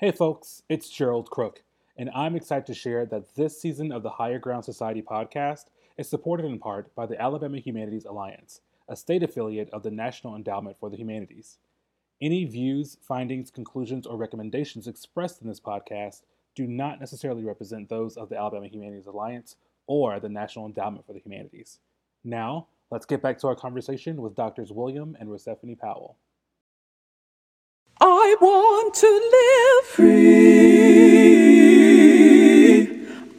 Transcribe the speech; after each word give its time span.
Hey 0.00 0.12
folks, 0.12 0.62
it's 0.66 0.88
Gerald 0.88 1.28
Crook, 1.28 1.62
and 1.94 2.08
I'm 2.14 2.34
excited 2.34 2.64
to 2.64 2.72
share 2.72 3.04
that 3.04 3.34
this 3.34 3.60
season 3.60 3.92
of 3.92 4.02
the 4.02 4.08
Higher 4.08 4.38
Ground 4.38 4.64
Society 4.64 5.02
podcast 5.02 5.66
is 5.98 6.08
supported 6.08 6.46
in 6.46 6.58
part 6.58 6.94
by 6.94 7.04
the 7.04 7.20
Alabama 7.20 7.58
Humanities 7.58 8.06
Alliance, 8.06 8.62
a 8.88 8.96
state 8.96 9.22
affiliate 9.22 9.68
of 9.74 9.82
the 9.82 9.90
National 9.90 10.34
Endowment 10.34 10.78
for 10.78 10.88
the 10.88 10.96
Humanities. 10.96 11.58
Any 12.18 12.46
views, 12.46 12.96
findings, 13.02 13.50
conclusions, 13.50 14.06
or 14.06 14.16
recommendations 14.16 14.88
expressed 14.88 15.42
in 15.42 15.48
this 15.48 15.60
podcast 15.60 16.22
do 16.54 16.66
not 16.66 16.98
necessarily 16.98 17.44
represent 17.44 17.90
those 17.90 18.16
of 18.16 18.30
the 18.30 18.38
Alabama 18.38 18.68
Humanities 18.68 19.06
Alliance 19.06 19.56
or 19.86 20.18
the 20.18 20.30
National 20.30 20.64
Endowment 20.64 21.04
for 21.04 21.12
the 21.12 21.20
Humanities. 21.20 21.78
Now, 22.24 22.68
let's 22.90 23.04
get 23.04 23.20
back 23.20 23.36
to 23.40 23.48
our 23.48 23.54
conversation 23.54 24.22
with 24.22 24.34
Doctors 24.34 24.72
William 24.72 25.14
and 25.20 25.30
Rosephanie 25.30 25.74
Powell. 25.74 26.16
I 28.30 28.34
want 28.40 28.94
to 28.94 29.10
live 29.36 29.86
free. 29.86 31.26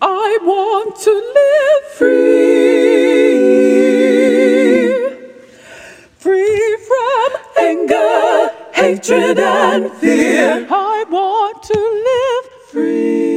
I 0.01 0.37
want 0.43 0.95
to 0.99 1.11
live 1.39 1.83
free. 1.93 2.41
Free 6.17 6.77
from 6.89 7.29
anger, 7.57 8.51
hatred, 8.73 9.39
and 9.39 9.89
fear. 9.93 10.67
I 10.69 11.05
want 11.09 11.63
to 11.63 11.79
live 12.09 12.47
free. 12.69 13.31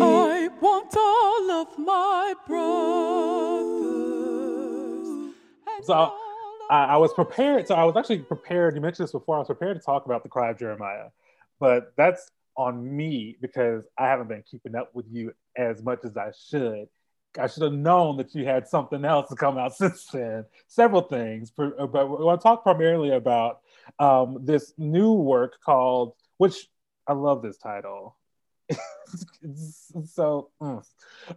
I 0.00 0.48
want 0.60 0.96
all 0.96 1.50
of 1.50 1.76
my 1.78 2.34
brothers. 2.46 2.68
So, 5.84 6.27
I, 6.68 6.84
I 6.84 6.96
was 6.96 7.12
prepared. 7.12 7.66
So 7.66 7.74
I 7.74 7.84
was 7.84 7.96
actually 7.96 8.20
prepared. 8.20 8.74
You 8.74 8.80
mentioned 8.80 9.04
this 9.04 9.12
before. 9.12 9.36
I 9.36 9.38
was 9.38 9.48
prepared 9.48 9.76
to 9.78 9.82
talk 9.84 10.06
about 10.06 10.22
the 10.22 10.28
cry 10.28 10.50
of 10.50 10.58
Jeremiah, 10.58 11.08
but 11.60 11.92
that's 11.96 12.30
on 12.56 12.96
me 12.96 13.36
because 13.40 13.84
I 13.96 14.06
haven't 14.06 14.28
been 14.28 14.42
keeping 14.42 14.74
up 14.74 14.94
with 14.94 15.06
you 15.10 15.32
as 15.56 15.82
much 15.82 16.00
as 16.04 16.16
I 16.16 16.32
should. 16.48 16.88
I 17.38 17.46
should 17.46 17.62
have 17.62 17.72
known 17.72 18.16
that 18.16 18.34
you 18.34 18.44
had 18.44 18.66
something 18.66 19.04
else 19.04 19.28
to 19.30 19.36
come 19.36 19.58
out 19.58 19.74
since 19.76 20.06
then. 20.06 20.44
Several 20.66 21.02
things, 21.02 21.52
but 21.56 21.78
I 21.78 21.84
want 21.84 22.40
to 22.40 22.42
talk 22.42 22.62
primarily 22.62 23.10
about 23.10 23.60
um, 23.98 24.38
this 24.42 24.72
new 24.76 25.12
work 25.12 25.58
called, 25.64 26.14
which 26.38 26.68
I 27.06 27.12
love 27.12 27.42
this 27.42 27.58
title. 27.58 28.16
So, 30.04 30.50
mm. 30.60 30.84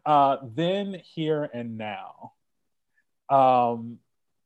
uh, 0.06 0.38
then, 0.44 1.02
here, 1.06 1.50
and 1.54 1.78
now. 1.78 2.34
Um, 3.30 4.00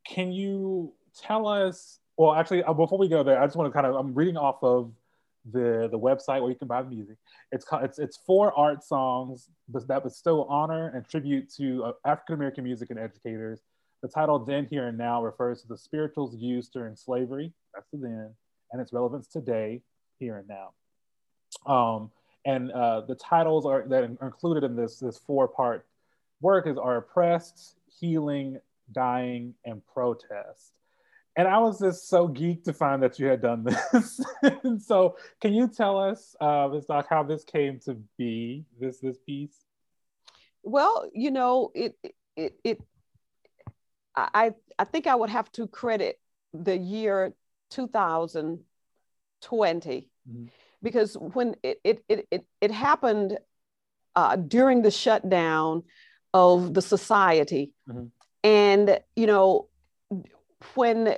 can 0.07 0.31
you 0.31 0.93
tell 1.17 1.47
us 1.47 1.99
well 2.17 2.33
actually 2.33 2.63
uh, 2.63 2.73
before 2.73 2.97
we 2.97 3.07
go 3.07 3.23
there 3.23 3.41
i 3.41 3.45
just 3.45 3.55
want 3.55 3.67
to 3.67 3.73
kind 3.73 3.85
of 3.85 3.95
i'm 3.95 4.13
reading 4.13 4.37
off 4.37 4.63
of 4.63 4.91
the 5.51 5.87
the 5.91 5.99
website 5.99 6.41
where 6.41 6.49
you 6.49 6.55
can 6.55 6.67
buy 6.67 6.81
the 6.81 6.89
music. 6.89 7.17
It's 7.51 7.65
called 7.65 7.83
it's, 7.83 7.99
it's 7.99 8.17
four 8.17 8.57
art 8.57 8.83
songs 8.83 9.49
that 9.69 10.03
bestow 10.03 10.43
honor 10.45 10.89
and 10.89 11.07
tribute 11.07 11.51
to 11.57 11.83
uh, 11.85 11.91
african 12.05 12.35
american 12.35 12.63
music 12.63 12.89
and 12.89 12.99
educators. 12.99 13.61
The 14.01 14.07
title 14.09 14.39
then 14.39 14.65
here 14.65 14.87
and 14.87 14.97
now 14.97 15.23
refers 15.23 15.61
to 15.61 15.67
the 15.67 15.77
spirituals 15.77 16.35
used 16.35 16.73
during 16.73 16.95
slavery 16.95 17.53
that's 17.73 17.89
the 17.91 17.97
then 17.97 18.33
and 18.71 18.81
its 18.81 18.91
relevance 18.91 19.27
today 19.27 19.81
here 20.19 20.37
and 20.37 20.47
now. 20.47 20.73
Um, 21.71 22.11
and 22.45 22.71
uh, 22.71 23.01
the 23.01 23.15
titles 23.15 23.65
are 23.65 23.87
that 23.87 24.03
are 24.19 24.27
included 24.27 24.63
in 24.63 24.75
this 24.75 24.99
this 24.99 25.17
four 25.17 25.47
part 25.47 25.85
work 26.41 26.67
is 26.67 26.77
are 26.77 26.97
oppressed 26.97 27.75
healing 27.99 28.59
dying, 28.91 29.53
and 29.66 29.86
protest. 29.86 30.72
And 31.38 31.47
I 31.47 31.59
was 31.59 31.80
just 31.80 32.08
so 32.08 32.28
geeked 32.30 32.64
to 32.64 32.73
find 32.73 33.03
that 33.03 33.19
you 33.19 33.28
had 33.28 33.41
done 33.41 33.66
this. 33.66 34.22
so, 34.86 35.17
can 35.41 35.53
you 35.53 35.67
tell 35.67 36.00
us, 36.00 36.33
uh, 36.39 36.69
Ms. 36.72 36.86
Doc, 36.86 37.08
how 37.09 37.23
this 37.23 37.44
came 37.44 37.80
to 37.81 37.95
be? 38.17 38.63
This 38.80 39.00
this 39.00 39.17
piece. 39.17 39.66
Well, 40.63 41.09
you 41.13 41.31
know, 41.31 41.72
it 41.75 41.97
it 42.36 42.58
it. 42.63 42.81
I 44.16 44.53
I 44.79 44.84
think 44.85 45.07
I 45.07 45.16
would 45.16 45.29
have 45.29 45.51
to 45.53 45.68
credit 45.68 46.19
the 46.53 46.78
year 46.78 47.34
2020 47.72 50.09
Mhm. 50.28 50.50
because 50.81 51.18
when 51.18 51.56
it 51.63 51.79
it 51.84 52.03
it 52.07 52.28
it, 52.31 52.45
it 52.62 52.72
happened 52.72 53.38
uh, 54.16 54.38
during 54.38 54.81
the 54.81 54.91
shutdown 54.91 55.84
of 56.34 56.74
the 56.74 56.81
society, 56.81 57.74
Mhm. 57.90 58.12
And 58.45 59.00
you 59.16 59.25
know 59.25 59.67
when 60.75 61.17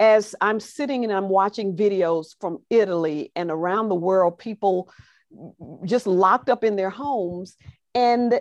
as 0.00 0.34
I'm 0.40 0.58
sitting 0.58 1.04
and 1.04 1.12
I'm 1.12 1.28
watching 1.28 1.76
videos 1.76 2.34
from 2.40 2.58
Italy 2.70 3.30
and 3.36 3.50
around 3.50 3.88
the 3.88 3.94
world, 3.94 4.38
people 4.38 4.90
just 5.84 6.08
locked 6.08 6.48
up 6.50 6.64
in 6.64 6.74
their 6.74 6.90
homes. 6.90 7.56
And 7.94 8.40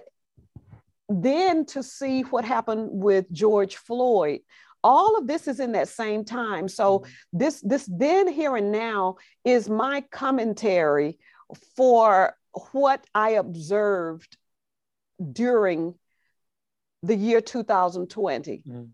then 1.07 1.66
to 1.67 1.84
see 1.84 2.22
what 2.22 2.45
happened 2.45 2.89
with 2.91 3.31
George 3.31 3.75
Floyd, 3.75 4.39
all 4.83 5.18
of 5.18 5.28
this 5.28 5.47
is 5.47 5.59
in 5.59 5.73
that 5.73 5.89
same 5.89 6.25
time. 6.25 6.68
So 6.68 7.06
this 7.31 7.62
this 7.62 7.88
then 7.91 8.28
here 8.28 8.56
and 8.56 8.72
now 8.72 9.18
is 9.44 9.69
my 9.69 10.01
commentary 10.09 11.19
for 11.75 12.35
what 12.72 13.06
I 13.13 13.31
observed 13.31 14.35
during 15.31 15.94
the 17.03 17.16
year 17.16 17.41
2020. 17.41 18.63
Mhm. 18.67 18.89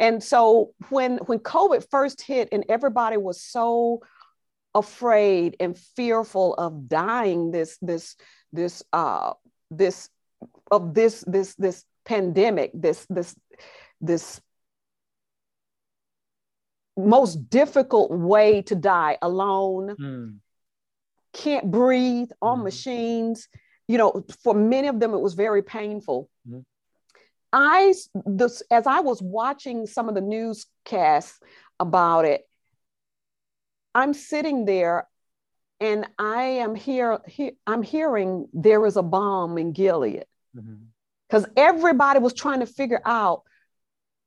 And 0.00 0.22
so 0.22 0.74
when 0.90 1.18
when 1.18 1.38
COVID 1.40 1.88
first 1.90 2.22
hit 2.22 2.48
and 2.52 2.64
everybody 2.68 3.16
was 3.16 3.42
so 3.42 4.00
afraid 4.74 5.56
and 5.60 5.76
fearful 5.76 6.54
of 6.54 6.88
dying 6.88 7.50
this 7.50 7.78
this 7.82 8.16
this 8.52 8.82
uh 8.92 9.32
this 9.70 10.08
of 10.70 10.94
this 10.94 11.24
this 11.26 11.54
this 11.56 11.84
pandemic 12.04 12.70
this 12.74 13.06
this 13.10 13.34
this 14.00 14.40
most 16.96 17.48
difficult 17.48 18.10
way 18.10 18.62
to 18.62 18.74
die 18.74 19.18
alone 19.22 19.96
Mm. 19.96 20.38
can't 21.32 21.70
breathe 21.70 22.30
on 22.42 22.58
Mhm. 22.60 22.64
machines 22.64 23.48
you 23.86 23.98
know 23.98 24.24
for 24.42 24.54
many 24.54 24.88
of 24.88 24.98
them 25.00 25.14
it 25.14 25.20
was 25.20 25.34
very 25.34 25.62
painful 25.62 26.28
Mhm. 26.48 26.64
I 27.52 27.94
this 28.26 28.62
as 28.70 28.86
i 28.86 29.00
was 29.00 29.22
watching 29.22 29.86
some 29.86 30.08
of 30.08 30.14
the 30.14 30.20
newscasts 30.20 31.40
about 31.80 32.24
it 32.24 32.42
i'm 33.94 34.12
sitting 34.12 34.64
there 34.64 35.08
and 35.80 36.06
i 36.18 36.42
am 36.42 36.74
here 36.74 37.20
he, 37.26 37.52
i'm 37.66 37.82
hearing 37.82 38.48
there 38.52 38.84
is 38.84 38.96
a 38.96 39.02
balm 39.02 39.56
in 39.58 39.72
gilead 39.72 40.24
because 41.28 41.46
everybody 41.56 42.18
was 42.20 42.34
trying 42.34 42.60
to 42.60 42.66
figure 42.66 43.00
out 43.04 43.42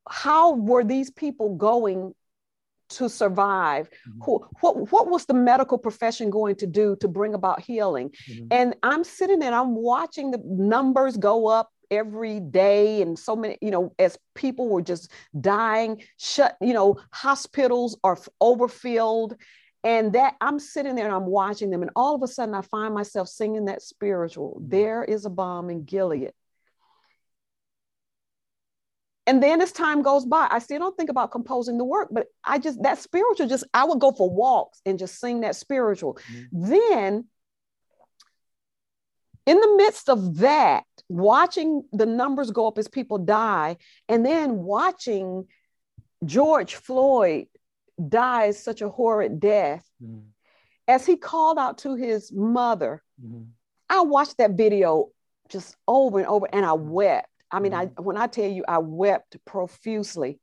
how 0.10 0.54
were 0.56 0.84
these 0.84 1.12
people 1.12 1.56
going 1.56 2.14
to 2.90 3.08
survive 3.08 3.90
Mhm. 3.90 4.26
Who, 4.26 4.46
what, 4.62 4.92
what 4.92 5.10
was 5.10 5.26
the 5.26 5.34
medical 5.34 5.78
profession 5.78 6.30
going 6.30 6.56
to 6.58 6.68
do 6.68 6.96
to 7.02 7.08
bring 7.08 7.34
about 7.36 7.62
healing 7.62 8.10
Mhm. 8.30 8.48
and 8.52 8.76
i'm 8.84 9.04
sitting 9.04 9.40
there 9.40 9.54
i'm 9.54 9.76
watching 9.76 10.32
the 10.32 10.42
numbers 10.44 11.18
go 11.18 11.48
up 11.48 11.72
every 11.92 12.40
day 12.40 13.02
and 13.02 13.20
so 13.20 13.36
many 13.36 13.58
you 13.62 13.70
know 13.70 13.94
as 14.00 14.18
people 14.34 14.70
were 14.70 14.82
just 14.82 15.12
dying 15.40 16.02
shut 16.18 16.56
you 16.62 16.74
know 16.74 16.98
hospitals 17.12 17.98
are 18.04 18.18
overfilled 18.40 19.36
and 19.84 20.14
that 20.14 20.36
i'm 20.42 20.58
sitting 20.58 20.96
there 20.96 21.06
and 21.06 21.14
i'm 21.14 21.26
watching 21.26 21.70
them 21.70 21.82
and 21.82 21.92
all 21.96 22.16
of 22.16 22.24
a 22.24 22.28
sudden 22.28 22.56
i 22.56 22.62
find 22.62 22.94
myself 22.94 23.28
singing 23.28 23.66
that 23.66 23.82
spiritual 23.82 24.60
Mhm. 24.62 24.70
there 24.72 25.04
is 25.04 25.26
a 25.26 25.30
balm 25.30 25.70
in 25.70 25.84
gilead 25.84 26.32
and 29.28 29.42
then 29.44 29.62
as 29.62 29.72
time 29.72 30.02
goes 30.02 30.26
by 30.26 30.48
i 30.50 30.60
still 30.60 30.80
don't 30.80 30.98
think 30.98 31.10
about 31.10 31.32
composing 31.32 31.78
the 31.78 31.84
work 31.86 32.08
but 32.12 32.28
i 32.44 32.58
just 32.58 32.82
that 32.84 32.98
spiritual 33.00 33.48
just 33.48 33.64
i 33.74 33.84
would 33.84 34.00
go 34.00 34.12
for 34.12 34.30
walks 34.30 34.82
and 34.86 34.98
just 34.98 35.20
sing 35.20 35.42
that 35.42 35.56
spiritual 35.56 36.18
Mhm. 36.32 36.48
then 36.70 37.26
in 39.46 39.60
the 39.60 39.74
midst 39.78 40.10
of 40.10 40.38
that 40.38 40.84
watching 41.10 41.84
the 41.92 42.06
numbers 42.06 42.52
go 42.52 42.68
up 42.68 42.78
as 42.78 42.88
people 42.88 43.18
die 43.18 43.78
and 44.08 44.26
then 44.26 44.58
watching 44.58 45.46
george 46.26 46.76
floyd 46.76 47.48
die 48.08 48.52
such 48.52 48.82
a 48.82 48.90
horrid 48.90 49.40
death 49.40 49.86
Mhm. 50.02 50.24
as 50.88 51.06
he 51.06 51.18
called 51.18 51.58
out 51.58 51.78
to 51.80 51.96
his 51.96 52.32
mother 52.32 53.02
Mhm. 53.24 53.48
I 53.90 54.02
watched 54.02 54.38
that 54.38 54.52
video 54.52 55.10
just 55.50 55.76
over 55.86 56.20
and 56.20 56.28
over 56.28 56.48
and 56.54 56.66
I 56.66 56.72
wept. 56.72 57.28
I 57.52 57.60
mean, 57.60 57.74
I 57.74 57.88
when 58.02 58.16
I 58.16 58.28
tell 58.28 58.50
you 58.50 58.64
I 58.66 58.78
wept 58.78 59.36
profusely. 59.44 60.40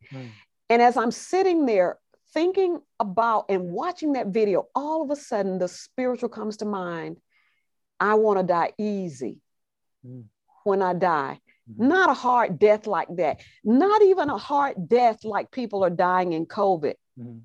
And 0.69 0.83
as 0.83 0.99
I'm 0.99 1.11
sitting 1.11 1.65
there 1.65 1.99
thinking 2.35 2.83
about 3.01 3.47
and 3.49 3.73
watching 3.73 4.13
that 4.13 4.27
video, 4.27 4.69
all 4.75 5.01
of 5.03 5.11
a 5.11 5.17
sudden 5.17 5.57
the 5.59 5.67
spiritual 5.69 6.29
comes 6.29 6.59
to 6.59 6.67
mind. 6.67 7.17
I 8.01 8.15
want 8.15 8.39
to 8.39 8.45
die 8.45 8.73
easy 8.79 9.39
Mm. 10.07 10.25
when 10.65 10.81
I 10.81 10.93
die. 10.93 11.41
Mhm. 11.69 11.89
Not 11.89 12.11
a 12.11 12.15
hard 12.15 12.59
death 12.59 12.87
like 12.87 13.09
that. 13.17 13.41
Not 13.65 14.01
even 14.03 14.31
a 14.31 14.39
hard 14.39 14.89
death 14.89 15.25
like 15.25 15.51
people 15.51 15.85
are 15.85 15.91
dying 15.91 16.33
in 16.33 16.47
COVID. 16.47 16.95
Mhm. 17.19 17.43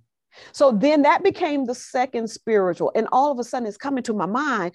So 0.51 0.71
then 0.71 1.03
that 1.03 1.23
became 1.23 1.65
the 1.65 1.75
second 1.75 2.29
spiritual. 2.29 2.91
And 2.95 3.07
all 3.11 3.31
of 3.31 3.39
a 3.39 3.43
sudden 3.43 3.67
it's 3.67 3.77
coming 3.77 4.03
to 4.03 4.13
my 4.13 4.25
mind. 4.25 4.73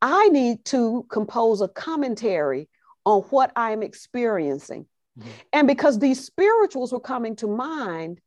I 0.00 0.28
need 0.28 0.64
to 0.66 1.06
compose 1.08 1.60
a 1.60 1.68
commentary 1.68 2.68
on 3.04 3.22
what 3.22 3.52
I'm 3.56 3.82
experiencing. 3.82 4.86
Mm-hmm. 5.18 5.30
And 5.52 5.66
because 5.68 5.98
these 5.98 6.24
spirituals 6.24 6.92
were 6.92 7.00
coming 7.00 7.36
to 7.36 7.46
mind, 7.46 8.20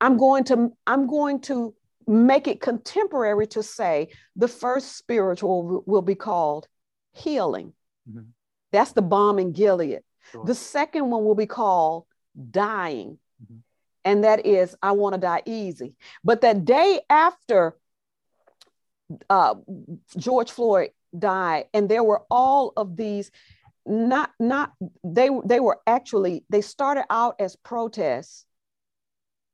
I'm 0.00 0.16
going 0.16 0.44
to 0.44 0.72
I'm 0.86 1.06
going 1.06 1.40
to 1.42 1.74
make 2.08 2.48
it 2.48 2.60
contemporary 2.60 3.46
to 3.48 3.62
say 3.62 4.08
the 4.34 4.48
first 4.48 4.96
spiritual 4.96 5.84
will 5.86 6.02
be 6.02 6.14
called 6.14 6.66
healing. 7.12 7.74
Mm-hmm. 8.08 8.30
That's 8.72 8.92
the 8.92 9.02
balm 9.02 9.38
in 9.38 9.52
Gilead. 9.52 10.00
Sure. 10.32 10.44
The 10.44 10.54
second 10.54 11.10
one 11.10 11.24
will 11.24 11.34
be 11.34 11.46
called 11.46 12.04
dying. 12.50 13.18
Mm-hmm. 13.42 13.58
And 14.04 14.24
that 14.24 14.46
is, 14.46 14.74
I 14.82 14.92
want 14.92 15.14
to 15.14 15.20
die 15.20 15.42
easy. 15.44 15.94
But 16.24 16.40
that 16.40 16.64
day 16.64 17.00
after 17.10 17.76
uh, 19.28 19.56
George 20.16 20.50
Floyd 20.50 20.90
died, 21.18 21.66
and 21.74 21.88
there 21.88 22.04
were 22.04 22.22
all 22.30 22.72
of 22.76 22.96
these, 22.96 23.30
not, 23.84 24.30
not, 24.38 24.72
they, 25.04 25.28
they 25.44 25.60
were 25.60 25.80
actually, 25.86 26.44
they 26.48 26.62
started 26.62 27.04
out 27.10 27.36
as 27.38 27.56
protests, 27.56 28.46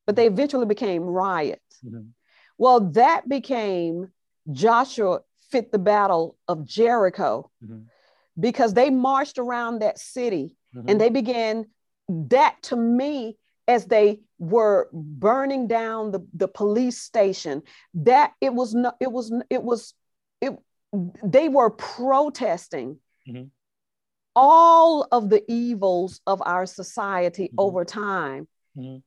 but 0.07 0.17
they 0.17 0.27
eventually 0.27 0.67
became 0.67 1.03
riots. 1.03 1.79
Mm-hmm. 1.85 2.09
Well, 2.59 2.81
that 2.93 3.29
became 3.29 4.13
Joshua 4.51 5.21
fit 5.51 5.73
the 5.73 5.79
battle 5.79 6.37
of 6.49 6.65
Jericho 6.65 7.51
mm-hmm. 7.65 7.83
because 8.39 8.75
they 8.75 8.91
marched 8.91 9.39
around 9.39 9.81
that 9.81 9.99
city 9.99 10.57
mm-hmm. 10.75 10.89
and 10.89 11.01
they 11.01 11.11
began 11.11 11.67
that 12.09 12.57
to 12.63 12.77
me 12.77 13.37
as 13.67 13.87
they 13.87 14.21
were 14.39 14.89
burning 14.93 15.67
down 15.67 16.11
the, 16.11 16.27
the 16.35 16.49
police 16.49 17.01
station 17.01 17.63
that 17.95 18.33
it 18.41 18.53
was 18.53 18.75
not 18.75 18.97
it 19.01 19.11
was 19.11 19.33
it 19.49 19.63
was 19.63 19.95
it 20.41 20.59
they 21.23 21.49
were 21.49 21.71
protesting 21.71 22.99
mm-hmm. 23.27 23.45
all 24.37 25.07
of 25.11 25.31
the 25.31 25.43
evils 25.51 26.21
of 26.27 26.43
our 26.45 26.67
society 26.67 27.45
mm-hmm. 27.45 27.61
over 27.61 27.85
time 27.85 28.47
mm-hmm. 28.77 28.99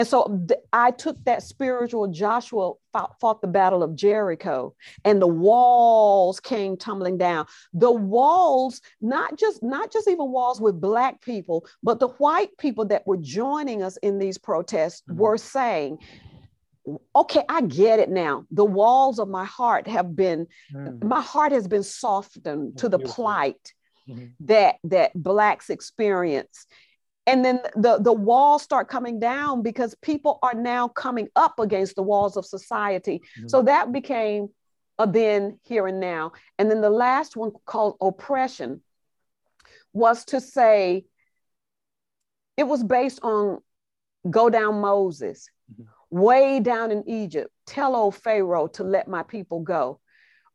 And 0.00 0.08
so 0.08 0.42
th- 0.48 0.60
I 0.72 0.92
took 0.92 1.22
that 1.26 1.42
spiritual 1.42 2.06
Joshua 2.06 2.72
fought, 2.90 3.20
fought, 3.20 3.42
the 3.42 3.48
battle 3.48 3.82
of 3.82 3.94
Jericho 3.94 4.74
and 5.04 5.20
the 5.20 5.26
walls 5.26 6.40
came 6.40 6.78
tumbling 6.78 7.18
down. 7.18 7.44
The 7.74 7.92
walls, 7.92 8.80
not 9.02 9.36
just 9.36 9.62
not 9.62 9.92
just 9.92 10.08
even 10.08 10.32
walls 10.32 10.58
with 10.58 10.80
black 10.80 11.20
people, 11.20 11.66
but 11.82 12.00
the 12.00 12.08
white 12.08 12.56
people 12.56 12.86
that 12.86 13.06
were 13.06 13.18
joining 13.18 13.82
us 13.82 13.98
in 13.98 14.18
these 14.18 14.38
protests 14.38 15.02
mm-hmm. 15.02 15.20
were 15.20 15.36
saying, 15.36 15.98
okay, 17.14 17.42
I 17.50 17.60
get 17.60 17.98
it 17.98 18.08
now. 18.08 18.46
The 18.52 18.64
walls 18.64 19.18
of 19.18 19.28
my 19.28 19.44
heart 19.44 19.86
have 19.86 20.16
been, 20.16 20.46
mm. 20.74 21.04
my 21.04 21.20
heart 21.20 21.52
has 21.52 21.68
been 21.68 21.82
softened 21.82 22.72
That's 22.72 22.80
to 22.80 22.88
the 22.88 22.96
beautiful. 22.96 23.22
plight 23.22 23.74
mm-hmm. 24.08 24.28
that 24.46 24.76
that 24.84 25.12
blacks 25.14 25.68
experience 25.68 26.66
and 27.30 27.44
then 27.44 27.60
the 27.76 27.98
the 27.98 28.12
walls 28.12 28.62
start 28.62 28.88
coming 28.88 29.20
down 29.20 29.62
because 29.62 29.94
people 30.02 30.38
are 30.42 30.54
now 30.54 30.88
coming 30.88 31.28
up 31.36 31.60
against 31.60 31.94
the 31.94 32.02
walls 32.02 32.36
of 32.36 32.44
society 32.44 33.22
mm-hmm. 33.38 33.48
so 33.48 33.62
that 33.62 33.92
became 33.92 34.48
a 34.98 35.06
then 35.06 35.58
here 35.62 35.86
and 35.86 36.00
now 36.00 36.32
and 36.58 36.70
then 36.70 36.80
the 36.80 36.90
last 36.90 37.36
one 37.36 37.52
called 37.64 37.96
oppression 38.00 38.80
was 39.92 40.24
to 40.24 40.40
say 40.40 41.04
it 42.56 42.64
was 42.64 42.82
based 42.82 43.20
on 43.22 43.58
go 44.28 44.50
down 44.50 44.80
moses 44.80 45.48
mm-hmm. 45.72 45.84
way 46.16 46.60
down 46.60 46.90
in 46.90 47.08
egypt 47.08 47.50
tell 47.66 47.94
old 47.94 48.14
pharaoh 48.14 48.66
to 48.66 48.82
let 48.82 49.08
my 49.08 49.22
people 49.22 49.60
go 49.60 50.00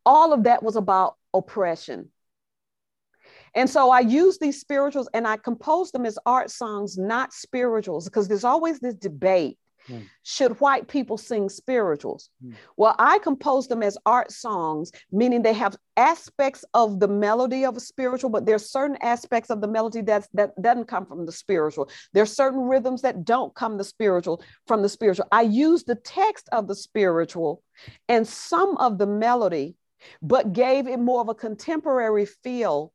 all 0.06 0.34
of 0.34 0.44
that 0.44 0.62
was 0.62 0.76
about 0.76 1.16
oppression 1.34 2.10
and 3.56 3.70
so 3.70 3.90
I 3.90 4.02
use 4.02 4.38
these 4.38 4.60
spirituals 4.60 5.10
and 5.14 5.26
I 5.26 5.38
compose 5.38 5.92
them 5.92 6.06
as 6.06 6.20
art 6.26 6.52
songs, 6.52 6.98
not 6.98 7.34
spirituals, 7.34 8.06
because 8.06 8.28
there's 8.28 8.44
always 8.44 8.80
this 8.80 8.96
debate. 8.96 9.58
Mm. 9.88 10.04
Should 10.24 10.60
white 10.60 10.88
people 10.88 11.18
sing 11.18 11.48
spirituals? 11.48 12.30
Mm. 12.44 12.56
Well, 12.76 12.96
I 12.98 13.20
compose 13.20 13.68
them 13.68 13.84
as 13.84 13.98
art 14.06 14.32
songs, 14.32 14.92
meaning 15.12 15.42
they 15.42 15.54
have 15.54 15.78
aspects 15.96 16.66
of 16.74 17.00
the 17.00 17.08
melody 17.08 17.66
of 17.66 17.78
a 17.78 17.80
spiritual, 17.80 18.30
but 18.32 18.46
there's 18.46 18.70
certain 18.70 18.98
aspects 19.02 19.50
of 19.50 19.62
the 19.62 19.68
melody 19.68 20.02
that's, 20.02 20.28
that 20.34 20.60
doesn't 20.62 20.88
come 20.88 21.06
from 21.06 21.26
the 21.26 21.32
spiritual. 21.32 21.90
There's 22.14 22.36
certain 22.36 22.62
rhythms 22.62 23.04
that 23.04 23.24
don't 23.24 23.54
come 23.54 23.78
the 23.78 23.84
spiritual 23.84 24.42
from 24.68 24.82
the 24.82 24.90
spiritual. 24.90 25.28
I 25.32 25.44
use 25.44 25.84
the 25.84 25.96
text 25.96 26.50
of 26.52 26.68
the 26.68 26.76
spiritual 26.76 27.62
and 28.10 28.28
some 28.28 28.78
of 28.78 28.98
the 28.98 29.08
melody, 29.08 29.76
but 30.22 30.52
gave 30.52 30.88
it 30.88 31.00
more 31.00 31.22
of 31.22 31.30
a 31.30 31.36
contemporary 31.36 32.26
feel 32.26 32.92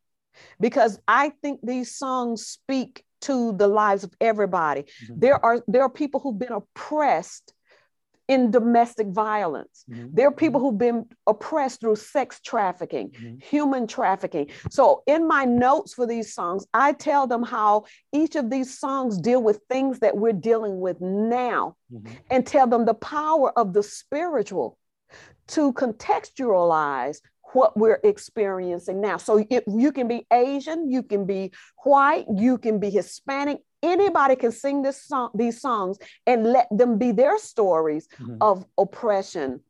because 0.58 0.98
I 1.06 1.30
think 1.42 1.60
these 1.62 1.96
songs 1.96 2.46
speak 2.46 3.04
to 3.22 3.52
the 3.52 3.68
lives 3.68 4.04
of 4.04 4.12
everybody. 4.20 4.82
Mm-hmm. 4.82 5.14
There 5.18 5.44
are 5.44 5.62
there 5.66 5.82
are 5.82 5.90
people 5.90 6.20
who've 6.20 6.38
been 6.38 6.52
oppressed 6.52 7.52
in 8.30 8.52
domestic 8.52 9.08
violence. 9.08 9.84
Mm-hmm. 9.90 10.10
There 10.12 10.28
are 10.28 10.32
people 10.32 10.60
who've 10.60 10.78
been 10.78 11.06
oppressed 11.26 11.80
through 11.80 11.96
sex 11.96 12.40
trafficking, 12.40 13.10
mm-hmm. 13.10 13.38
human 13.40 13.88
trafficking. 13.88 14.50
So, 14.70 15.02
in 15.08 15.26
my 15.26 15.44
notes 15.44 15.94
for 15.94 16.06
these 16.06 16.32
songs, 16.32 16.64
I 16.72 16.92
tell 16.92 17.26
them 17.26 17.42
how 17.42 17.86
each 18.12 18.36
of 18.36 18.48
these 18.48 18.78
songs 18.78 19.18
deal 19.18 19.42
with 19.42 19.60
things 19.68 19.98
that 19.98 20.16
we're 20.16 20.32
dealing 20.32 20.78
with 20.78 21.00
now 21.00 21.74
mm-hmm. 21.92 22.14
and 22.30 22.46
tell 22.46 22.68
them 22.68 22.84
the 22.84 22.94
power 22.94 23.50
of 23.58 23.72
the 23.72 23.82
spiritual 23.82 24.78
to 25.48 25.72
contextualize 25.72 27.18
what 27.52 27.76
we're 27.76 28.00
experiencing 28.04 29.00
now. 29.00 29.16
So 29.16 29.44
it, 29.50 29.64
you 29.66 29.92
can 29.92 30.08
be 30.08 30.26
Asian, 30.32 30.90
you 30.90 31.02
can 31.02 31.26
be 31.26 31.52
white, 31.84 32.26
you 32.34 32.58
can 32.58 32.78
be 32.78 32.90
Hispanic. 32.90 33.58
Anybody 33.82 34.36
can 34.36 34.52
sing 34.52 34.82
this 34.82 35.02
song, 35.02 35.30
these 35.34 35.60
songs 35.60 35.98
and 36.26 36.44
let 36.44 36.68
them 36.70 36.98
be 36.98 37.12
their 37.12 37.38
stories 37.38 38.08
mm-hmm. 38.18 38.36
of 38.40 38.66
oppression, 38.76 39.60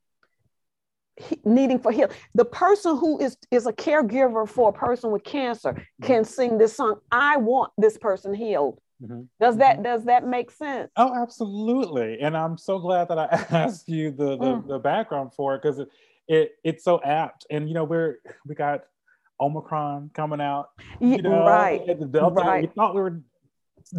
needing 1.45 1.79
for 1.79 1.93
healing. 1.93 2.17
The 2.35 2.45
person 2.45 2.97
who 2.97 3.21
is, 3.21 3.37
is 3.51 3.67
a 3.67 3.73
caregiver 3.73 4.49
for 4.49 4.71
a 4.71 4.73
person 4.73 5.13
with 5.13 5.23
cancer 5.23 5.73
mm-hmm. 5.73 6.07
can 6.07 6.25
sing 6.25 6.59
this 6.59 6.77
song. 6.77 6.97
I 7.13 7.37
want 7.37 7.73
this 7.79 7.97
person 7.99 8.35
healed. 8.35 8.81
Mm-hmm. 9.03 9.23
Does 9.41 9.57
that 9.59 9.77
mm-hmm. 9.77 9.85
does 9.85 10.05
that 10.05 10.27
make 10.27 10.51
sense? 10.51 10.91
Oh, 10.97 11.15
absolutely. 11.15 12.19
And 12.21 12.37
I'm 12.37 12.59
so 12.59 12.79
glad 12.79 13.09
that 13.09 13.19
I 13.19 13.27
asked 13.51 13.89
you 13.89 14.11
the 14.11 14.37
the, 14.37 14.45
mm. 14.45 14.69
the 14.69 14.79
background 14.79 15.33
for 15.33 15.55
it 15.55 15.63
because 15.63 15.81
it, 16.29 16.35
it 16.35 16.53
it's 16.65 16.85
so 16.85 17.01
apt. 17.05 17.47
And 17.51 17.69
you 17.69 17.75
know, 17.75 17.85
we're 17.85 18.17
we 18.47 18.55
got 18.55 18.81
Omicron 19.41 20.11
coming 20.15 20.41
out. 20.41 20.69
You 21.01 21.23
know, 21.23 21.47
right. 21.47 21.87
The 21.87 22.07
Delta. 22.07 22.35
Right. 22.35 22.63
We 22.63 22.75
thought 22.75 22.95
we 22.95 23.01
were 23.01 23.23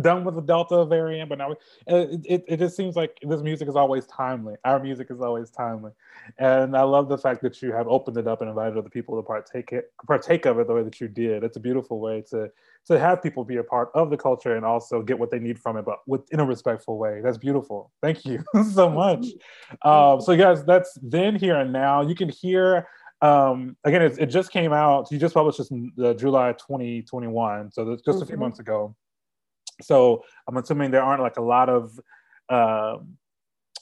done 0.02 0.24
with 0.24 0.36
the 0.36 0.42
Delta 0.42 0.86
variant, 0.86 1.30
but 1.30 1.38
now 1.38 1.52
it, 1.52 2.22
it, 2.26 2.44
it 2.48 2.58
just 2.58 2.76
seems 2.76 2.96
like 2.96 3.18
this 3.22 3.42
music 3.42 3.68
is 3.68 3.76
always 3.76 4.06
timely. 4.06 4.56
Our 4.66 4.80
music 4.80 5.08
is 5.10 5.22
always 5.22 5.50
timely, 5.50 5.92
and 6.38 6.76
I 6.76 6.84
love 6.84 7.10
the 7.10 7.18
fact 7.18 7.42
that 7.42 7.62
you 7.62 7.72
have 7.72 7.88
opened 7.88 8.18
it 8.18 8.28
up 8.28 8.42
and 8.42 8.50
invited 8.50 8.78
other 8.78 8.90
people 8.90 9.16
to 9.18 9.24
partake 9.26 9.72
it, 9.72 9.92
partake 10.06 10.46
of 10.46 10.60
it 10.60 10.68
the 10.68 10.74
way 10.74 10.84
that 10.84 11.02
you 11.02 11.08
did. 11.08 11.44
It's 11.44 11.58
a 11.58 11.62
beautiful 11.62 12.00
way 12.00 12.24
to 12.30 12.52
to 12.88 13.00
have 13.00 13.22
people 13.22 13.44
be 13.44 13.58
a 13.58 13.64
part 13.64 13.92
of 13.94 14.10
the 14.10 14.18
culture 14.18 14.56
and 14.56 14.66
also 14.66 15.02
get 15.02 15.18
what 15.20 15.30
they 15.30 15.40
need 15.40 15.60
from 15.60 15.78
it, 15.78 15.86
but 15.86 16.00
with 16.08 16.32
in 16.34 16.40
a 16.40 16.46
respectful 16.46 16.98
way. 16.98 17.22
That's 17.22 17.38
beautiful. 17.38 17.92
Thank 18.02 18.26
you 18.26 18.44
so 18.74 18.90
much. 18.90 19.28
Um, 19.84 20.22
so 20.22 20.36
guys, 20.36 20.64
that's 20.66 20.98
then 21.02 21.36
here 21.36 21.58
and 21.58 21.72
now. 21.72 22.02
You 22.02 22.16
can 22.16 22.30
hear 22.30 22.88
um, 23.22 23.78
again. 23.84 24.02
It, 24.02 24.18
it 24.20 24.26
just 24.28 24.52
came 24.52 24.74
out. 24.74 25.12
You 25.12 25.20
just 25.20 25.34
published 25.34 25.60
this 25.60 25.72
in 25.72 25.92
uh, 26.04 26.14
July 26.14 26.54
2021, 26.54 27.72
so 27.72 27.86
that's 27.86 28.02
just 28.02 28.16
mm-hmm. 28.16 28.24
a 28.24 28.26
few 28.26 28.34
mm-hmm. 28.34 28.42
months 28.42 28.60
ago. 28.60 28.96
So 29.82 30.24
I'm 30.48 30.58
assuming 30.58 30.92
there 30.92 31.04
aren't 31.04 31.22
like 31.22 31.38
a 31.38 31.42
lot 31.42 31.70
of 31.70 32.00
um, 32.50 33.18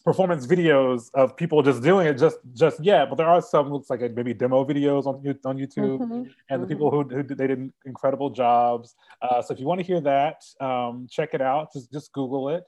performance 0.04 0.48
videos 0.48 1.10
of 1.14 1.36
people 1.36 1.62
just 1.62 1.84
doing 1.84 2.08
it 2.08 2.18
just 2.18 2.38
just 2.54 2.84
yet, 2.84 3.10
but 3.10 3.16
there 3.16 3.28
are 3.28 3.42
some 3.42 3.72
looks 3.72 3.90
like 3.90 4.02
maybe 4.14 4.34
demo 4.34 4.64
videos 4.64 5.06
on 5.06 5.16
on 5.46 5.58
YouTube, 5.58 6.00
mm-hmm. 6.00 6.14
and 6.14 6.26
mm-hmm. 6.26 6.62
the 6.62 6.68
people 6.68 6.90
who, 6.92 7.04
who 7.04 7.24
they 7.24 7.48
did 7.48 7.72
incredible 7.86 8.30
jobs. 8.30 8.96
Uh, 9.22 9.42
so 9.42 9.54
if 9.54 9.60
you 9.60 9.66
want 9.66 9.80
to 9.80 9.86
hear 9.86 10.02
that, 10.02 10.44
um, 10.62 11.08
check 11.10 11.30
it 11.34 11.42
out. 11.42 11.74
Just 11.74 11.92
just 11.92 12.12
Google 12.14 12.50
it 12.50 12.64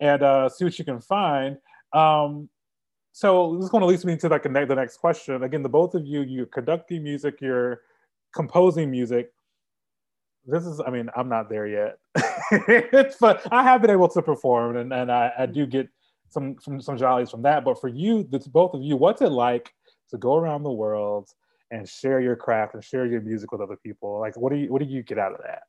and 0.00 0.22
uh, 0.22 0.48
see 0.48 0.64
what 0.64 0.78
you 0.78 0.84
can 0.84 1.00
find. 1.00 1.56
Um, 1.92 2.48
so 3.12 3.56
this 3.56 3.64
is 3.64 3.70
going 3.70 3.82
to 3.82 3.86
lead 3.86 4.04
me 4.04 4.16
to 4.16 4.28
like 4.28 4.42
the 4.42 4.48
next 4.48 4.96
question. 4.96 5.42
Again, 5.42 5.62
the 5.62 5.68
both 5.68 5.94
of 5.94 6.06
you, 6.06 6.22
you're 6.22 6.46
conducting 6.46 7.02
music, 7.02 7.40
you're 7.40 7.82
composing 8.34 8.90
music 8.90 9.32
this 10.46 10.66
is 10.66 10.80
i 10.86 10.90
mean 10.90 11.08
i'm 11.16 11.28
not 11.28 11.48
there 11.48 11.66
yet 11.66 11.98
but 13.20 13.46
i 13.52 13.62
have 13.62 13.80
been 13.80 13.90
able 13.90 14.08
to 14.08 14.20
perform 14.22 14.76
and, 14.76 14.92
and 14.92 15.10
I, 15.10 15.32
I 15.38 15.46
do 15.46 15.66
get 15.66 15.88
some, 16.32 16.56
some 16.60 16.80
some 16.80 16.96
jollies 16.96 17.30
from 17.30 17.42
that. 17.42 17.64
But 17.64 17.80
for 17.80 17.88
you 17.88 18.24
the 18.24 18.38
both 18.50 18.74
of 18.74 18.82
you 18.82 18.96
what's 18.96 19.22
it 19.22 19.28
like 19.30 19.72
to 20.10 20.18
go 20.18 20.36
around 20.36 20.62
the 20.62 20.72
world 20.72 21.28
and 21.70 21.88
share 21.88 22.20
your 22.20 22.36
craft 22.36 22.74
and 22.74 22.82
share 22.82 23.06
your 23.06 23.20
music 23.20 23.52
with 23.52 23.60
other 23.60 23.76
people? 23.76 24.18
Like 24.18 24.36
what 24.36 24.52
do 24.52 24.58
you 24.58 24.72
what 24.72 24.82
do 24.82 24.88
you 24.88 25.02
get 25.02 25.18
out 25.18 25.32
of 25.32 25.40
that? 25.42 25.62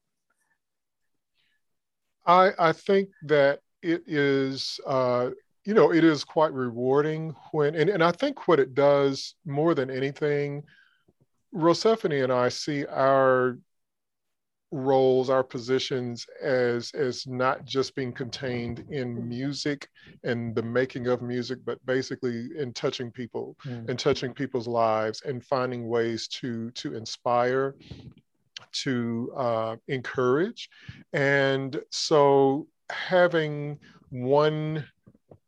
I 2.25 2.51
i 2.57 2.71
think 2.71 3.09
that 3.23 3.59
it 3.81 4.03
is 4.07 4.79
uh, 4.87 5.31
you 5.65 5.73
know, 5.73 5.93
it 5.93 6.03
is 6.03 6.25
quite 6.25 6.51
rewarding 6.51 7.33
when, 7.51 7.73
and, 7.75 7.89
and 7.89 8.03
I 8.03 8.11
think 8.11 8.49
what 8.49 8.59
it 8.59 8.75
does 8.75 9.35
more 9.45 9.73
than 9.73 9.89
anything, 9.89 10.63
Rosephine 11.53 12.23
and 12.23 12.33
I 12.33 12.49
see 12.49 12.85
our 12.85 13.57
roles, 14.73 15.29
our 15.29 15.43
positions 15.43 16.25
as 16.41 16.91
as 16.91 17.27
not 17.27 17.63
just 17.63 17.95
being 17.95 18.11
contained 18.11 18.85
in 18.89 19.27
music 19.29 19.87
and 20.23 20.55
the 20.55 20.63
making 20.63 21.07
of 21.07 21.21
music, 21.21 21.59
but 21.63 21.83
basically 21.85 22.49
in 22.57 22.73
touching 22.73 23.11
people 23.11 23.55
mm. 23.65 23.87
and 23.87 23.99
touching 23.99 24.33
people's 24.33 24.67
lives 24.67 25.21
and 25.25 25.45
finding 25.45 25.87
ways 25.87 26.27
to 26.27 26.71
to 26.71 26.95
inspire, 26.95 27.75
to 28.71 29.31
uh, 29.37 29.75
encourage, 29.87 30.69
and 31.13 31.79
so 31.91 32.67
having 32.89 33.77
one 34.09 34.85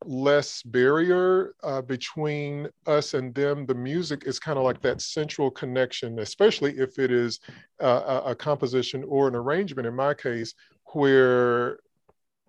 less 0.06 0.62
barrier 0.64 1.56
uh, 1.64 1.82
between 1.82 2.70
us 2.86 3.14
and 3.14 3.34
them. 3.34 3.66
The 3.66 3.74
music 3.74 4.24
is 4.26 4.40
kind 4.40 4.58
of 4.58 4.64
like 4.64 4.82
that 4.82 5.02
central 5.02 5.50
connection, 5.50 6.20
especially 6.20 6.78
if 6.78 7.00
it 7.00 7.12
is 7.12 7.40
uh, 7.82 8.22
a, 8.26 8.36
composition 8.36 9.04
or 9.08 9.28
an 9.28 9.36
arrangement, 9.36 9.88
in 9.88 9.96
my 9.96 10.14
case, 10.14 10.54
where 10.94 11.80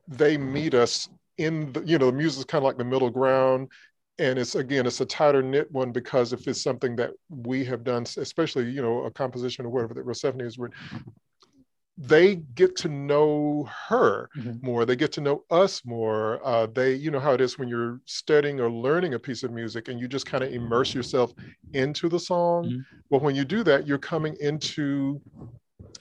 they 0.06 0.36
meet 0.36 0.74
us 0.74 1.08
in 1.38 1.72
the, 1.72 1.82
you 1.84 1.98
know, 1.98 2.06
the 2.06 2.16
music 2.16 2.40
is 2.40 2.44
kind 2.44 2.62
of 2.62 2.66
like 2.66 2.78
the 2.78 2.84
middle 2.84 3.10
ground. 3.10 3.68
And 4.18 4.38
it's 4.38 4.54
again, 4.54 4.86
it's 4.86 5.00
a 5.02 5.06
tighter 5.06 5.42
knit 5.42 5.70
one 5.72 5.92
because 5.92 6.32
if 6.32 6.48
it's 6.48 6.62
something 6.62 6.96
that 6.96 7.10
we 7.28 7.64
have 7.66 7.84
done, 7.84 8.04
especially 8.16 8.70
you 8.70 8.80
know 8.80 9.04
a 9.04 9.10
composition 9.10 9.66
or 9.66 9.68
whatever 9.68 9.92
that 9.92 10.04
Rosephine 10.04 10.40
has 10.40 10.56
written, 10.56 10.78
they 11.98 12.36
get 12.36 12.76
to 12.76 12.88
know 12.88 13.68
her 13.88 14.28
mm-hmm. 14.36 14.64
more 14.64 14.84
they 14.84 14.96
get 14.96 15.12
to 15.12 15.20
know 15.20 15.44
us 15.50 15.84
more 15.84 16.44
uh, 16.46 16.66
they 16.66 16.94
you 16.94 17.10
know 17.10 17.20
how 17.20 17.32
it 17.32 17.40
is 17.40 17.58
when 17.58 17.68
you're 17.68 18.00
studying 18.04 18.60
or 18.60 18.70
learning 18.70 19.14
a 19.14 19.18
piece 19.18 19.42
of 19.42 19.50
music 19.50 19.88
and 19.88 19.98
you 19.98 20.06
just 20.06 20.26
kind 20.26 20.44
of 20.44 20.52
immerse 20.52 20.94
yourself 20.94 21.32
into 21.72 22.08
the 22.08 22.20
song 22.20 22.64
mm-hmm. 22.64 22.80
but 23.10 23.22
when 23.22 23.34
you 23.34 23.44
do 23.44 23.62
that 23.62 23.86
you're 23.86 23.98
coming 23.98 24.36
into 24.40 25.20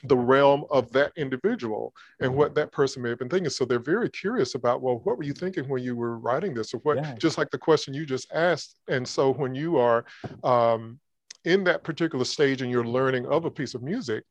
the 0.04 0.18
realm 0.18 0.66
of 0.70 0.92
that 0.92 1.12
individual 1.16 1.94
and 2.20 2.34
what 2.34 2.54
that 2.54 2.72
person 2.72 3.02
may 3.02 3.10
have 3.10 3.20
been 3.20 3.30
thinking 3.30 3.50
so 3.50 3.64
they're 3.64 3.80
very 3.80 4.10
curious 4.10 4.54
about 4.56 4.82
well 4.82 5.00
what 5.06 5.18
were 5.18 5.24
you 5.24 5.34
thinking 5.34 5.68
when 5.70 5.82
you 5.82 5.96
were 5.96 6.20
writing 6.20 6.54
this 6.54 6.74
or 6.74 6.78
what 6.80 6.98
yeah. 6.98 7.16
just 7.18 7.38
like 7.38 7.50
the 7.52 7.58
question 7.58 7.94
you 7.94 8.06
just 8.06 8.32
asked 8.34 8.76
and 8.90 9.08
so 9.08 9.32
when 9.32 9.56
you 9.56 9.78
are 9.78 10.06
um, 10.44 11.00
in 11.46 11.64
that 11.64 11.84
particular 11.84 12.26
stage 12.26 12.62
and 12.62 12.70
you're 12.70 12.86
learning 12.86 13.26
of 13.28 13.46
a 13.46 13.52
piece 13.52 13.74
of 13.74 13.82
music 13.82 14.24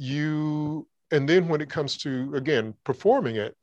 you 0.00 0.88
and 1.10 1.28
then 1.28 1.46
when 1.46 1.60
it 1.60 1.68
comes 1.68 1.98
to 1.98 2.34
again 2.34 2.74
performing 2.84 3.36
it 3.36 3.54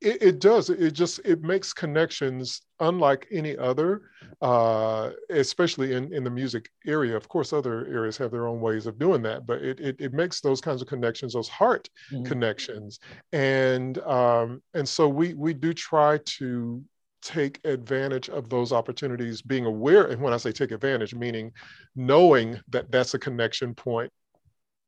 it, 0.00 0.22
it, 0.22 0.38
does 0.40 0.68
it 0.70 0.92
just 0.92 1.20
it 1.24 1.42
makes 1.42 1.72
connections 1.72 2.62
unlike 2.80 3.26
any 3.32 3.56
other 3.56 4.02
uh, 4.40 5.10
especially 5.30 5.94
in, 5.94 6.12
in 6.12 6.24
the 6.24 6.30
music 6.30 6.70
area 6.86 7.16
of 7.16 7.28
course 7.28 7.52
other 7.52 7.86
areas 7.86 8.16
have 8.16 8.32
their 8.32 8.48
own 8.48 8.60
ways 8.60 8.86
of 8.86 8.98
doing 8.98 9.22
that 9.22 9.46
but 9.46 9.62
it, 9.62 9.78
it, 9.78 9.96
it 10.00 10.12
makes 10.12 10.40
those 10.40 10.60
kinds 10.60 10.82
of 10.82 10.88
connections 10.88 11.34
those 11.34 11.48
heart 11.48 11.88
mm-hmm. 12.12 12.24
connections 12.24 12.98
and 13.32 13.98
um, 13.98 14.60
and 14.74 14.88
so 14.88 15.08
we 15.08 15.34
we 15.34 15.54
do 15.54 15.72
try 15.72 16.18
to 16.24 16.82
take 17.22 17.60
advantage 17.64 18.28
of 18.28 18.48
those 18.48 18.72
opportunities 18.72 19.40
being 19.40 19.66
aware 19.66 20.06
and 20.06 20.20
when 20.20 20.32
i 20.32 20.36
say 20.36 20.52
take 20.52 20.70
advantage 20.70 21.14
meaning 21.14 21.52
knowing 21.96 22.58
that 22.68 22.90
that's 22.90 23.14
a 23.14 23.18
connection 23.18 23.74
point 23.74 24.12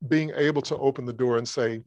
being 0.09 0.33
able 0.37 0.63
to 0.63 0.77
open 0.77 1.05
the 1.05 1.13
door 1.13 1.39
and 1.39 1.49
say, 1.49 1.83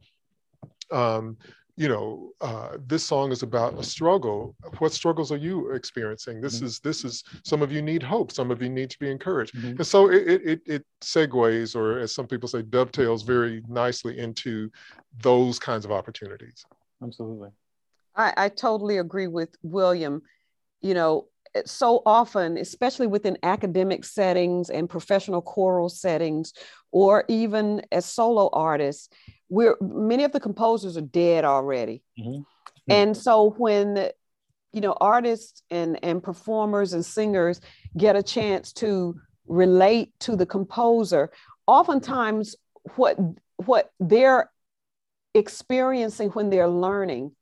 um, 0.90 1.36
you 1.76 1.88
know, 1.88 2.30
uh, 2.40 2.76
this 2.86 3.04
song 3.04 3.32
is 3.32 3.42
about 3.42 3.76
a 3.78 3.82
struggle. 3.82 4.54
What 4.78 4.92
struggles 4.92 5.32
are 5.32 5.36
you 5.36 5.72
experiencing? 5.72 6.40
This 6.40 6.56
mm-hmm. 6.56 6.66
is 6.66 6.78
this 6.78 7.04
is 7.04 7.24
some 7.44 7.62
of 7.62 7.72
you 7.72 7.82
need 7.82 8.02
hope. 8.02 8.30
Some 8.30 8.52
of 8.52 8.62
you 8.62 8.68
need 8.68 8.90
to 8.90 8.98
be 9.00 9.10
encouraged. 9.10 9.56
Mm-hmm. 9.56 9.78
And 9.78 9.86
so 9.86 10.08
it, 10.08 10.42
it 10.44 10.60
it 10.66 10.84
segues, 11.00 11.74
or 11.74 11.98
as 11.98 12.14
some 12.14 12.28
people 12.28 12.48
say, 12.48 12.62
dovetails 12.62 13.24
very 13.24 13.62
nicely 13.68 14.18
into 14.18 14.70
those 15.20 15.58
kinds 15.58 15.84
of 15.84 15.90
opportunities. 15.90 16.64
Absolutely. 17.02 17.50
I, 18.14 18.32
I 18.36 18.48
totally 18.50 18.98
agree 18.98 19.26
with 19.26 19.56
William. 19.62 20.22
You 20.80 20.94
know, 20.94 21.26
so 21.64 22.02
often, 22.04 22.56
especially 22.56 23.06
within 23.06 23.38
academic 23.42 24.04
settings 24.04 24.70
and 24.70 24.88
professional 24.88 25.40
choral 25.40 25.88
settings, 25.88 26.52
or 26.90 27.24
even 27.28 27.82
as 27.92 28.04
solo 28.04 28.50
artists, 28.52 29.08
we're 29.48 29.76
many 29.80 30.24
of 30.24 30.32
the 30.32 30.40
composers 30.40 30.96
are 30.96 31.02
dead 31.02 31.44
already. 31.44 32.02
Mm-hmm. 32.18 32.42
And 32.88 33.16
so 33.16 33.50
when 33.56 34.10
you 34.72 34.80
know 34.80 34.96
artists 35.00 35.62
and 35.70 35.98
and 36.02 36.22
performers 36.22 36.92
and 36.92 37.04
singers 37.04 37.60
get 37.96 38.16
a 38.16 38.22
chance 38.22 38.72
to 38.74 39.14
relate 39.46 40.12
to 40.20 40.36
the 40.36 40.46
composer, 40.46 41.30
oftentimes 41.66 42.56
what 42.96 43.16
what 43.56 43.92
they're 44.00 44.50
experiencing 45.34 46.30
when 46.30 46.50
they're 46.50 46.68
learning 46.68 47.32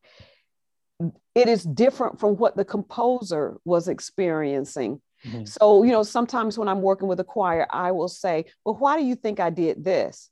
it 1.35 1.49
is 1.49 1.65
different 1.65 2.21
from 2.21 2.37
what 2.37 2.57
the 2.57 2.65
composer 2.65 3.59
was 3.65 3.89
experiencing. 3.89 5.01
Mm-hmm. 5.27 5.45
So, 5.45 5.83
you 5.83 5.93
know, 5.93 6.03
sometimes 6.03 6.59
when 6.59 6.69
I'm 6.69 6.83
working 6.83 7.09
with 7.09 7.21
a 7.21 7.25
choir, 7.25 7.67
I 7.71 7.93
will 7.93 8.09
say, 8.09 8.47
Well, 8.65 8.75
why 8.75 8.99
do 8.99 9.05
you 9.05 9.15
think 9.15 9.41
I 9.41 9.51
did 9.51 9.85
this? 9.85 10.31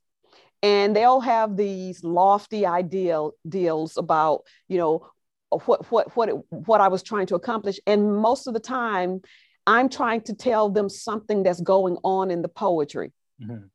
And 0.63 0.95
they'll 0.95 1.21
have 1.21 1.57
these 1.57 2.05
lofty 2.05 2.67
ideal 2.67 3.33
deals 3.49 3.97
about, 3.97 4.43
you 4.69 4.79
know, 4.79 5.07
what 5.51 5.91
what 5.91 6.17
what 6.17 6.29
it, 6.29 6.35
what 6.51 6.81
I 6.81 6.89
was 6.89 7.03
trying 7.03 7.27
to 7.27 7.35
accomplish. 7.35 7.81
And 7.87 8.17
most 8.17 8.47
of 8.47 8.55
the 8.55 8.61
time, 8.61 9.23
I'm 9.67 9.89
trying 9.89 10.23
to 10.23 10.35
tell 10.35 10.69
them 10.69 10.89
something 10.89 11.43
that's 11.43 11.61
going 11.61 11.97
on 12.05 12.31
in 12.31 12.43
the 12.43 12.49
poetry. 12.49 13.13
Mm-hmm. 13.43 13.67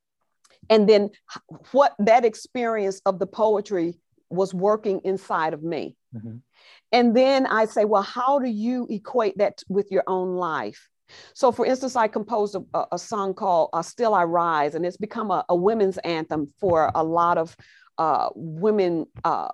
And 0.70 0.90
then 0.90 1.12
what 1.72 1.96
that 2.00 2.26
experience 2.26 3.02
of 3.06 3.20
the 3.20 3.28
poetry 3.28 3.96
was 4.30 4.54
working 4.54 5.02
inside 5.04 5.54
of 5.54 5.64
me. 5.64 5.96
Mm-hmm. 6.16 6.38
And 6.92 7.16
then 7.16 7.46
I 7.46 7.66
say, 7.66 7.86
well, 7.86 8.02
how 8.02 8.40
do 8.40 8.48
you 8.48 8.88
equate 8.90 9.38
that 9.38 9.64
with 9.70 9.92
your 9.92 10.04
own 10.08 10.36
life? 10.36 10.90
So, 11.34 11.52
for 11.52 11.66
instance, 11.66 11.96
I 11.96 12.08
composed 12.08 12.56
a, 12.74 12.86
a 12.92 12.98
song 12.98 13.34
called 13.34 13.70
uh, 13.74 13.82
Still 13.82 14.14
I 14.14 14.24
Rise, 14.24 14.76
and 14.76 14.86
it's 14.86 14.98
become 14.98 15.32
a, 15.32 15.46
a 15.50 15.56
women's 15.56 15.98
anthem 16.00 16.48
for 16.60 16.92
a 16.96 17.04
lot 17.04 17.38
of 17.38 17.56
uh, 17.98 18.30
women, 18.36 19.06
uh, 19.24 19.50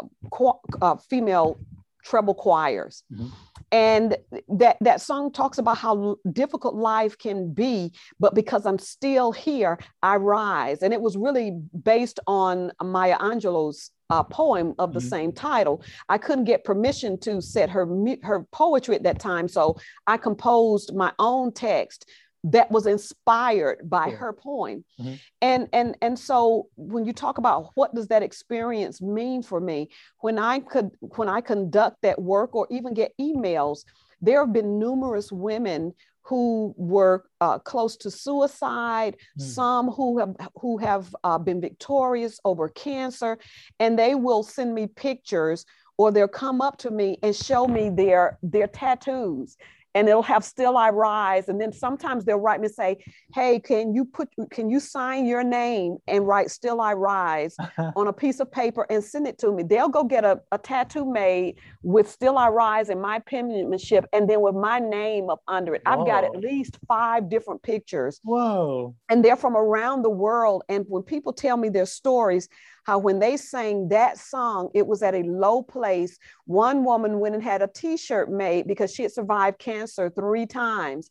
uh, 0.82 0.96
female 0.96 1.60
treble 2.04 2.34
choirs. 2.34 3.04
Mm-hmm. 3.14 3.28
And 3.74 4.18
that, 4.50 4.78
that 4.82 5.00
song 5.00 5.32
talks 5.32 5.58
about 5.58 5.78
how 5.78 6.18
difficult 6.34 6.76
life 6.76 7.18
can 7.18 7.54
be, 7.54 7.94
but 8.20 8.36
because 8.36 8.66
I'm 8.66 8.80
still 8.80 9.32
here, 9.32 9.78
I 10.04 10.18
rise. 10.18 10.82
And 10.82 10.94
it 10.94 11.02
was 11.02 11.16
really 11.16 11.58
based 11.84 12.20
on 12.28 12.72
Maya 12.84 13.18
Angelou's 13.20 13.92
uh, 14.12 14.24
poem 14.24 14.76
of 14.78 14.94
the 14.94 15.00
mm-hmm. 15.00 15.10
same 15.10 15.32
title. 15.32 15.82
I 16.10 16.18
couldn't 16.18 16.44
get 16.44 16.64
permission 16.64 17.18
to 17.22 17.42
set 17.42 17.70
her 17.70 17.88
her 18.22 18.44
poetry 18.52 18.96
at 18.96 19.04
that 19.04 19.20
time, 19.20 19.48
so 19.48 19.78
I 20.06 20.18
composed 20.18 20.94
my 20.94 21.14
own 21.18 21.54
text 21.54 22.10
that 22.44 22.72
was 22.72 22.88
inspired 22.88 23.88
by 23.88 24.08
yeah. 24.08 24.16
her 24.16 24.34
poem 24.34 24.84
mm-hmm. 25.00 25.14
and 25.44 25.70
and 25.74 25.96
and 26.02 26.18
so 26.18 26.68
when 26.76 27.06
you 27.06 27.14
talk 27.14 27.38
about 27.38 27.70
what 27.76 27.94
does 27.94 28.08
that 28.08 28.24
experience 28.24 29.00
mean 29.00 29.44
for 29.44 29.60
me 29.60 29.88
when 30.22 30.40
i 30.40 30.60
could 30.60 30.90
when 31.02 31.30
i 31.30 31.40
conduct 31.40 31.98
that 32.02 32.20
work 32.20 32.56
or 32.56 32.68
even 32.72 32.96
get 32.96 33.14
emails 33.22 33.84
there 34.22 34.40
have 34.40 34.54
been 34.54 34.80
numerous 34.80 35.32
women 35.32 35.94
who 36.24 36.74
were 36.78 37.26
uh, 37.40 37.60
close 37.60 37.98
to 37.98 38.12
suicide, 38.12 39.18
mm. 39.40 39.42
some 39.42 39.90
who 39.90 40.20
have 40.20 40.36
who 40.56 40.78
have 40.78 41.16
uh, 41.24 41.38
been 41.38 41.62
victorious 41.62 42.40
over 42.46 42.70
cancer, 42.70 43.38
and 43.80 43.98
they 43.98 44.16
will 44.16 44.44
send 44.44 44.74
me 44.74 44.88
pictures 44.88 45.66
or 45.98 46.12
they'll 46.12 46.28
come 46.28 46.62
up 46.62 46.78
to 46.78 46.90
me 46.90 47.18
and 47.22 47.36
show 47.36 47.68
me 47.68 47.90
their 47.90 48.40
their 48.42 48.68
tattoos 48.68 49.58
and 49.94 50.08
it'll 50.08 50.24
have 50.24 50.44
still 50.44 50.78
I 50.78 50.90
rise. 50.90 51.50
And 51.50 51.60
then 51.60 51.72
sometimes 51.72 52.26
they'll 52.26 52.38
write 52.38 52.60
me 52.60 52.68
and 52.68 52.76
say, 52.76 53.04
Hey, 53.34 53.60
can 53.60 53.94
you 53.94 54.06
put 54.06 54.30
can 54.50 54.70
you 54.70 54.80
sign 54.80 55.26
your 55.26 55.44
name 55.44 55.98
and 56.08 56.28
write 56.28 56.52
still 56.52 56.82
I 56.82 56.94
rise 56.94 57.56
on 57.96 58.08
a 58.08 58.14
piece 58.14 58.40
of 58.40 58.52
paper 58.52 58.86
and 58.90 59.04
send 59.04 59.28
it 59.28 59.38
to 59.40 59.52
me? 59.52 59.64
They'll 59.64 59.90
go 59.90 60.04
get 60.04 60.24
a, 60.24 60.40
a 60.52 60.58
tattoo 60.58 61.12
made 61.12 61.58
with 61.84 62.10
still 62.10 62.38
I 62.38 62.50
rise 62.50 62.90
and 62.90 63.02
my 63.02 63.20
penmanship 63.20 64.06
and 64.14 64.30
then 64.30 64.42
with 64.42 64.56
my 64.56 64.80
name 64.80 65.30
up 65.30 65.42
under 65.48 65.76
it. 65.76 65.82
Whoa. 65.86 66.02
I've 66.02 66.08
got 66.08 66.24
at 66.24 66.36
least 66.38 66.78
five 66.88 67.30
different 67.30 67.62
pictures. 67.64 68.20
Whoa. 68.24 68.96
And 69.10 69.24
they're 69.24 69.36
from 69.36 69.56
around 69.56 70.04
the 70.04 70.10
world. 70.10 70.64
And 70.70 70.86
when 70.88 71.04
people 71.04 71.34
tell 71.34 71.58
me 71.58 71.70
their 71.70 71.86
stories, 71.86 72.48
how 72.84 72.98
when 72.98 73.20
they 73.20 73.38
sang 73.38 73.90
that 73.90 74.18
song, 74.18 74.70
it 74.74 74.86
was 74.86 75.04
at 75.04 75.14
a 75.14 75.24
low 75.24 75.62
place. 75.62 76.18
One 76.46 76.84
woman 76.84 77.20
went 77.20 77.36
and 77.36 77.44
had 77.44 77.62
a 77.62 77.68
t 77.68 77.98
shirt 77.98 78.32
made 78.32 78.68
because 78.68 78.94
she 78.94 79.04
had 79.04 79.12
survived 79.12 79.60
cancer 79.60 80.10
three 80.10 80.46
times. 80.46 81.10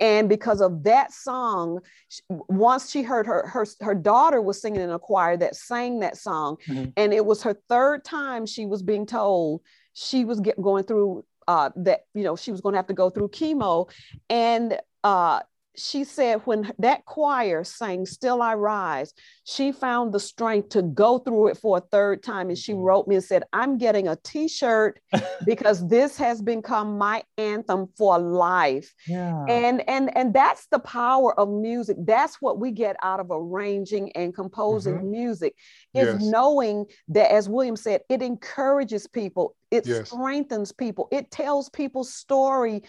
And 0.00 0.28
because 0.28 0.60
of 0.60 0.82
that 0.84 1.12
song, 1.12 1.80
once 2.28 2.90
she 2.90 3.02
heard 3.02 3.26
her, 3.26 3.46
her, 3.48 3.66
her 3.80 3.94
daughter 3.94 4.40
was 4.40 4.60
singing 4.60 4.80
in 4.80 4.90
a 4.90 4.98
choir 4.98 5.36
that 5.36 5.56
sang 5.56 6.00
that 6.00 6.16
song. 6.16 6.56
Mm-hmm. 6.68 6.90
And 6.96 7.12
it 7.12 7.24
was 7.24 7.42
her 7.42 7.60
third 7.68 8.04
time 8.04 8.46
she 8.46 8.66
was 8.66 8.82
being 8.82 9.06
told 9.06 9.60
she 9.92 10.24
was 10.24 10.40
get, 10.40 10.60
going 10.60 10.84
through 10.84 11.24
uh, 11.48 11.70
that 11.76 12.06
you 12.14 12.22
know 12.22 12.36
she 12.36 12.52
was 12.52 12.60
going 12.60 12.72
to 12.74 12.78
have 12.78 12.86
to 12.86 12.94
go 12.94 13.10
through 13.10 13.28
chemo, 13.28 13.90
and 14.28 14.78
uh, 15.02 15.40
she 15.76 16.04
said 16.04 16.40
when 16.44 16.72
that 16.78 17.04
choir 17.04 17.64
sang 17.64 18.04
Still 18.04 18.42
I 18.42 18.54
Rise, 18.54 19.12
she 19.44 19.72
found 19.72 20.12
the 20.12 20.20
strength 20.20 20.70
to 20.70 20.82
go 20.82 21.18
through 21.18 21.48
it 21.48 21.58
for 21.58 21.78
a 21.78 21.80
third 21.80 22.22
time. 22.22 22.48
And 22.48 22.58
she 22.58 22.72
mm-hmm. 22.72 22.82
wrote 22.82 23.08
me 23.08 23.16
and 23.16 23.24
said, 23.24 23.44
I'm 23.52 23.78
getting 23.78 24.08
a 24.08 24.16
t 24.16 24.48
shirt 24.48 25.00
because 25.46 25.86
this 25.88 26.16
has 26.16 26.42
become 26.42 26.98
my 26.98 27.22
anthem 27.38 27.88
for 27.96 28.18
life. 28.18 28.92
Yeah. 29.06 29.44
And, 29.48 29.88
and, 29.88 30.16
and 30.16 30.34
that's 30.34 30.66
the 30.70 30.80
power 30.80 31.38
of 31.38 31.48
music. 31.48 31.96
That's 32.00 32.36
what 32.40 32.58
we 32.58 32.72
get 32.72 32.96
out 33.02 33.20
of 33.20 33.28
arranging 33.30 34.12
and 34.12 34.34
composing 34.34 34.96
mm-hmm. 34.96 35.10
music 35.10 35.54
is 35.94 36.06
yes. 36.06 36.22
knowing 36.22 36.86
that, 37.08 37.32
as 37.32 37.48
William 37.48 37.76
said, 37.76 38.02
it 38.08 38.22
encourages 38.22 39.06
people, 39.06 39.56
it 39.70 39.86
yes. 39.86 40.08
strengthens 40.08 40.72
people, 40.72 41.08
it 41.10 41.30
tells 41.30 41.68
people's 41.68 42.12
story. 42.12 42.82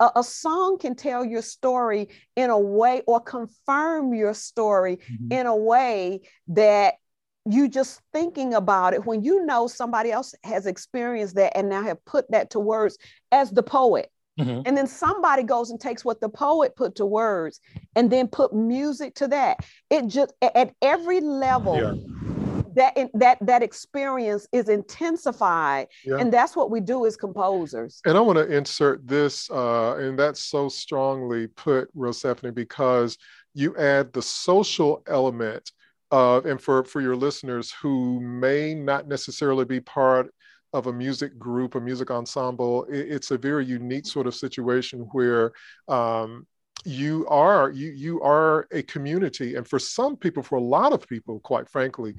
A, 0.00 0.10
a, 0.16 0.24
song 0.24 0.78
can 0.78 0.94
tell 0.94 1.24
your 1.24 1.42
story 1.42 2.08
in 2.36 2.50
a 2.50 2.58
way 2.58 3.02
or 3.06 3.20
confirm 3.20 4.12
your 4.12 4.34
story 4.34 4.96
mm-hmm. 4.96 5.32
in 5.32 5.46
a 5.46 5.56
way 5.56 6.20
that 6.48 6.94
you 7.44 7.68
just 7.68 8.00
thinking 8.12 8.54
about 8.54 8.92
it 8.92 9.06
when 9.06 9.22
you 9.22 9.46
know 9.46 9.66
somebody 9.66 10.10
else 10.10 10.34
has 10.44 10.66
experienced 10.66 11.36
that 11.36 11.56
and 11.56 11.68
now 11.68 11.82
have 11.82 12.04
put 12.04 12.30
that 12.30 12.50
to 12.50 12.60
words 12.60 12.98
as 13.32 13.50
the 13.50 13.62
poet. 13.62 14.10
Mm-hmm. 14.38 14.62
And 14.66 14.76
then 14.76 14.86
somebody 14.86 15.42
goes 15.42 15.70
and 15.70 15.80
takes 15.80 16.04
what 16.04 16.20
the 16.20 16.28
poet 16.28 16.76
put 16.76 16.96
to 16.96 17.06
words 17.06 17.60
and 17.96 18.08
then 18.10 18.28
put 18.28 18.54
music 18.54 19.16
to 19.16 19.28
that. 19.28 19.58
It 19.90 20.06
just 20.06 20.32
at 20.40 20.74
every 20.80 21.20
level, 21.20 21.76
yeah 21.76 22.27
that 22.78 23.10
that 23.14 23.38
that 23.40 23.62
experience 23.62 24.46
is 24.52 24.68
intensified 24.68 25.86
yeah. 26.04 26.16
and 26.16 26.32
that's 26.32 26.54
what 26.56 26.70
we 26.70 26.80
do 26.80 27.06
as 27.06 27.16
composers 27.16 28.00
and 28.06 28.16
i 28.16 28.20
want 28.20 28.38
to 28.38 28.46
insert 28.56 29.06
this 29.06 29.50
uh, 29.50 29.96
and 29.96 30.18
that's 30.18 30.42
so 30.44 30.68
strongly 30.68 31.46
put 31.46 31.88
Rosephanie, 31.94 32.52
because 32.52 33.18
you 33.54 33.76
add 33.76 34.12
the 34.12 34.22
social 34.22 35.02
element 35.06 35.72
of 36.10 36.46
and 36.46 36.60
for 36.60 36.84
for 36.84 37.00
your 37.00 37.16
listeners 37.16 37.72
who 37.82 38.20
may 38.20 38.74
not 38.74 39.08
necessarily 39.08 39.64
be 39.64 39.80
part 39.80 40.32
of 40.74 40.86
a 40.86 40.92
music 40.92 41.38
group, 41.38 41.74
a 41.74 41.80
music 41.80 42.10
ensemble, 42.10 42.86
it's 42.90 43.30
a 43.30 43.38
very 43.38 43.64
unique 43.64 44.06
sort 44.06 44.26
of 44.26 44.34
situation 44.34 45.00
where 45.12 45.52
um, 45.88 46.46
you 46.84 47.26
are 47.28 47.70
you 47.70 47.90
you 47.90 48.20
are 48.22 48.68
a 48.72 48.82
community, 48.82 49.56
and 49.56 49.66
for 49.66 49.78
some 49.78 50.16
people, 50.16 50.42
for 50.42 50.56
a 50.56 50.62
lot 50.62 50.92
of 50.92 51.06
people, 51.08 51.40
quite 51.40 51.68
frankly, 51.68 52.14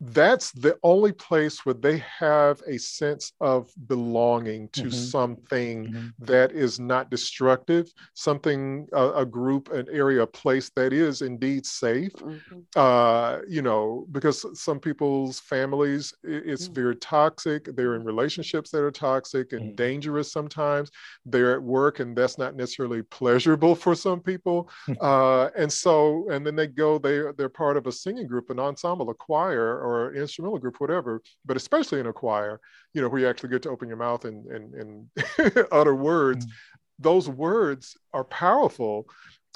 that's 0.00 0.50
the 0.52 0.76
only 0.82 1.12
place 1.12 1.64
where 1.64 1.74
they 1.74 2.02
have 2.18 2.60
a 2.66 2.78
sense 2.78 3.32
of 3.40 3.70
belonging 3.86 4.68
to 4.70 4.82
mm-hmm. 4.82 4.90
something 4.90 5.86
mm-hmm. 5.86 6.06
that 6.18 6.52
is 6.52 6.80
not 6.80 7.10
destructive, 7.10 7.90
something, 8.14 8.88
a, 8.92 9.10
a, 9.12 9.26
group, 9.26 9.70
an 9.72 9.86
area, 9.90 10.22
a 10.22 10.26
place 10.26 10.70
that 10.76 10.92
is 10.92 11.22
indeed 11.22 11.64
safe. 11.64 12.12
Mm-hmm. 12.14 12.58
Uh, 12.76 13.38
you 13.48 13.62
know, 13.62 14.06
because 14.12 14.44
some 14.60 14.80
people's 14.80 15.40
families, 15.40 16.12
it's 16.22 16.68
mm. 16.68 16.74
very 16.74 16.96
toxic. 16.96 17.64
They're 17.74 17.94
in 17.94 18.04
relationships 18.04 18.70
that 18.70 18.82
are 18.82 18.90
toxic 18.90 19.52
and 19.52 19.72
mm. 19.72 19.76
dangerous 19.76 20.32
sometimes. 20.32 20.90
They're 21.24 21.54
at 21.54 21.62
work, 21.62 22.00
and 22.00 22.16
that's 22.16 22.38
not 22.38 22.56
necessarily 22.56 23.02
pleasurable 23.02 23.74
for 23.74 23.94
some 23.94 24.20
people. 24.20 24.68
uh, 25.00 25.50
and 25.56 25.72
so, 25.72 26.26
and 26.30 26.46
then 26.46 26.56
they 26.56 26.66
go, 26.66 26.98
they, 26.98 27.22
they're 27.36 27.48
part 27.48 27.76
of 27.76 27.86
a 27.86 27.92
singing 27.92 28.26
group, 28.26 28.50
an 28.50 28.58
ensemble, 28.58 29.08
a 29.10 29.14
choir, 29.14 29.83
or 29.84 30.14
instrumental 30.14 30.58
group, 30.58 30.80
whatever, 30.80 31.22
but 31.44 31.56
especially 31.56 32.00
in 32.00 32.06
a 32.06 32.12
choir, 32.12 32.60
you 32.92 33.02
know, 33.02 33.08
where 33.08 33.20
you 33.20 33.28
actually 33.28 33.50
get 33.50 33.62
to 33.62 33.70
open 33.70 33.88
your 33.88 33.96
mouth 33.96 34.24
and, 34.24 34.46
and, 34.46 34.74
and 34.74 35.66
utter 35.72 35.94
words, 35.94 36.46
mm-hmm. 36.46 36.52
those 36.98 37.28
words 37.28 37.96
are 38.12 38.24
powerful 38.24 39.06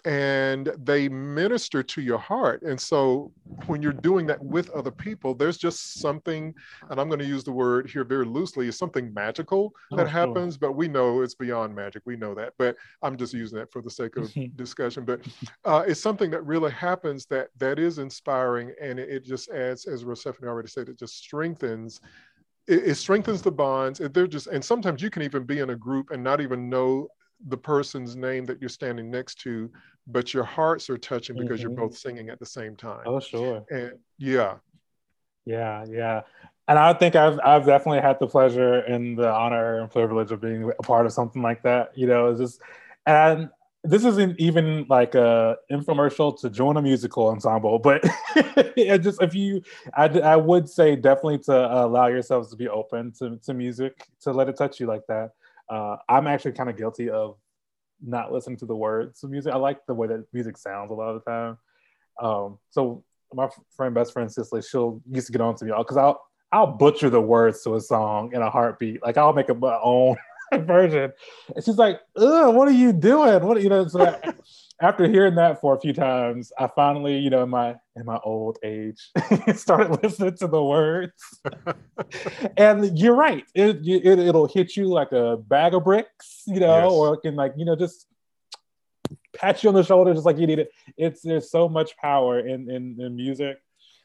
and 0.08 0.72
they 0.78 1.06
minister 1.06 1.82
to 1.82 2.00
your 2.00 2.16
heart. 2.16 2.62
And 2.62 2.80
so 2.80 3.30
when 3.66 3.82
you're 3.82 3.92
doing 3.92 4.26
that 4.28 4.42
with 4.42 4.70
other 4.70 4.90
people, 4.90 5.34
there's 5.34 5.58
just 5.58 6.00
something, 6.00 6.54
and 6.88 6.98
I'm 6.98 7.08
going 7.08 7.18
to 7.18 7.26
use 7.26 7.44
the 7.44 7.52
word 7.52 7.90
here 7.90 8.04
very 8.04 8.24
loosely, 8.24 8.68
is 8.68 8.78
something 8.78 9.12
magical 9.12 9.74
oh, 9.92 9.96
that 9.96 10.08
happens, 10.08 10.56
but 10.56 10.72
we 10.72 10.88
know 10.88 11.20
it's 11.20 11.34
beyond 11.34 11.76
magic. 11.76 12.04
We 12.06 12.16
know 12.16 12.34
that, 12.36 12.54
but 12.58 12.76
I'm 13.02 13.18
just 13.18 13.34
using 13.34 13.58
that 13.58 13.70
for 13.70 13.82
the 13.82 13.90
sake 13.90 14.16
of 14.16 14.32
discussion. 14.56 15.04
But 15.04 15.20
uh, 15.66 15.84
it's 15.86 16.00
something 16.00 16.30
that 16.30 16.40
really 16.46 16.72
happens 16.72 17.26
that 17.26 17.48
that 17.58 17.78
is 17.78 17.98
inspiring, 17.98 18.72
and 18.80 18.98
it, 18.98 19.10
it 19.10 19.24
just 19.26 19.50
adds, 19.50 19.84
as 19.84 20.06
Rosephanie 20.06 20.48
already 20.48 20.68
said, 20.68 20.88
it 20.88 20.98
just 20.98 21.18
strengthens 21.18 22.00
it, 22.66 22.94
strengthens 22.96 23.42
the 23.42 23.50
bonds. 23.50 24.00
They're 24.12 24.26
just, 24.26 24.46
and 24.46 24.62
sometimes 24.62 25.02
you 25.02 25.10
can 25.10 25.22
even 25.22 25.44
be 25.44 25.58
in 25.58 25.70
a 25.70 25.76
group 25.76 26.10
and 26.10 26.22
not 26.22 26.40
even 26.40 26.68
know 26.68 27.08
the 27.46 27.56
person's 27.56 28.16
name 28.16 28.44
that 28.46 28.60
you're 28.60 28.68
standing 28.68 29.10
next 29.10 29.36
to, 29.42 29.70
but 30.06 30.34
your 30.34 30.44
hearts 30.44 30.90
are 30.90 30.98
touching 30.98 31.36
because 31.36 31.60
mm-hmm. 31.60 31.68
you're 31.68 31.76
both 31.76 31.96
singing 31.96 32.28
at 32.30 32.38
the 32.38 32.46
same 32.46 32.76
time. 32.76 33.02
Oh, 33.06 33.20
sure. 33.20 33.64
And 33.70 33.92
yeah. 34.18 34.56
Yeah, 35.44 35.84
yeah. 35.88 36.22
And 36.66 36.78
I 36.78 36.92
think 36.92 37.16
I've 37.16 37.40
I've 37.42 37.64
definitely 37.64 38.00
had 38.00 38.18
the 38.20 38.26
pleasure 38.26 38.80
and 38.80 39.18
the 39.18 39.32
honor 39.32 39.80
and 39.80 39.90
privilege 39.90 40.30
of 40.30 40.42
being 40.42 40.70
a 40.78 40.82
part 40.82 41.06
of 41.06 41.12
something 41.12 41.40
like 41.40 41.62
that. 41.62 41.96
You 41.96 42.06
know, 42.06 42.28
it's 42.28 42.40
just 42.40 42.60
and 43.06 43.48
this 43.84 44.04
isn't 44.04 44.38
even 44.38 44.84
like 44.88 45.14
a 45.14 45.56
infomercial 45.70 46.38
to 46.40 46.50
join 46.50 46.76
a 46.76 46.82
musical 46.82 47.28
ensemble, 47.28 47.78
but 47.78 48.02
just 48.76 49.22
if 49.22 49.34
you, 49.34 49.62
I, 49.94 50.06
I 50.06 50.36
would 50.36 50.68
say 50.68 50.96
definitely 50.96 51.38
to 51.40 51.84
allow 51.84 52.08
yourselves 52.08 52.50
to 52.50 52.56
be 52.56 52.68
open 52.68 53.12
to, 53.20 53.38
to 53.44 53.54
music, 53.54 54.06
to 54.22 54.32
let 54.32 54.48
it 54.48 54.56
touch 54.56 54.80
you 54.80 54.86
like 54.86 55.06
that. 55.08 55.30
Uh, 55.70 55.96
I'm 56.08 56.26
actually 56.26 56.52
kind 56.52 56.70
of 56.70 56.76
guilty 56.76 57.10
of 57.10 57.36
not 58.04 58.32
listening 58.32 58.56
to 58.58 58.66
the 58.66 58.76
words 58.76 59.22
of 59.24 59.30
music. 59.30 59.52
I 59.52 59.56
like 59.56 59.84
the 59.86 59.94
way 59.94 60.06
that 60.06 60.24
music 60.32 60.56
sounds 60.56 60.90
a 60.90 60.94
lot 60.94 61.14
of 61.14 61.22
the 61.22 61.30
time. 61.30 61.58
Um, 62.20 62.58
so 62.70 63.04
my 63.32 63.48
friend, 63.76 63.94
best 63.94 64.12
friend 64.12 64.30
Cicely, 64.30 64.62
she'll 64.62 65.00
used 65.10 65.26
to 65.26 65.32
get 65.32 65.40
on 65.40 65.54
to 65.56 65.64
me 65.64 65.72
because 65.76 65.96
I'll 65.96 66.22
I'll 66.50 66.66
butcher 66.66 67.10
the 67.10 67.20
words 67.20 67.62
to 67.64 67.74
a 67.74 67.80
song 67.80 68.32
in 68.32 68.40
a 68.40 68.50
heartbeat. 68.50 69.02
Like 69.02 69.16
I'll 69.16 69.32
make 69.32 69.50
up 69.50 69.58
my 69.58 69.78
own 69.82 70.16
version, 70.54 71.12
and 71.54 71.64
she's 71.64 71.76
like, 71.76 72.00
"Ugh, 72.16 72.54
what 72.54 72.68
are 72.68 72.72
you 72.72 72.92
doing? 72.92 73.42
What 73.44 73.60
you 73.62 73.68
know?" 73.68 73.86
So 73.86 73.98
that, 73.98 74.36
after 74.80 75.08
hearing 75.08 75.34
that 75.34 75.60
for 75.60 75.74
a 75.74 75.80
few 75.80 75.92
times, 75.92 76.52
I 76.58 76.68
finally, 76.68 77.18
you 77.18 77.30
know, 77.30 77.42
in 77.42 77.50
my 77.50 77.76
in 77.96 78.04
my 78.04 78.18
old 78.24 78.58
age, 78.62 79.10
started 79.54 80.02
listening 80.02 80.36
to 80.36 80.46
the 80.46 80.62
words. 80.62 81.40
and 82.56 82.96
you're 82.98 83.16
right; 83.16 83.44
it, 83.54 83.78
it 83.84 84.18
it'll 84.18 84.46
hit 84.46 84.76
you 84.76 84.86
like 84.86 85.12
a 85.12 85.36
bag 85.36 85.74
of 85.74 85.84
bricks, 85.84 86.42
you 86.46 86.60
know, 86.60 86.84
yes. 86.84 86.92
or 86.92 87.16
can 87.16 87.34
like 87.34 87.54
you 87.56 87.64
know 87.64 87.74
just 87.74 88.06
pat 89.36 89.62
you 89.62 89.68
on 89.68 89.74
the 89.74 89.82
shoulder 89.82 90.12
just 90.14 90.26
like 90.26 90.38
you 90.38 90.46
need 90.46 90.60
it. 90.60 90.70
It's 90.96 91.22
there's 91.22 91.50
so 91.50 91.68
much 91.68 91.96
power 91.96 92.38
in 92.38 92.70
in, 92.70 92.96
in 93.00 93.16
music. 93.16 93.58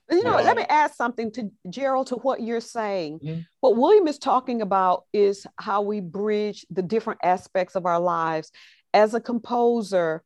You 0.09 0.23
know, 0.23 0.37
yeah. 0.37 0.45
let 0.45 0.57
me 0.57 0.65
add 0.69 0.93
something 0.93 1.31
to 1.33 1.51
Gerald 1.69 2.07
to 2.07 2.15
what 2.15 2.41
you're 2.41 2.59
saying. 2.59 3.19
Mm-hmm. 3.19 3.41
What 3.61 3.77
William 3.77 4.07
is 4.07 4.17
talking 4.17 4.61
about 4.61 5.05
is 5.13 5.47
how 5.57 5.81
we 5.81 6.01
bridge 6.01 6.65
the 6.69 6.81
different 6.81 7.21
aspects 7.23 7.75
of 7.75 7.85
our 7.85 7.99
lives. 7.99 8.51
As 8.93 9.13
a 9.13 9.21
composer, 9.21 10.23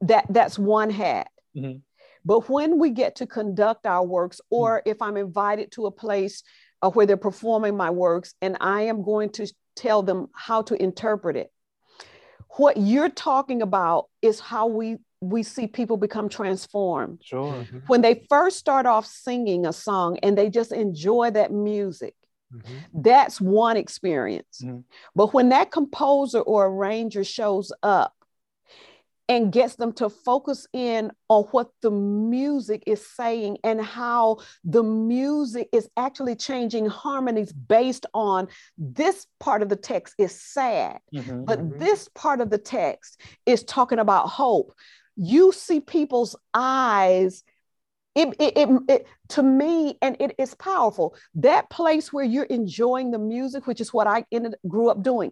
that 0.00 0.26
that's 0.30 0.58
one 0.58 0.90
hat 0.90 1.28
mm-hmm. 1.56 1.78
but 2.24 2.48
when 2.48 2.78
we 2.78 2.90
get 2.90 3.16
to 3.16 3.26
conduct 3.26 3.86
our 3.86 4.04
works 4.04 4.40
or 4.50 4.78
mm-hmm. 4.78 4.90
if 4.90 5.00
i'm 5.02 5.16
invited 5.16 5.70
to 5.72 5.86
a 5.86 5.90
place 5.90 6.42
uh, 6.82 6.90
where 6.90 7.06
they're 7.06 7.16
performing 7.16 7.76
my 7.76 7.90
works 7.90 8.34
and 8.42 8.56
i 8.60 8.82
am 8.82 9.02
going 9.02 9.30
to 9.30 9.46
tell 9.76 10.02
them 10.02 10.28
how 10.34 10.62
to 10.62 10.80
interpret 10.82 11.36
it 11.36 11.52
what 12.56 12.76
you're 12.76 13.08
talking 13.08 13.62
about 13.62 14.06
is 14.22 14.40
how 14.40 14.66
we 14.66 14.96
we 15.20 15.42
see 15.42 15.66
people 15.66 15.96
become 15.96 16.28
transformed 16.28 17.20
sure 17.22 17.52
mm-hmm. 17.52 17.78
when 17.86 18.00
they 18.00 18.26
first 18.28 18.58
start 18.58 18.86
off 18.86 19.06
singing 19.06 19.66
a 19.66 19.72
song 19.72 20.18
and 20.22 20.36
they 20.36 20.50
just 20.50 20.72
enjoy 20.72 21.30
that 21.30 21.52
music 21.52 22.14
Mm-hmm. 22.52 23.02
That's 23.02 23.40
one 23.40 23.76
experience. 23.76 24.60
Mm-hmm. 24.62 24.80
But 25.14 25.32
when 25.32 25.50
that 25.50 25.70
composer 25.70 26.40
or 26.40 26.66
arranger 26.66 27.22
shows 27.22 27.72
up 27.82 28.12
and 29.30 29.52
gets 29.52 29.76
them 29.76 29.92
to 29.92 30.10
focus 30.10 30.66
in 30.72 31.12
on 31.28 31.44
what 31.52 31.70
the 31.82 31.90
music 31.90 32.82
is 32.84 33.06
saying 33.06 33.56
and 33.62 33.80
how 33.80 34.38
the 34.64 34.82
music 34.82 35.68
is 35.72 35.88
actually 35.96 36.34
changing 36.34 36.86
harmonies 36.86 37.52
based 37.52 38.06
on 38.12 38.48
this 38.76 39.28
part 39.38 39.62
of 39.62 39.68
the 39.68 39.76
text 39.76 40.16
is 40.18 40.38
sad, 40.38 40.98
mm-hmm, 41.14 41.44
but 41.44 41.60
mm-hmm. 41.60 41.78
this 41.78 42.08
part 42.16 42.40
of 42.40 42.50
the 42.50 42.58
text 42.58 43.20
is 43.46 43.62
talking 43.62 44.00
about 44.00 44.28
hope. 44.28 44.74
You 45.14 45.52
see 45.52 45.80
people's 45.80 46.34
eyes. 46.52 47.44
It, 48.16 48.34
it, 48.40 48.58
it, 48.58 48.68
it, 48.88 49.06
to 49.28 49.42
me 49.44 49.96
and 50.02 50.16
it 50.18 50.34
is 50.36 50.56
powerful 50.56 51.14
that 51.36 51.70
place 51.70 52.12
where 52.12 52.24
you're 52.24 52.42
enjoying 52.42 53.12
the 53.12 53.20
music 53.20 53.68
which 53.68 53.80
is 53.80 53.94
what 53.94 54.08
i 54.08 54.24
ended, 54.32 54.56
grew 54.66 54.88
up 54.88 55.00
doing 55.00 55.30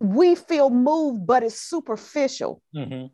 we 0.00 0.34
feel 0.34 0.68
moved 0.68 1.24
but 1.28 1.44
it's 1.44 1.60
superficial 1.60 2.60
mm-hmm. 2.74 3.06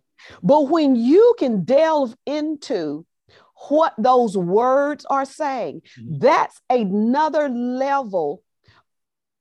But 0.43 0.69
when 0.69 0.97
you 0.97 1.35
can 1.39 1.65
delve 1.65 2.15
into 2.27 3.07
what 3.69 3.95
those 3.99 4.37
words 4.37 5.07
are 5.09 5.25
saying, 5.25 5.83
mm-hmm. 5.99 6.19
that's 6.19 6.61
another 6.69 7.49
level 7.49 8.43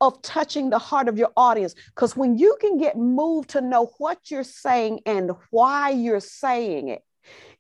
of 0.02 0.22
touching 0.22 0.70
the 0.70 0.80
heart 0.80 1.08
of 1.08 1.18
your 1.18 1.32
audience. 1.38 1.76
Because 1.96 2.16
when 2.16 2.38
you 2.38 2.58
can 2.60 2.78
get 2.78 2.98
moved 2.98 3.52
to 3.52 3.62
know 3.62 3.92
what 3.98 4.30
you're 4.30 4.44
saying 4.44 5.00
and 5.06 5.32
why 5.50 5.92
you're 5.92 6.20
saying 6.20 6.90
it, 6.90 7.04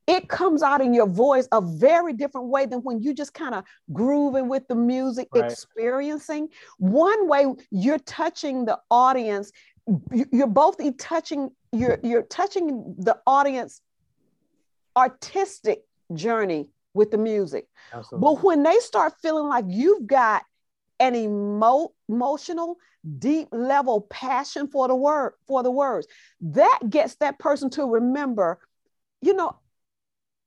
it 0.05 0.27
comes 0.27 0.61
out 0.61 0.81
in 0.81 0.93
your 0.93 1.07
voice 1.07 1.47
a 1.53 1.61
very 1.61 2.11
different 2.13 2.47
way 2.47 2.65
than 2.65 2.79
when 2.79 3.01
you 3.01 3.13
just 3.13 3.33
kind 3.33 3.55
of 3.55 3.63
grooving 3.93 4.49
with 4.49 4.67
the 4.67 4.75
music, 4.75 5.29
right. 5.33 5.49
experiencing. 5.49 6.49
One 6.77 7.29
way 7.29 7.45
you're 7.71 7.99
touching 7.99 8.65
the 8.65 8.79
audience, 8.91 9.51
you're 10.31 10.47
both 10.47 10.77
touching, 10.97 11.51
you're, 11.71 11.99
you're 12.03 12.23
touching 12.23 12.95
the 12.97 13.17
audience 13.27 13.81
artistic 14.95 15.81
journey 16.13 16.69
with 16.93 17.11
the 17.11 17.17
music. 17.17 17.67
Absolutely. 17.93 18.35
But 18.35 18.43
when 18.43 18.63
they 18.63 18.77
start 18.79 19.13
feeling 19.21 19.47
like 19.47 19.65
you've 19.67 20.07
got 20.07 20.43
an 20.99 21.15
emo- 21.15 21.93
emotional, 22.07 22.77
deep 23.19 23.49
level 23.51 24.01
passion 24.09 24.67
for 24.67 24.87
the 24.87 24.95
word, 24.95 25.33
for 25.47 25.63
the 25.63 25.71
words, 25.71 26.07
that 26.41 26.79
gets 26.89 27.15
that 27.15 27.39
person 27.39 27.69
to 27.71 27.85
remember, 27.85 28.59
you 29.21 29.33
know, 29.33 29.57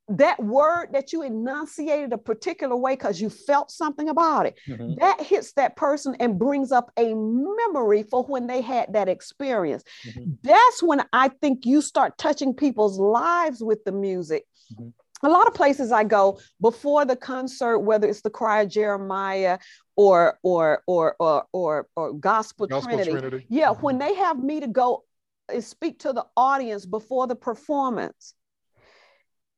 that 0.08 0.40
word 0.42 0.88
that 0.92 1.12
you 1.12 1.22
enunciated 1.22 2.12
a 2.12 2.18
particular 2.18 2.76
way 2.76 2.92
because 2.92 3.20
you 3.20 3.28
felt 3.28 3.70
something 3.70 4.08
about 4.08 4.46
it 4.46 4.56
mm-hmm. 4.68 4.94
that 5.00 5.20
hits 5.20 5.52
that 5.52 5.74
person 5.76 6.14
and 6.20 6.38
brings 6.38 6.70
up 6.70 6.92
a 6.96 7.12
memory 7.14 8.04
for 8.04 8.22
when 8.24 8.46
they 8.46 8.60
had 8.60 8.92
that 8.92 9.08
experience 9.08 9.82
mm-hmm. 10.06 10.32
that's 10.42 10.82
when 10.82 11.04
i 11.12 11.28
think 11.28 11.66
you 11.66 11.80
start 11.80 12.16
touching 12.18 12.54
people's 12.54 12.98
lives 12.98 13.62
with 13.62 13.82
the 13.84 13.90
music 13.90 14.44
mm-hmm. 14.72 14.88
a 15.26 15.28
lot 15.28 15.48
of 15.48 15.54
places 15.54 15.90
i 15.90 16.04
go 16.04 16.38
before 16.60 17.04
the 17.04 17.16
concert 17.16 17.80
whether 17.80 18.08
it's 18.08 18.22
the 18.22 18.30
choir 18.30 18.64
jeremiah 18.64 19.58
or 19.96 20.38
or 20.44 20.82
or 20.86 21.16
or 21.18 21.46
or, 21.52 21.88
or 21.96 22.12
gospel, 22.12 22.68
gospel 22.68 22.92
trinity. 22.92 23.10
trinity. 23.10 23.46
yeah 23.48 23.70
mm-hmm. 23.70 23.82
when 23.82 23.98
they 23.98 24.14
have 24.14 24.38
me 24.38 24.60
to 24.60 24.68
go 24.68 25.02
and 25.48 25.64
speak 25.64 25.98
to 25.98 26.12
the 26.12 26.24
audience 26.36 26.86
before 26.86 27.26
the 27.26 27.36
performance 27.36 28.34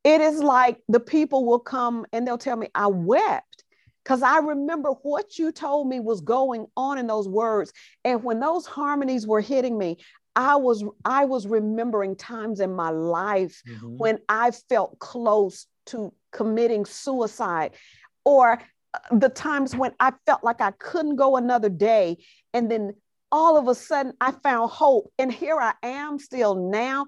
it 0.08 0.22
is 0.22 0.42
like 0.42 0.78
the 0.88 1.00
people 1.00 1.44
will 1.44 1.58
come 1.58 2.06
and 2.14 2.26
they'll 2.26 2.38
tell 2.38 2.56
me, 2.56 2.68
I 2.74 2.86
wept 2.86 3.64
because 4.02 4.22
I 4.22 4.38
remember 4.38 4.92
what 5.02 5.38
you 5.38 5.52
told 5.52 5.86
me 5.86 6.00
was 6.00 6.22
going 6.22 6.66
on 6.78 6.96
in 6.96 7.06
those 7.06 7.28
words. 7.28 7.74
And 8.06 8.24
when 8.24 8.40
those 8.40 8.64
harmonies 8.64 9.26
were 9.26 9.42
hitting 9.42 9.76
me, 9.76 9.98
I 10.34 10.56
was 10.56 10.82
I 11.04 11.26
was 11.26 11.46
remembering 11.46 12.16
times 12.16 12.60
in 12.60 12.74
my 12.74 12.88
life 12.88 13.60
mm-hmm. 13.68 13.98
when 13.98 14.18
I 14.30 14.52
felt 14.52 14.98
close 14.98 15.66
to 15.86 16.10
committing 16.32 16.86
suicide 16.86 17.72
or 18.24 18.62
uh, 18.94 19.16
the 19.18 19.28
times 19.28 19.76
when 19.76 19.92
I 20.00 20.12
felt 20.24 20.42
like 20.42 20.62
I 20.62 20.70
couldn't 20.70 21.16
go 21.16 21.36
another 21.36 21.68
day 21.68 22.16
and 22.54 22.70
then 22.70 22.94
all 23.30 23.58
of 23.58 23.68
a 23.68 23.74
sudden 23.74 24.14
I 24.22 24.30
found 24.30 24.70
hope 24.70 25.12
and 25.18 25.30
here 25.30 25.58
I 25.60 25.74
am 25.82 26.18
still 26.18 26.54
now 26.54 27.06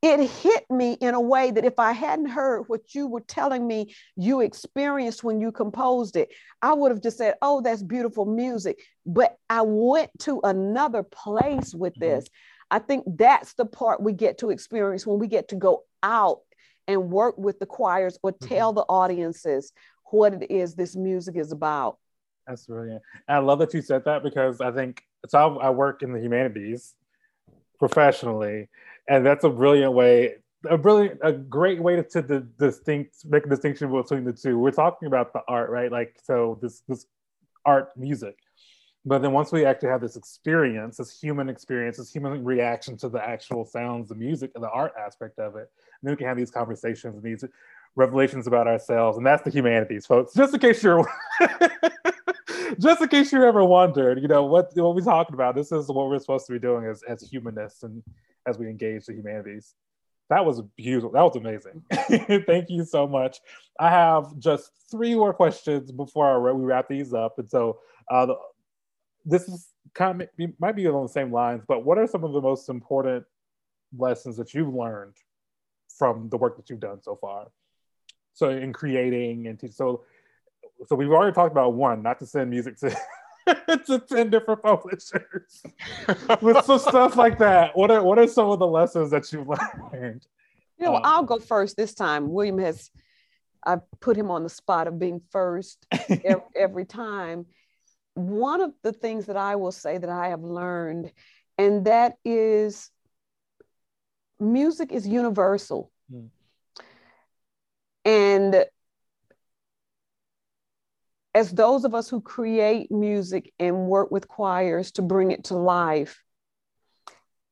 it 0.00 0.30
hit 0.30 0.64
me 0.70 0.92
in 1.00 1.14
a 1.14 1.20
way 1.20 1.50
that 1.50 1.64
if 1.64 1.78
I 1.78 1.92
hadn't 1.92 2.28
heard 2.28 2.64
what 2.68 2.94
you 2.94 3.08
were 3.08 3.20
telling 3.20 3.66
me 3.66 3.94
you 4.16 4.40
experienced 4.40 5.24
when 5.24 5.40
you 5.40 5.50
composed 5.50 6.16
it, 6.16 6.28
I 6.62 6.72
would 6.72 6.92
have 6.92 7.02
just 7.02 7.18
said, 7.18 7.34
Oh, 7.42 7.60
that's 7.60 7.82
beautiful 7.82 8.24
music. 8.24 8.80
But 9.04 9.36
I 9.50 9.62
went 9.62 10.10
to 10.20 10.40
another 10.44 11.02
place 11.02 11.74
with 11.74 11.94
mm-hmm. 11.94 12.10
this. 12.10 12.28
I 12.70 12.78
think 12.78 13.04
that's 13.06 13.54
the 13.54 13.64
part 13.64 14.02
we 14.02 14.12
get 14.12 14.38
to 14.38 14.50
experience 14.50 15.06
when 15.06 15.18
we 15.18 15.26
get 15.26 15.48
to 15.48 15.56
go 15.56 15.84
out 16.02 16.40
and 16.86 17.10
work 17.10 17.36
with 17.36 17.58
the 17.58 17.66
choirs 17.66 18.18
or 18.22 18.32
mm-hmm. 18.32 18.46
tell 18.46 18.72
the 18.72 18.82
audiences 18.82 19.72
what 20.10 20.34
it 20.34 20.50
is 20.50 20.74
this 20.74 20.94
music 20.94 21.36
is 21.36 21.50
about. 21.50 21.98
That's 22.46 22.66
brilliant. 22.66 23.02
And 23.26 23.36
I 23.36 23.40
love 23.40 23.58
that 23.58 23.74
you 23.74 23.82
said 23.82 24.04
that 24.04 24.22
because 24.22 24.60
I 24.60 24.70
think 24.70 25.02
so. 25.26 25.58
I 25.58 25.70
work 25.70 26.02
in 26.02 26.12
the 26.12 26.20
humanities 26.20 26.94
professionally 27.78 28.68
and 29.08 29.24
that's 29.24 29.44
a 29.44 29.50
brilliant 29.50 29.92
way 29.92 30.34
a 30.68 30.76
brilliant 30.76 31.20
a 31.22 31.32
great 31.32 31.80
way 31.80 31.96
to, 31.96 32.22
to 32.22 32.40
distinct 32.58 33.24
make 33.24 33.46
a 33.46 33.48
distinction 33.48 33.90
between 33.92 34.24
the 34.24 34.32
two. 34.32 34.58
We're 34.58 34.70
talking 34.70 35.06
about 35.06 35.32
the 35.32 35.40
art 35.48 35.70
right? 35.70 35.90
Like 35.90 36.16
so 36.22 36.58
this 36.60 36.82
this 36.88 37.06
art 37.64 37.90
music. 37.96 38.36
But 39.04 39.22
then 39.22 39.32
once 39.32 39.52
we 39.52 39.64
actually 39.64 39.90
have 39.90 40.00
this 40.00 40.16
experience 40.16 40.96
this 40.96 41.18
human 41.18 41.48
experience 41.48 41.96
this 41.96 42.12
human 42.12 42.44
reaction 42.44 42.96
to 42.98 43.08
the 43.08 43.24
actual 43.24 43.64
sounds 43.64 44.08
the 44.08 44.14
music 44.14 44.50
and 44.54 44.64
the 44.64 44.70
art 44.70 44.92
aspect 44.98 45.38
of 45.38 45.56
it 45.56 45.70
then 46.02 46.12
we 46.12 46.16
can 46.16 46.26
have 46.26 46.36
these 46.36 46.50
conversations 46.50 47.14
and 47.14 47.22
these 47.22 47.44
revelations 47.96 48.46
about 48.46 48.68
ourselves. 48.68 49.16
And 49.16 49.26
that's 49.26 49.42
the 49.42 49.50
humanities 49.50 50.06
folks 50.06 50.34
just 50.34 50.54
in 50.54 50.60
case 50.60 50.82
you're 50.82 51.08
just 52.80 53.00
in 53.00 53.08
case 53.08 53.32
you 53.32 53.42
ever 53.44 53.64
wondered 53.64 54.20
you 54.20 54.28
know 54.28 54.44
what 54.44 54.70
what 54.74 54.94
we're 54.94 55.00
talking 55.00 55.34
about 55.34 55.54
this 55.54 55.72
is 55.72 55.88
what 55.88 56.08
we're 56.08 56.18
supposed 56.18 56.46
to 56.46 56.52
be 56.52 56.58
doing 56.58 56.86
as, 56.86 57.02
as 57.08 57.22
humanists 57.22 57.82
and 57.82 58.02
as 58.48 58.58
we 58.58 58.68
engage 58.68 59.06
the 59.06 59.12
humanities. 59.12 59.74
That 60.30 60.44
was 60.44 60.60
beautiful. 60.76 61.10
That 61.12 61.22
was 61.22 61.36
amazing. 61.36 61.82
Thank 62.46 62.68
you 62.68 62.84
so 62.84 63.06
much. 63.06 63.38
I 63.80 63.90
have 63.90 64.38
just 64.38 64.70
three 64.90 65.14
more 65.14 65.32
questions 65.32 65.90
before 65.90 66.54
we 66.54 66.64
wrap 66.64 66.88
these 66.88 67.14
up. 67.14 67.38
And 67.38 67.48
so 67.48 67.78
uh, 68.10 68.26
the, 68.26 68.36
this 69.24 69.48
is 69.48 69.68
kind 69.94 70.22
of 70.22 70.28
might 70.58 70.76
be 70.76 70.84
along 70.84 71.04
the 71.04 71.12
same 71.12 71.32
lines, 71.32 71.62
but 71.66 71.84
what 71.84 71.98
are 71.98 72.06
some 72.06 72.24
of 72.24 72.32
the 72.32 72.40
most 72.40 72.68
important 72.68 73.24
lessons 73.96 74.36
that 74.36 74.52
you've 74.52 74.74
learned 74.74 75.14
from 75.96 76.28
the 76.28 76.36
work 76.36 76.56
that 76.56 76.68
you've 76.68 76.80
done 76.80 77.02
so 77.02 77.16
far? 77.16 77.46
So 78.34 78.50
in 78.50 78.72
creating 78.72 79.46
and 79.46 79.60
so 79.74 80.04
so 80.86 80.96
we've 80.96 81.10
already 81.10 81.34
talked 81.34 81.52
about 81.52 81.74
one, 81.74 82.02
not 82.02 82.18
to 82.20 82.26
send 82.26 82.50
music 82.50 82.78
to 82.78 82.96
to 83.86 83.98
10 83.98 84.30
different 84.30 84.62
publishers 84.62 85.62
with 86.40 86.64
some 86.64 86.78
stuff 86.78 87.16
like 87.16 87.38
that. 87.38 87.76
What 87.76 87.90
are 87.90 88.02
what 88.02 88.18
are 88.18 88.26
some 88.26 88.50
of 88.50 88.58
the 88.58 88.66
lessons 88.66 89.10
that 89.10 89.32
you've 89.32 89.48
learned? 89.48 90.26
You 90.78 90.86
know, 90.86 90.96
um, 90.96 91.02
I'll 91.04 91.24
go 91.24 91.38
first 91.38 91.76
this 91.76 91.94
time. 91.94 92.30
William 92.30 92.58
has 92.58 92.90
I 93.66 93.78
put 94.00 94.16
him 94.16 94.30
on 94.30 94.44
the 94.44 94.48
spot 94.48 94.86
of 94.86 94.98
being 94.98 95.20
first 95.30 95.84
every, 96.08 96.42
every 96.54 96.84
time. 96.84 97.46
One 98.14 98.60
of 98.60 98.72
the 98.82 98.92
things 98.92 99.26
that 99.26 99.36
I 99.36 99.56
will 99.56 99.72
say 99.72 99.98
that 99.98 100.10
I 100.10 100.28
have 100.28 100.42
learned, 100.42 101.12
and 101.56 101.84
that 101.86 102.16
is 102.24 102.90
music 104.40 104.92
is 104.92 105.06
universal. 105.06 105.90
Hmm. 106.10 106.26
And 108.04 108.64
as 111.38 111.52
those 111.52 111.84
of 111.84 111.94
us 111.94 112.08
who 112.08 112.20
create 112.20 112.90
music 112.90 113.52
and 113.60 113.86
work 113.86 114.10
with 114.10 114.26
choirs 114.26 114.90
to 114.90 115.02
bring 115.02 115.30
it 115.30 115.44
to 115.44 115.54
life, 115.54 116.20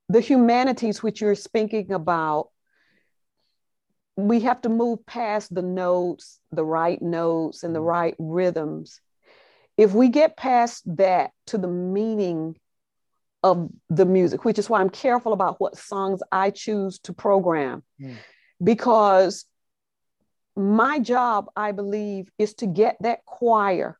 the 0.08 0.20
humanities 0.20 1.04
which 1.04 1.20
you're 1.20 1.36
speaking 1.36 1.92
about, 1.92 2.48
we 4.16 4.40
have 4.40 4.60
to 4.62 4.68
move 4.68 5.06
past 5.06 5.54
the 5.54 5.62
notes, 5.62 6.40
the 6.50 6.64
right 6.64 7.00
notes, 7.00 7.62
and 7.62 7.72
the 7.72 7.78
mm-hmm. 7.78 7.88
right 7.88 8.14
rhythms. 8.18 9.00
If 9.76 9.92
we 9.92 10.08
get 10.08 10.36
past 10.36 10.82
that 10.96 11.30
to 11.48 11.58
the 11.58 11.68
meaning 11.68 12.56
of 13.44 13.68
the 13.88 14.06
music, 14.06 14.44
which 14.44 14.58
is 14.58 14.68
why 14.68 14.80
I'm 14.80 14.90
careful 14.90 15.32
about 15.32 15.60
what 15.60 15.78
songs 15.78 16.22
I 16.32 16.50
choose 16.50 16.98
to 17.00 17.12
program, 17.12 17.84
mm. 18.00 18.16
because 18.60 19.44
my 20.56 20.98
job, 20.98 21.50
I 21.54 21.72
believe, 21.72 22.30
is 22.38 22.54
to 22.54 22.66
get 22.66 22.96
that 23.00 23.24
choir 23.24 23.98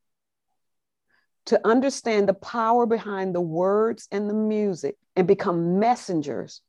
to 1.46 1.60
understand 1.66 2.28
the 2.28 2.34
power 2.34 2.86
behind 2.86 3.34
the 3.34 3.40
words 3.40 4.08
and 4.10 4.28
the 4.28 4.34
music 4.34 4.96
and 5.14 5.26
become 5.28 5.78
messengers. 5.78 6.60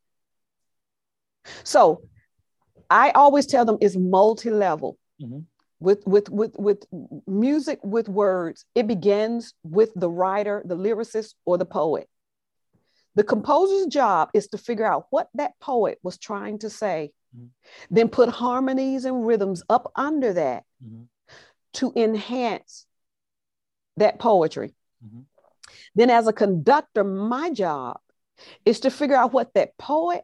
So 1.63 2.02
I 2.89 3.12
always 3.12 3.47
tell 3.47 3.65
them 3.65 3.78
it's 3.82 3.95
multi-level. 3.95 4.97
Mm-hmm. 5.21 5.39
With, 5.80 6.08
with, 6.08 6.30
with, 6.30 6.56
with 6.58 6.86
music 7.28 7.80
with 7.84 8.10
words, 8.10 8.65
it 8.73 8.88
begins 8.88 9.54
with 9.63 9.91
the 9.95 10.10
writer, 10.10 10.63
the 10.65 10.76
lyricist, 10.76 11.36
or 11.45 11.60
the 11.60 11.65
poet. 11.65 12.10
The 13.13 13.23
composer's 13.23 13.86
job 13.86 14.30
is 14.34 14.47
to 14.50 14.58
figure 14.58 14.86
out 14.86 15.06
what 15.12 15.30
that 15.36 15.54
poet 15.60 16.00
was 16.02 16.17
trying 16.17 16.60
to 16.60 16.69
say 16.69 17.12
Mm-hmm. 17.36 17.48
Then 17.90 18.10
put 18.10 18.30
harmonies 18.30 19.06
and 19.06 19.26
rhythms 19.26 19.63
up 19.70 19.92
under 19.96 20.34
that 20.34 20.63
mm-hmm. 20.84 21.04
to 21.74 21.94
enhance 21.96 22.86
that 23.98 24.20
poetry. 24.20 24.74
Mm-hmm. 25.06 25.22
Then, 25.96 26.10
as 26.10 26.28
a 26.28 26.34
conductor, 26.34 27.04
my 27.04 27.52
job 27.52 28.00
is 28.66 28.82
to 28.82 28.92
figure 28.92 29.16
out 29.16 29.34
what 29.34 29.54
that 29.56 29.78
poet 29.78 30.24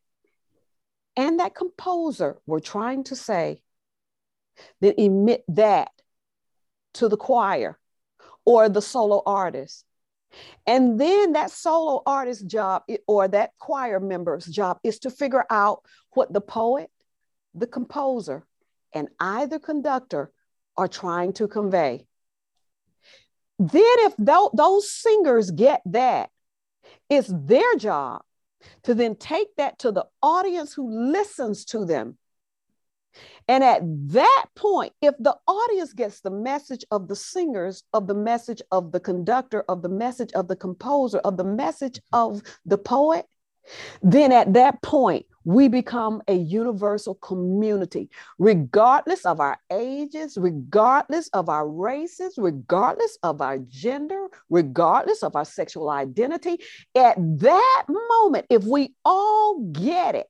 and 1.15 1.39
that 1.39 1.55
composer 1.55 2.37
were 2.45 2.59
trying 2.59 3.03
to 3.05 3.15
say, 3.15 3.61
then 4.81 4.93
emit 4.97 5.43
that 5.49 5.91
to 6.95 7.07
the 7.07 7.17
choir 7.17 7.77
or 8.45 8.69
the 8.69 8.81
solo 8.81 9.21
artist. 9.25 9.85
And 10.65 10.99
then 10.99 11.33
that 11.33 11.51
solo 11.51 12.01
artist's 12.05 12.43
job 12.43 12.83
or 13.07 13.27
that 13.27 13.51
choir 13.59 13.99
member's 13.99 14.45
job 14.45 14.79
is 14.83 14.99
to 14.99 15.09
figure 15.09 15.45
out 15.49 15.83
what 16.11 16.31
the 16.31 16.41
poet 16.41 16.89
the 17.53 17.67
composer 17.67 18.45
and 18.93 19.09
either 19.19 19.59
conductor 19.59 20.31
are 20.75 20.87
trying 20.87 21.33
to 21.33 21.47
convey. 21.47 22.05
then 23.59 23.95
if 23.99 24.13
those 24.17 24.91
singers 24.91 25.51
get 25.51 25.81
that, 25.85 26.29
it's 27.09 27.31
their 27.31 27.75
job 27.75 28.23
to 28.83 28.93
then 28.93 29.15
take 29.15 29.55
that 29.57 29.77
to 29.79 29.91
the 29.91 30.05
audience 30.21 30.73
who 30.73 30.89
listens 31.11 31.65
to 31.65 31.85
them. 31.85 32.17
And 33.47 33.63
at 33.63 33.81
that 34.09 34.45
point, 34.55 34.93
if 35.01 35.15
the 35.19 35.35
audience 35.47 35.93
gets 35.93 36.21
the 36.21 36.31
message 36.31 36.85
of 36.91 37.07
the 37.07 37.15
singers, 37.15 37.83
of 37.93 38.07
the 38.07 38.15
message 38.15 38.61
of 38.71 38.91
the 38.91 38.99
conductor, 38.99 39.63
of 39.67 39.81
the 39.81 39.89
message 39.89 40.31
of 40.33 40.47
the 40.47 40.55
composer, 40.55 41.19
of 41.19 41.37
the 41.37 41.43
message 41.43 41.99
mm-hmm. 42.13 42.37
of 42.37 42.41
the 42.65 42.77
poet, 42.77 43.25
then 44.01 44.31
at 44.31 44.53
that 44.53 44.81
point, 44.81 45.25
we 45.45 45.67
become 45.67 46.21
a 46.27 46.35
universal 46.35 47.15
community, 47.15 48.09
regardless 48.39 49.25
of 49.25 49.39
our 49.39 49.57
ages, 49.71 50.37
regardless 50.37 51.27
of 51.29 51.49
our 51.49 51.67
races, 51.67 52.35
regardless 52.37 53.17
of 53.23 53.41
our 53.41 53.57
gender, 53.57 54.27
regardless 54.49 55.21
of 55.21 55.35
our 55.35 55.45
sexual 55.45 55.89
identity. 55.89 56.59
At 56.95 57.15
that 57.39 57.85
moment, 57.87 58.45
if 58.49 58.63
we 58.63 58.93
all 59.03 59.59
get 59.71 60.15
it, 60.15 60.27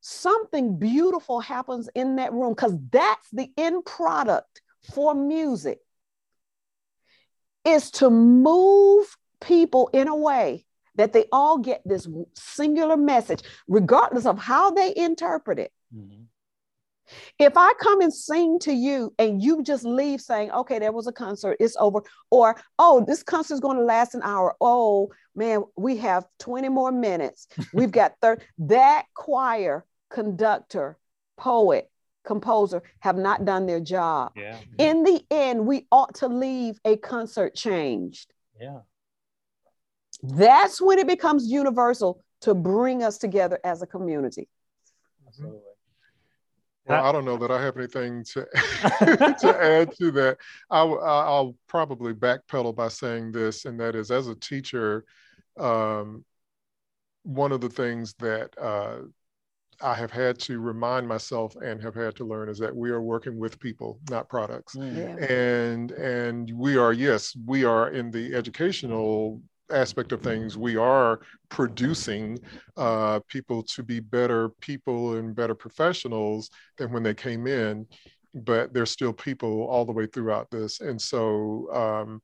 something 0.00 0.78
beautiful 0.78 1.40
happens 1.40 1.88
in 1.94 2.16
that 2.16 2.32
room 2.32 2.52
because 2.52 2.76
that's 2.90 3.28
the 3.30 3.50
end 3.56 3.84
product 3.84 4.62
for 4.92 5.14
music 5.14 5.80
is 7.64 7.90
to 7.90 8.10
move 8.10 9.16
people 9.40 9.90
in 9.92 10.08
a 10.08 10.16
way 10.16 10.64
that 10.94 11.12
they 11.12 11.26
all 11.30 11.58
get 11.58 11.80
this 11.84 12.08
singular 12.34 12.96
message, 12.96 13.42
regardless 13.68 14.26
of 14.26 14.38
how 14.38 14.70
they 14.70 14.92
interpret 14.96 15.58
it. 15.58 15.72
Mm-hmm. 15.94 16.22
If 17.38 17.56
I 17.56 17.72
come 17.80 18.00
and 18.00 18.12
sing 18.12 18.58
to 18.60 18.72
you 18.72 19.14
and 19.18 19.42
you 19.42 19.62
just 19.62 19.84
leave 19.84 20.20
saying, 20.20 20.50
okay, 20.50 20.78
there 20.78 20.92
was 20.92 21.06
a 21.06 21.12
concert, 21.12 21.56
it's 21.60 21.76
over, 21.78 22.02
or 22.30 22.60
oh, 22.78 23.04
this 23.06 23.22
concert 23.22 23.54
is 23.54 23.60
going 23.60 23.76
to 23.76 23.84
last 23.84 24.14
an 24.14 24.22
hour. 24.22 24.56
Oh 24.60 25.10
man, 25.34 25.64
we 25.76 25.96
have 25.98 26.24
20 26.40 26.68
more 26.68 26.92
minutes. 26.92 27.48
We've 27.72 27.90
got 27.90 28.14
30. 28.20 28.44
that 28.58 29.06
choir, 29.14 29.84
conductor, 30.10 30.98
poet, 31.36 31.90
composer 32.24 32.82
have 33.00 33.16
not 33.16 33.44
done 33.44 33.66
their 33.66 33.80
job. 33.80 34.32
Yeah. 34.36 34.58
In 34.76 35.02
the 35.02 35.24
end, 35.30 35.66
we 35.66 35.86
ought 35.90 36.16
to 36.16 36.28
leave 36.28 36.78
a 36.84 36.96
concert 36.96 37.54
changed. 37.54 38.32
Yeah. 38.60 38.80
That's 40.22 40.80
when 40.80 40.98
it 40.98 41.06
becomes 41.06 41.50
universal 41.50 42.22
to 42.42 42.54
bring 42.54 43.02
us 43.02 43.18
together 43.18 43.58
as 43.64 43.82
a 43.82 43.86
community. 43.86 44.48
Absolutely. 45.26 45.60
Well, 46.88 47.04
I 47.04 47.12
don't 47.12 47.24
know 47.24 47.36
that 47.36 47.50
I 47.50 47.62
have 47.62 47.76
anything 47.76 48.24
to 48.32 48.46
to 49.40 49.58
add 49.60 49.92
to 49.96 50.10
that. 50.12 50.38
I, 50.70 50.82
will 50.84 51.56
probably 51.66 52.14
backpedal 52.14 52.74
by 52.74 52.88
saying 52.88 53.32
this, 53.32 53.64
and 53.64 53.78
that 53.80 53.94
is, 53.94 54.10
as 54.10 54.28
a 54.28 54.34
teacher, 54.34 55.04
um, 55.58 56.24
one 57.24 57.52
of 57.52 57.60
the 57.60 57.68
things 57.68 58.14
that 58.20 58.56
uh, 58.58 59.00
I 59.80 59.94
have 59.94 60.10
had 60.10 60.38
to 60.40 60.58
remind 60.58 61.06
myself 61.06 61.54
and 61.56 61.80
have 61.82 61.94
had 61.94 62.16
to 62.16 62.24
learn 62.24 62.48
is 62.48 62.58
that 62.58 62.74
we 62.74 62.90
are 62.90 63.02
working 63.02 63.38
with 63.38 63.60
people, 63.60 64.00
not 64.10 64.28
products. 64.28 64.74
Mm. 64.74 64.96
Yeah. 64.96 65.26
And 65.26 65.90
and 65.92 66.50
we 66.52 66.76
are 66.76 66.92
yes, 66.92 67.36
we 67.46 67.64
are 67.64 67.90
in 67.90 68.10
the 68.10 68.34
educational 68.34 69.40
aspect 69.70 70.12
of 70.12 70.22
things, 70.22 70.56
we 70.56 70.76
are 70.76 71.20
producing 71.48 72.38
uh, 72.76 73.20
people 73.28 73.62
to 73.62 73.82
be 73.82 74.00
better 74.00 74.50
people 74.60 75.16
and 75.16 75.34
better 75.34 75.54
professionals 75.54 76.50
than 76.76 76.92
when 76.92 77.02
they 77.02 77.14
came 77.14 77.46
in, 77.46 77.86
but 78.34 78.72
they're 78.72 78.86
still 78.86 79.12
people 79.12 79.64
all 79.64 79.84
the 79.84 79.92
way 79.92 80.06
throughout 80.06 80.50
this. 80.50 80.80
And 80.80 81.00
so, 81.00 81.68
um, 81.72 82.22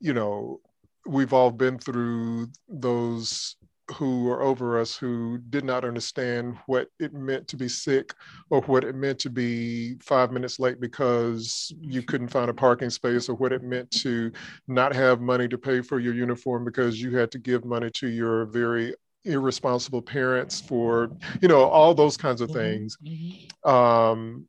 you 0.00 0.12
know, 0.12 0.60
we've 1.06 1.32
all 1.32 1.50
been 1.50 1.78
through 1.78 2.48
those 2.68 3.56
who 3.92 4.24
were 4.24 4.42
over 4.42 4.80
us 4.80 4.96
who 4.96 5.38
did 5.50 5.64
not 5.64 5.84
understand 5.84 6.56
what 6.66 6.88
it 6.98 7.14
meant 7.14 7.46
to 7.48 7.56
be 7.56 7.68
sick 7.68 8.14
or 8.50 8.60
what 8.62 8.84
it 8.84 8.94
meant 8.94 9.18
to 9.18 9.30
be 9.30 9.96
five 10.00 10.32
minutes 10.32 10.58
late 10.58 10.80
because 10.80 11.72
you 11.80 12.02
couldn't 12.02 12.28
find 12.28 12.50
a 12.50 12.54
parking 12.54 12.90
space 12.90 13.28
or 13.28 13.34
what 13.34 13.52
it 13.52 13.62
meant 13.62 13.90
to 13.90 14.32
not 14.66 14.94
have 14.94 15.20
money 15.20 15.46
to 15.46 15.58
pay 15.58 15.80
for 15.80 16.00
your 16.00 16.14
uniform 16.14 16.64
because 16.64 17.00
you 17.00 17.16
had 17.16 17.30
to 17.30 17.38
give 17.38 17.64
money 17.64 17.90
to 17.90 18.08
your 18.08 18.46
very 18.46 18.94
irresponsible 19.24 20.02
parents 20.02 20.60
for 20.60 21.10
you 21.40 21.48
know 21.48 21.64
all 21.64 21.94
those 21.94 22.16
kinds 22.16 22.40
of 22.40 22.48
mm-hmm. 22.48 22.58
things 22.58 22.96
mm-hmm. 23.04 23.68
um, 23.68 24.46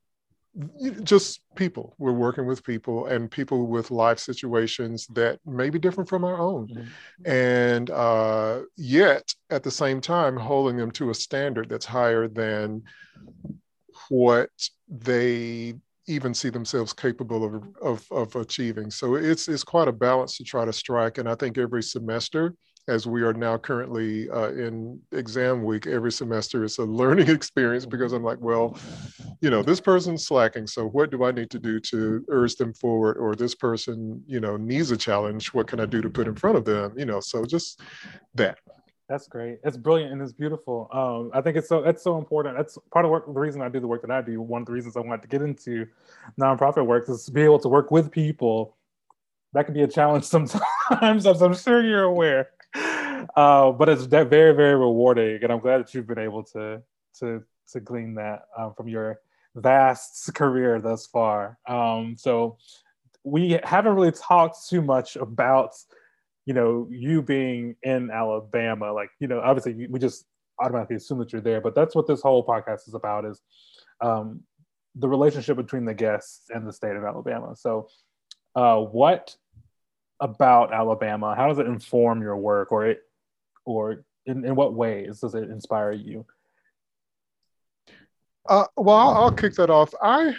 just 1.04 1.42
people. 1.56 1.96
We're 1.98 2.12
working 2.12 2.46
with 2.46 2.64
people 2.64 3.08
and 3.08 3.30
people 3.30 3.68
with 3.68 3.92
life 3.92 4.20
situations 4.20 5.08
that 5.08 5.40
may 5.46 5.70
be 5.70 5.80
different 5.80 6.10
from 6.10 6.24
our 6.24 6.40
own. 6.40 6.68
Mm-hmm. 6.68 7.32
And 7.32 7.90
uh, 7.92 8.62
yet, 8.76 9.34
at 9.50 9.64
the 9.64 9.72
same 9.72 10.02
time, 10.02 10.36
holding 10.36 10.78
them 10.78 10.92
to 10.92 11.10
a 11.10 11.14
standard 11.14 11.70
that's 11.70 11.86
higher 11.86 12.28
than 12.28 12.84
what 14.10 14.50
they 14.88 15.76
even 16.08 16.34
see 16.34 16.50
themselves 16.50 16.94
capable 16.94 17.44
of, 17.44 17.64
of, 17.82 18.12
of 18.12 18.36
achieving. 18.36 18.90
So 18.90 19.16
it's, 19.16 19.48
it's 19.48 19.64
quite 19.64 19.90
a 19.90 19.94
balance 19.94 20.38
to 20.38 20.44
try 20.44 20.64
to 20.64 20.74
strike. 20.74 21.18
And 21.18 21.28
I 21.28 21.36
think 21.36 21.58
every 21.58 21.84
semester, 21.84 22.56
as 22.88 23.06
we 23.06 23.22
are 23.22 23.34
now 23.34 23.58
currently 23.58 24.30
uh, 24.30 24.52
in 24.52 25.00
exam 25.12 25.64
week, 25.64 25.88
every 25.88 26.12
semester 26.12 26.64
it's 26.64 26.78
a 26.78 26.84
learning 26.84 27.30
experience 27.36 27.86
because 27.86 28.14
I'm 28.14 28.24
like, 28.24 28.40
well, 28.40 28.78
you 29.42 29.50
know, 29.50 29.62
this 29.62 29.82
person's 29.82 30.26
slacking. 30.26 30.68
So 30.68 30.88
what 30.88 31.12
do 31.12 31.26
I 31.26 31.32
need 31.32 31.50
to 31.52 31.60
do 31.60 31.80
to 31.82 32.26
urge 32.30 32.56
them 32.56 32.74
forward? 32.74 33.18
Or 33.18 33.36
this 33.36 33.56
person, 33.56 34.24
you 34.26 34.40
know, 34.40 34.56
needs 34.56 34.92
a 34.92 34.98
challenge. 34.98 35.54
What 35.54 35.68
can 35.68 35.80
I 35.80 35.86
do 35.86 36.02
to 36.02 36.10
put 36.10 36.28
in 36.28 36.36
front 36.36 36.58
of 36.58 36.66
them? 36.66 36.94
You 36.98 37.06
know, 37.06 37.20
so 37.20 37.46
just 37.46 37.82
that. 38.36 38.58
That's 39.10 39.28
great. 39.28 39.60
It's 39.64 39.78
brilliant 39.78 40.12
and 40.12 40.22
it's 40.22 40.34
beautiful. 40.34 40.90
Um, 40.92 41.32
I 41.34 41.42
think 41.42 41.56
it's 41.56 41.70
so 41.70 41.84
it's 41.84 42.04
so 42.04 42.18
important. 42.18 42.58
That's 42.58 42.78
part 42.92 43.06
of 43.06 43.12
work, 43.12 43.26
the 43.26 43.40
reason 43.40 43.62
I 43.62 43.70
do 43.70 43.80
the 43.80 43.88
work 43.88 44.02
that 44.02 44.12
I 44.12 44.22
do. 44.22 44.42
One 44.42 44.62
of 44.62 44.66
the 44.66 44.74
reasons 44.74 44.98
I 44.98 45.00
wanted 45.02 45.22
to 45.22 45.28
get 45.30 45.42
into 45.42 45.88
nonprofit 46.40 46.86
work 46.86 47.08
is 47.08 47.26
to 47.26 47.32
be 47.32 47.42
able 47.42 47.60
to 47.60 47.70
work 47.70 47.90
with 47.90 48.12
people. 48.12 48.76
That 49.54 49.64
can 49.64 49.74
be 49.74 49.84
a 49.84 49.88
challenge 49.88 50.24
sometimes, 50.26 51.26
as 51.26 51.42
I'm 51.42 51.56
sure 51.56 51.84
you're 51.84 52.04
aware 52.04 52.50
uh, 53.36 53.72
but 53.72 53.90
it's 53.90 54.04
very 54.04 54.54
very 54.54 54.76
rewarding, 54.76 55.40
and 55.44 55.52
I'm 55.52 55.60
glad 55.60 55.80
that 55.80 55.94
you've 55.94 56.08
been 56.08 56.20
able 56.20 56.44
to 56.44 56.82
to 57.20 57.44
to 57.72 57.80
glean 57.80 58.16
that 58.16 58.44
um, 58.58 58.74
from 58.76 58.88
your 58.88 59.20
vast 59.56 60.34
career 60.36 60.80
thus 60.80 61.08
far. 61.08 61.58
Um, 61.68 62.16
so 62.18 62.58
we 63.24 63.60
haven't 63.64 63.94
really 63.94 64.12
talked 64.12 64.68
too 64.70 64.82
much 64.82 65.16
about 65.16 65.76
you 66.46 66.54
know 66.54 66.88
you 66.90 67.22
being 67.22 67.76
in 67.84 68.10
Alabama. 68.12 68.94
Like 68.94 69.10
you 69.20 69.28
know, 69.28 69.40
obviously 69.40 69.88
we 69.88 70.00
just 70.00 70.26
automatically 70.60 70.96
assume 70.96 71.20
that 71.20 71.32
you're 71.32 71.42
there, 71.42 71.62
but 71.62 71.76
that's 71.76 71.96
what 71.96 72.08
this 72.08 72.22
whole 72.22 72.46
podcast 72.46 72.88
is 72.88 72.94
about 72.94 73.26
is 73.26 73.42
um, 74.02 74.42
the 74.96 75.08
relationship 75.08 75.58
between 75.58 75.86
the 75.86 75.94
guests 75.94 76.50
and 76.50 76.68
the 76.68 76.74
state 76.74 76.96
of 76.96 77.04
Alabama. 77.04 77.56
So, 77.56 77.90
uh, 78.56 78.78
what 78.78 79.36
about 80.20 80.74
Alabama? 80.74 81.36
How 81.36 81.48
does 81.48 81.60
it 81.60 81.68
inform 81.68 82.22
your 82.22 82.38
work, 82.38 82.72
or 82.72 82.88
it, 82.88 83.02
or 83.68 84.06
in, 84.26 84.46
in 84.46 84.56
what 84.56 84.74
ways 84.74 85.20
does 85.20 85.36
it 85.36 85.50
inspire 85.50 85.92
you? 85.92 86.26
Uh, 88.48 88.66
well, 88.78 88.96
I'll, 88.96 89.24
I'll, 89.24 89.32
kick 89.32 89.56
that 89.56 89.70
off. 89.70 89.94
I, 90.02 90.34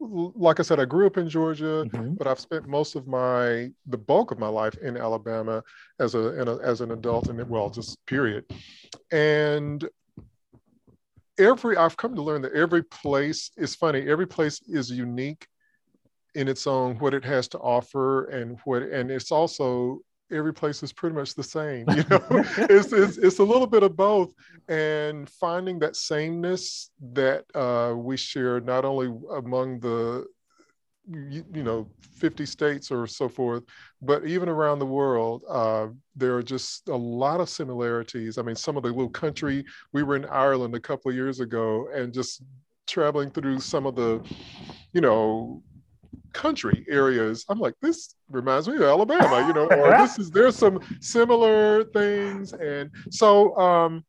like 0.00 0.58
I 0.58 0.64
said, 0.64 0.80
I 0.80 0.84
grew 0.84 1.06
up 1.06 1.16
in 1.16 1.28
Georgia, 1.28 1.86
mm-hmm. 1.86 2.14
but 2.14 2.26
I've 2.26 2.40
spent 2.40 2.66
most 2.66 2.96
of 2.96 3.06
my, 3.06 3.70
the 3.86 3.98
bulk 3.98 4.32
of 4.32 4.40
my 4.40 4.48
life 4.48 4.76
in 4.82 4.96
Alabama 4.96 5.62
as 6.00 6.16
a, 6.16 6.18
a 6.18 6.58
as 6.62 6.80
an 6.80 6.90
adult, 6.90 7.28
and 7.28 7.48
well, 7.48 7.70
just 7.70 8.04
period. 8.06 8.44
And 9.12 9.88
every 11.38 11.76
I've 11.76 11.96
come 11.96 12.16
to 12.16 12.22
learn 12.22 12.42
that 12.42 12.52
every 12.52 12.82
place 12.82 13.52
is 13.56 13.76
funny. 13.76 14.08
Every 14.08 14.26
place 14.26 14.60
is 14.66 14.90
unique 14.90 15.46
in 16.34 16.48
its 16.48 16.66
own 16.66 16.98
what 16.98 17.14
it 17.14 17.24
has 17.24 17.46
to 17.48 17.58
offer 17.58 18.26
and 18.26 18.58
what 18.64 18.82
and 18.82 19.10
it's 19.10 19.32
also 19.32 20.00
every 20.30 20.52
place 20.52 20.82
is 20.82 20.92
pretty 20.92 21.14
much 21.14 21.34
the 21.34 21.42
same 21.42 21.86
you 21.90 22.04
know? 22.10 22.24
It's, 22.30 22.92
it's, 22.92 23.18
it's 23.18 23.38
a 23.38 23.44
little 23.44 23.66
bit 23.66 23.82
of 23.82 23.96
both 23.96 24.32
and 24.68 25.28
finding 25.28 25.78
that 25.80 25.96
sameness 25.96 26.90
that 27.12 27.44
uh, 27.54 27.94
we 27.96 28.16
share 28.16 28.60
not 28.60 28.84
only 28.84 29.12
among 29.34 29.80
the 29.80 30.26
you, 31.08 31.44
you, 31.54 31.62
know 31.62 31.88
50 32.16 32.44
states 32.46 32.90
or 32.90 33.06
so 33.06 33.28
forth 33.28 33.62
but 34.02 34.26
even 34.26 34.48
around 34.48 34.80
the 34.80 34.86
world 34.86 35.44
uh, 35.48 35.86
there 36.16 36.36
are 36.36 36.42
just 36.42 36.88
a 36.88 36.96
lot 36.96 37.40
of 37.40 37.48
similarities. 37.48 38.38
I 38.38 38.42
mean 38.42 38.56
some 38.56 38.76
of 38.76 38.82
the 38.82 38.88
little 38.88 39.08
country 39.08 39.64
we 39.92 40.02
were 40.02 40.16
in 40.16 40.24
ireland 40.26 40.74
a 40.74 40.80
couple 40.80 41.10
of 41.10 41.14
years 41.14 41.38
ago 41.40 41.88
and 41.94 42.12
just 42.12 42.42
traveling 42.86 43.30
through 43.30 43.60
some 43.60 43.86
of 43.86 43.94
the 43.94 44.20
you 44.92 45.00
know 45.00 45.62
country 46.36 46.84
areas. 46.88 47.44
I'm 47.48 47.58
like, 47.58 47.74
this 47.80 48.14
reminds 48.28 48.68
me 48.68 48.76
of 48.76 48.82
Alabama, 48.82 49.46
you 49.46 49.54
know, 49.54 49.66
or 49.66 49.96
this 49.96 50.18
is 50.18 50.30
there's 50.30 50.56
some 50.56 50.80
similar 51.00 51.84
things, 51.84 52.52
and 52.52 52.90
so 53.10 53.56
um, 53.56 54.04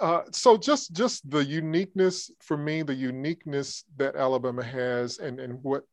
uh, 0.00 0.22
so 0.32 0.56
just 0.56 0.92
just 0.92 1.28
the 1.30 1.44
uniqueness 1.44 2.30
for 2.40 2.56
me, 2.56 2.82
the 2.82 2.94
uniqueness 2.94 3.84
that 3.96 4.16
Alabama 4.16 4.64
has, 4.64 5.18
and 5.18 5.38
and 5.38 5.62
what 5.62 5.84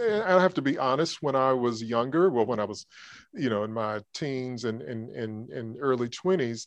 I 0.00 0.40
have 0.40 0.54
to 0.54 0.62
be 0.62 0.78
honest, 0.78 1.22
when 1.22 1.36
I 1.36 1.52
was 1.52 1.82
younger, 1.82 2.30
well, 2.30 2.46
when 2.46 2.60
I 2.60 2.64
was, 2.64 2.86
you 3.34 3.50
know, 3.50 3.64
in 3.64 3.72
my 3.72 4.00
teens 4.14 4.64
and 4.64 4.80
in, 4.80 5.10
in, 5.10 5.48
in 5.52 5.76
early 5.78 6.08
20s, 6.08 6.66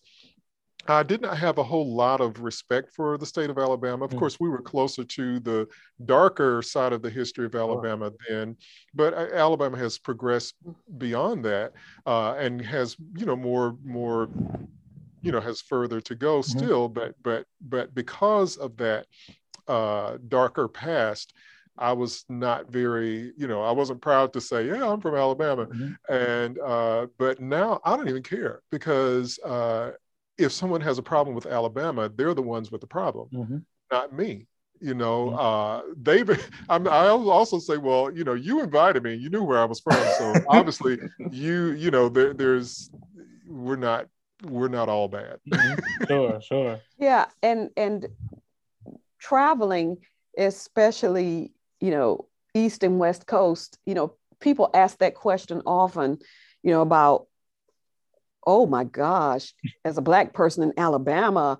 I 0.87 1.03
did 1.03 1.21
not 1.21 1.37
have 1.37 1.57
a 1.57 1.63
whole 1.63 1.93
lot 1.93 2.21
of 2.21 2.39
respect 2.39 2.93
for 2.93 3.17
the 3.17 3.25
state 3.25 3.49
of 3.49 3.57
Alabama. 3.57 4.05
Of 4.05 4.11
mm. 4.11 4.19
course, 4.19 4.39
we 4.39 4.49
were 4.49 4.61
closer 4.61 5.03
to 5.03 5.39
the 5.39 5.67
darker 6.05 6.61
side 6.61 6.93
of 6.93 7.01
the 7.01 7.09
history 7.09 7.45
of 7.45 7.55
Alabama 7.55 8.11
then, 8.29 8.55
but 8.93 9.13
uh, 9.13 9.27
Alabama 9.33 9.77
has 9.77 9.97
progressed 9.97 10.55
beyond 10.97 11.43
that 11.45 11.73
uh, 12.05 12.35
and 12.37 12.61
has, 12.61 12.95
you 13.15 13.25
know, 13.25 13.35
more 13.35 13.75
more, 13.83 14.29
you 15.21 15.31
know, 15.31 15.41
has 15.41 15.61
further 15.61 15.99
to 16.01 16.15
go 16.15 16.39
mm-hmm. 16.39 16.57
still. 16.57 16.87
But 16.87 17.15
but 17.21 17.45
but 17.59 17.93
because 17.93 18.55
of 18.57 18.77
that 18.77 19.07
uh, 19.67 20.17
darker 20.29 20.67
past, 20.69 21.33
I 21.77 21.93
was 21.93 22.25
not 22.27 22.71
very, 22.71 23.33
you 23.37 23.47
know, 23.47 23.61
I 23.61 23.71
wasn't 23.71 24.01
proud 24.01 24.33
to 24.33 24.41
say, 24.41 24.67
yeah, 24.67 24.89
I'm 24.89 25.01
from 25.01 25.15
Alabama. 25.15 25.65
Mm-hmm. 25.67 26.13
And, 26.13 26.59
uh, 26.59 27.07
but 27.17 27.39
now 27.39 27.79
I 27.85 27.95
don't 27.95 28.09
even 28.09 28.23
care 28.23 28.61
because 28.71 29.37
uh, 29.39 29.91
if 30.37 30.51
someone 30.51 30.81
has 30.81 30.97
a 30.97 31.03
problem 31.03 31.35
with 31.35 31.45
Alabama, 31.45 32.09
they're 32.09 32.33
the 32.33 32.41
ones 32.41 32.71
with 32.71 32.81
the 32.81 32.87
problem, 32.87 33.29
mm-hmm. 33.33 33.57
not 33.91 34.13
me. 34.13 34.47
You 34.79 34.93
know, 34.93 35.29
mm-hmm. 35.29 35.39
uh, 35.39 35.93
they've. 35.99 36.51
I'm, 36.69 36.87
I 36.87 37.07
also 37.07 37.57
say, 37.57 37.77
well, 37.77 38.11
you 38.11 38.23
know, 38.23 38.35
you 38.35 38.61
invited 38.61 39.03
me. 39.03 39.15
You 39.15 39.29
knew 39.29 39.43
where 39.43 39.57
I 39.57 39.65
was 39.65 39.79
from, 39.79 39.97
so 40.17 40.33
obviously, 40.49 40.99
you, 41.31 41.71
you 41.71 41.89
know, 41.89 42.09
there, 42.09 42.33
there's, 42.33 42.91
we're 43.47 43.75
not, 43.75 44.05
we're 44.43 44.67
not 44.67 44.87
all 44.87 45.07
bad. 45.07 45.39
Mm-hmm. 45.49 46.05
sure, 46.07 46.41
sure. 46.41 46.79
Yeah, 46.99 47.25
and 47.41 47.71
and 47.75 48.07
traveling, 49.19 49.97
especially, 50.37 51.53
you 51.81 51.89
know, 51.89 52.27
east 52.53 52.83
and 52.83 52.99
west 52.99 53.25
coast. 53.25 53.79
You 53.87 53.95
know, 53.95 54.13
people 54.39 54.69
ask 54.75 54.99
that 54.99 55.15
question 55.15 55.63
often. 55.65 56.19
You 56.61 56.71
know 56.71 56.81
about 56.81 57.27
oh 58.47 58.65
my 58.65 58.85
gosh, 58.85 59.53
as 59.85 59.97
a 59.97 60.01
black 60.01 60.33
person 60.33 60.63
in 60.63 60.73
Alabama, 60.77 61.59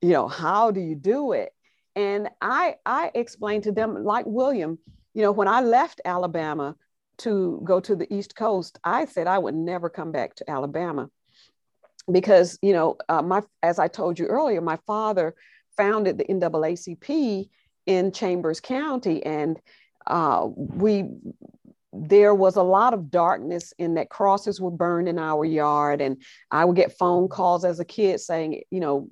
you 0.00 0.10
know, 0.10 0.28
how 0.28 0.70
do 0.70 0.80
you 0.80 0.94
do 0.94 1.32
it? 1.32 1.52
And 1.96 2.28
I 2.40 2.76
I 2.86 3.10
explained 3.14 3.64
to 3.64 3.72
them, 3.72 4.04
like 4.04 4.24
William, 4.26 4.78
you 5.12 5.22
know, 5.22 5.32
when 5.32 5.48
I 5.48 5.60
left 5.60 6.00
Alabama 6.04 6.76
to 7.18 7.60
go 7.64 7.80
to 7.80 7.96
the 7.96 8.12
East 8.14 8.36
Coast, 8.36 8.78
I 8.84 9.06
said 9.06 9.26
I 9.26 9.38
would 9.38 9.56
never 9.56 9.90
come 9.90 10.12
back 10.12 10.36
to 10.36 10.48
Alabama 10.48 11.10
because 12.10 12.58
you 12.62 12.72
know 12.72 12.96
uh, 13.08 13.20
my 13.22 13.42
as 13.62 13.80
I 13.80 13.88
told 13.88 14.18
you 14.18 14.26
earlier, 14.26 14.60
my 14.60 14.78
father 14.86 15.34
founded 15.76 16.18
the 16.18 16.24
NAACP 16.24 17.48
in 17.86 18.12
Chambers 18.12 18.60
County, 18.60 19.24
and 19.26 19.58
uh, 20.06 20.46
we 20.54 21.04
there 22.06 22.34
was 22.34 22.56
a 22.56 22.62
lot 22.62 22.94
of 22.94 23.10
darkness 23.10 23.72
in 23.78 23.94
that 23.94 24.08
crosses 24.08 24.60
were 24.60 24.70
burned 24.70 25.08
in 25.08 25.18
our 25.18 25.44
yard. 25.44 26.00
And 26.00 26.22
i 26.50 26.64
would 26.64 26.76
get 26.76 26.96
phone 26.98 27.28
calls 27.28 27.64
as 27.64 27.80
a 27.80 27.84
kid 27.84 28.20
saying 28.20 28.62
you 28.70 28.80
know 28.80 29.08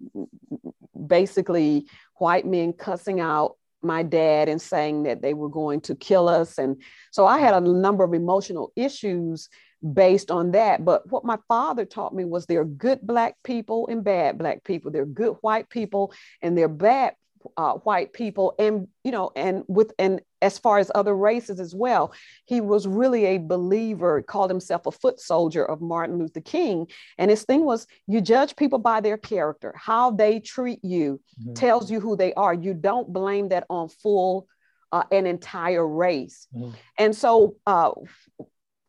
basically 1.07 1.87
white 2.17 2.47
men 2.47 2.73
cussing 2.73 3.21
out 3.21 3.57
my 3.83 4.03
dad 4.03 4.49
and 4.49 4.61
saying 4.61 5.05
that 5.05 5.23
they 5.23 5.35
were 5.35 5.49
going 5.49 5.81
to 5.83 5.95
kill 5.95 6.29
us. 6.29 6.59
And 6.59 6.81
so 7.11 7.27
i 7.27 7.39
had 7.39 7.55
a 7.55 7.61
number 7.61 8.05
of 8.05 8.15
emotional 8.15 8.73
issues 8.77 9.49
based 9.93 10.31
on 10.31 10.53
that. 10.53 10.85
But 10.85 11.11
what 11.11 11.25
my 11.25 11.39
father 11.49 11.85
taught 11.85 12.15
me 12.15 12.25
was 12.25 12.47
there 12.47 12.61
are 12.61 12.65
good 12.65 13.01
black 13.03 13.35
people 13.45 13.87
and 13.89 14.03
bad 14.03 14.39
black 14.39 14.65
people. 14.65 14.91
There 14.91 15.03
are 15.03 15.07
good 15.07 15.37
white 15.43 15.69
people 15.69 16.13
and 16.43 16.57
there 16.57 16.65
are 16.65 16.69
bad 16.69 17.15
uh, 17.57 17.75
white 17.75 18.13
people 18.13 18.55
and 18.59 18.89
you 19.05 19.11
know 19.11 19.31
and 19.37 19.65
with 19.69 19.93
and 19.99 20.21
as 20.43 20.59
far 20.59 20.79
as 20.79 20.91
other 20.95 21.17
races 21.17 21.61
as 21.61 21.75
well 21.75 22.13
he 22.45 22.61
was 22.61 22.87
really 22.87 23.25
a 23.27 23.39
believer 23.39 24.23
called 24.23 24.51
himself 24.51 24.87
a 24.87 24.93
foot 24.93 25.21
soldier 25.21 25.65
of 25.65 25.81
martin 25.81 26.19
luther 26.19 26.41
king 26.41 26.87
and 27.19 27.31
his 27.31 27.45
thing 27.45 27.65
was 27.65 27.87
you 28.07 28.21
judge 28.21 28.57
people 28.57 28.79
by 28.79 29.01
their 29.01 29.17
character 29.17 29.75
how 29.77 30.11
they 30.11 30.41
treat 30.41 30.83
you 30.83 31.21
mm-hmm. 31.41 31.55
tells 31.55 31.91
you 31.91 32.01
who 32.01 32.17
they 32.17 32.33
are 32.35 32.55
you 32.55 32.75
don't 32.75 33.13
blame 33.13 33.49
that 33.49 33.65
on 33.71 33.89
full 33.89 34.47
uh, 34.93 35.05
an 35.11 35.27
entire 35.27 35.87
race 35.87 36.47
mm-hmm. 36.55 36.71
and 36.99 37.15
so 37.15 37.57
uh, 37.67 37.91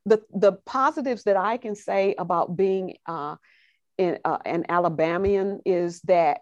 the 0.06 0.22
the 0.34 0.54
positives 0.66 1.24
that 1.24 1.38
i 1.38 1.58
can 1.58 1.76
say 1.76 2.16
about 2.18 2.56
being 2.56 2.96
uh, 3.06 3.36
in, 3.98 4.20
uh, 4.26 4.38
an 4.46 4.66
alabamian 4.70 5.60
is 5.66 6.02
that 6.02 6.42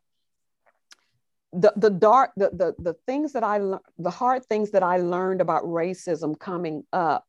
the 1.55 1.71
the 1.75 1.89
dark 1.89 2.31
the 2.35 2.49
the, 2.49 2.75
the 2.79 2.93
things 3.05 3.33
that 3.33 3.43
i 3.43 3.59
the 3.97 4.09
hard 4.09 4.45
things 4.45 4.71
that 4.71 4.83
i 4.83 4.97
learned 4.97 5.41
about 5.41 5.63
racism 5.63 6.37
coming 6.37 6.83
up 6.91 7.25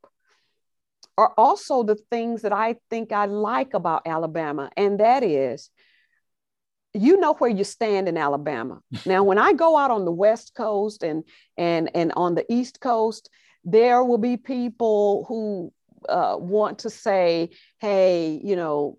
are 1.17 1.33
also 1.37 1.83
the 1.83 1.95
things 2.11 2.43
that 2.43 2.53
i 2.53 2.77
think 2.91 3.13
i 3.13 3.27
like 3.27 3.73
about 3.73 4.03
alabama 4.07 4.71
and 4.77 5.01
that 5.01 5.23
is 5.23 5.71
you 6.93 7.21
know 7.21 7.35
where 7.35 7.51
you 7.51 7.63
stand 7.63 8.09
in 8.09 8.17
alabama. 8.17 8.81
Now 9.07 9.23
when 9.23 9.39
i 9.39 9.53
go 9.53 9.77
out 9.77 9.91
on 9.91 10.05
the 10.05 10.13
west 10.13 10.55
coast 10.57 11.03
and 11.03 11.25
and 11.57 11.91
and 11.95 12.13
on 12.17 12.35
the 12.35 12.51
east 12.53 12.81
coast 12.81 13.31
there 13.65 14.03
will 14.03 14.19
be 14.19 14.37
people 14.37 15.25
who 15.29 15.73
uh, 16.09 16.37
want 16.39 16.81
to 16.81 16.91
say 16.91 17.51
hey 17.81 18.41
you 18.43 18.57
know 18.57 18.97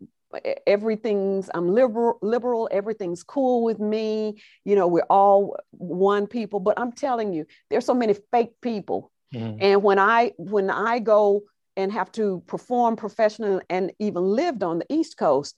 everything's 0.65 1.49
i'm 1.53 1.69
liberal 1.69 2.17
liberal 2.21 2.67
everything's 2.71 3.23
cool 3.23 3.63
with 3.63 3.79
me 3.79 4.41
you 4.65 4.75
know 4.75 4.87
we're 4.87 5.05
all 5.09 5.55
one 5.71 6.27
people. 6.27 6.59
But 6.59 6.79
i'm 6.79 6.91
telling 6.91 7.33
you 7.33 7.45
there's 7.69 7.85
so 7.85 7.93
many 7.93 8.15
fake 8.31 8.53
people. 8.61 9.11
Mm-hmm. 9.33 9.57
and 9.59 9.83
when 9.83 9.99
i 9.99 10.31
when 10.37 10.69
i 10.69 10.99
go 10.99 11.43
and 11.75 11.91
have 11.91 12.11
to 12.13 12.41
perform 12.47 12.95
professionally 12.95 13.61
and 13.69 13.91
even 13.99 14.23
lived 14.23 14.63
on 14.63 14.79
the 14.79 14.85
east 14.89 15.17
coast 15.17 15.57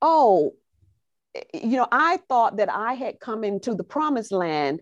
oh 0.00 0.52
you 1.52 1.76
know 1.76 1.88
i 1.90 2.18
thought 2.28 2.56
that 2.58 2.72
i 2.72 2.94
had 2.94 3.18
come 3.18 3.42
into 3.42 3.74
the 3.74 3.82
promised 3.82 4.30
land 4.30 4.80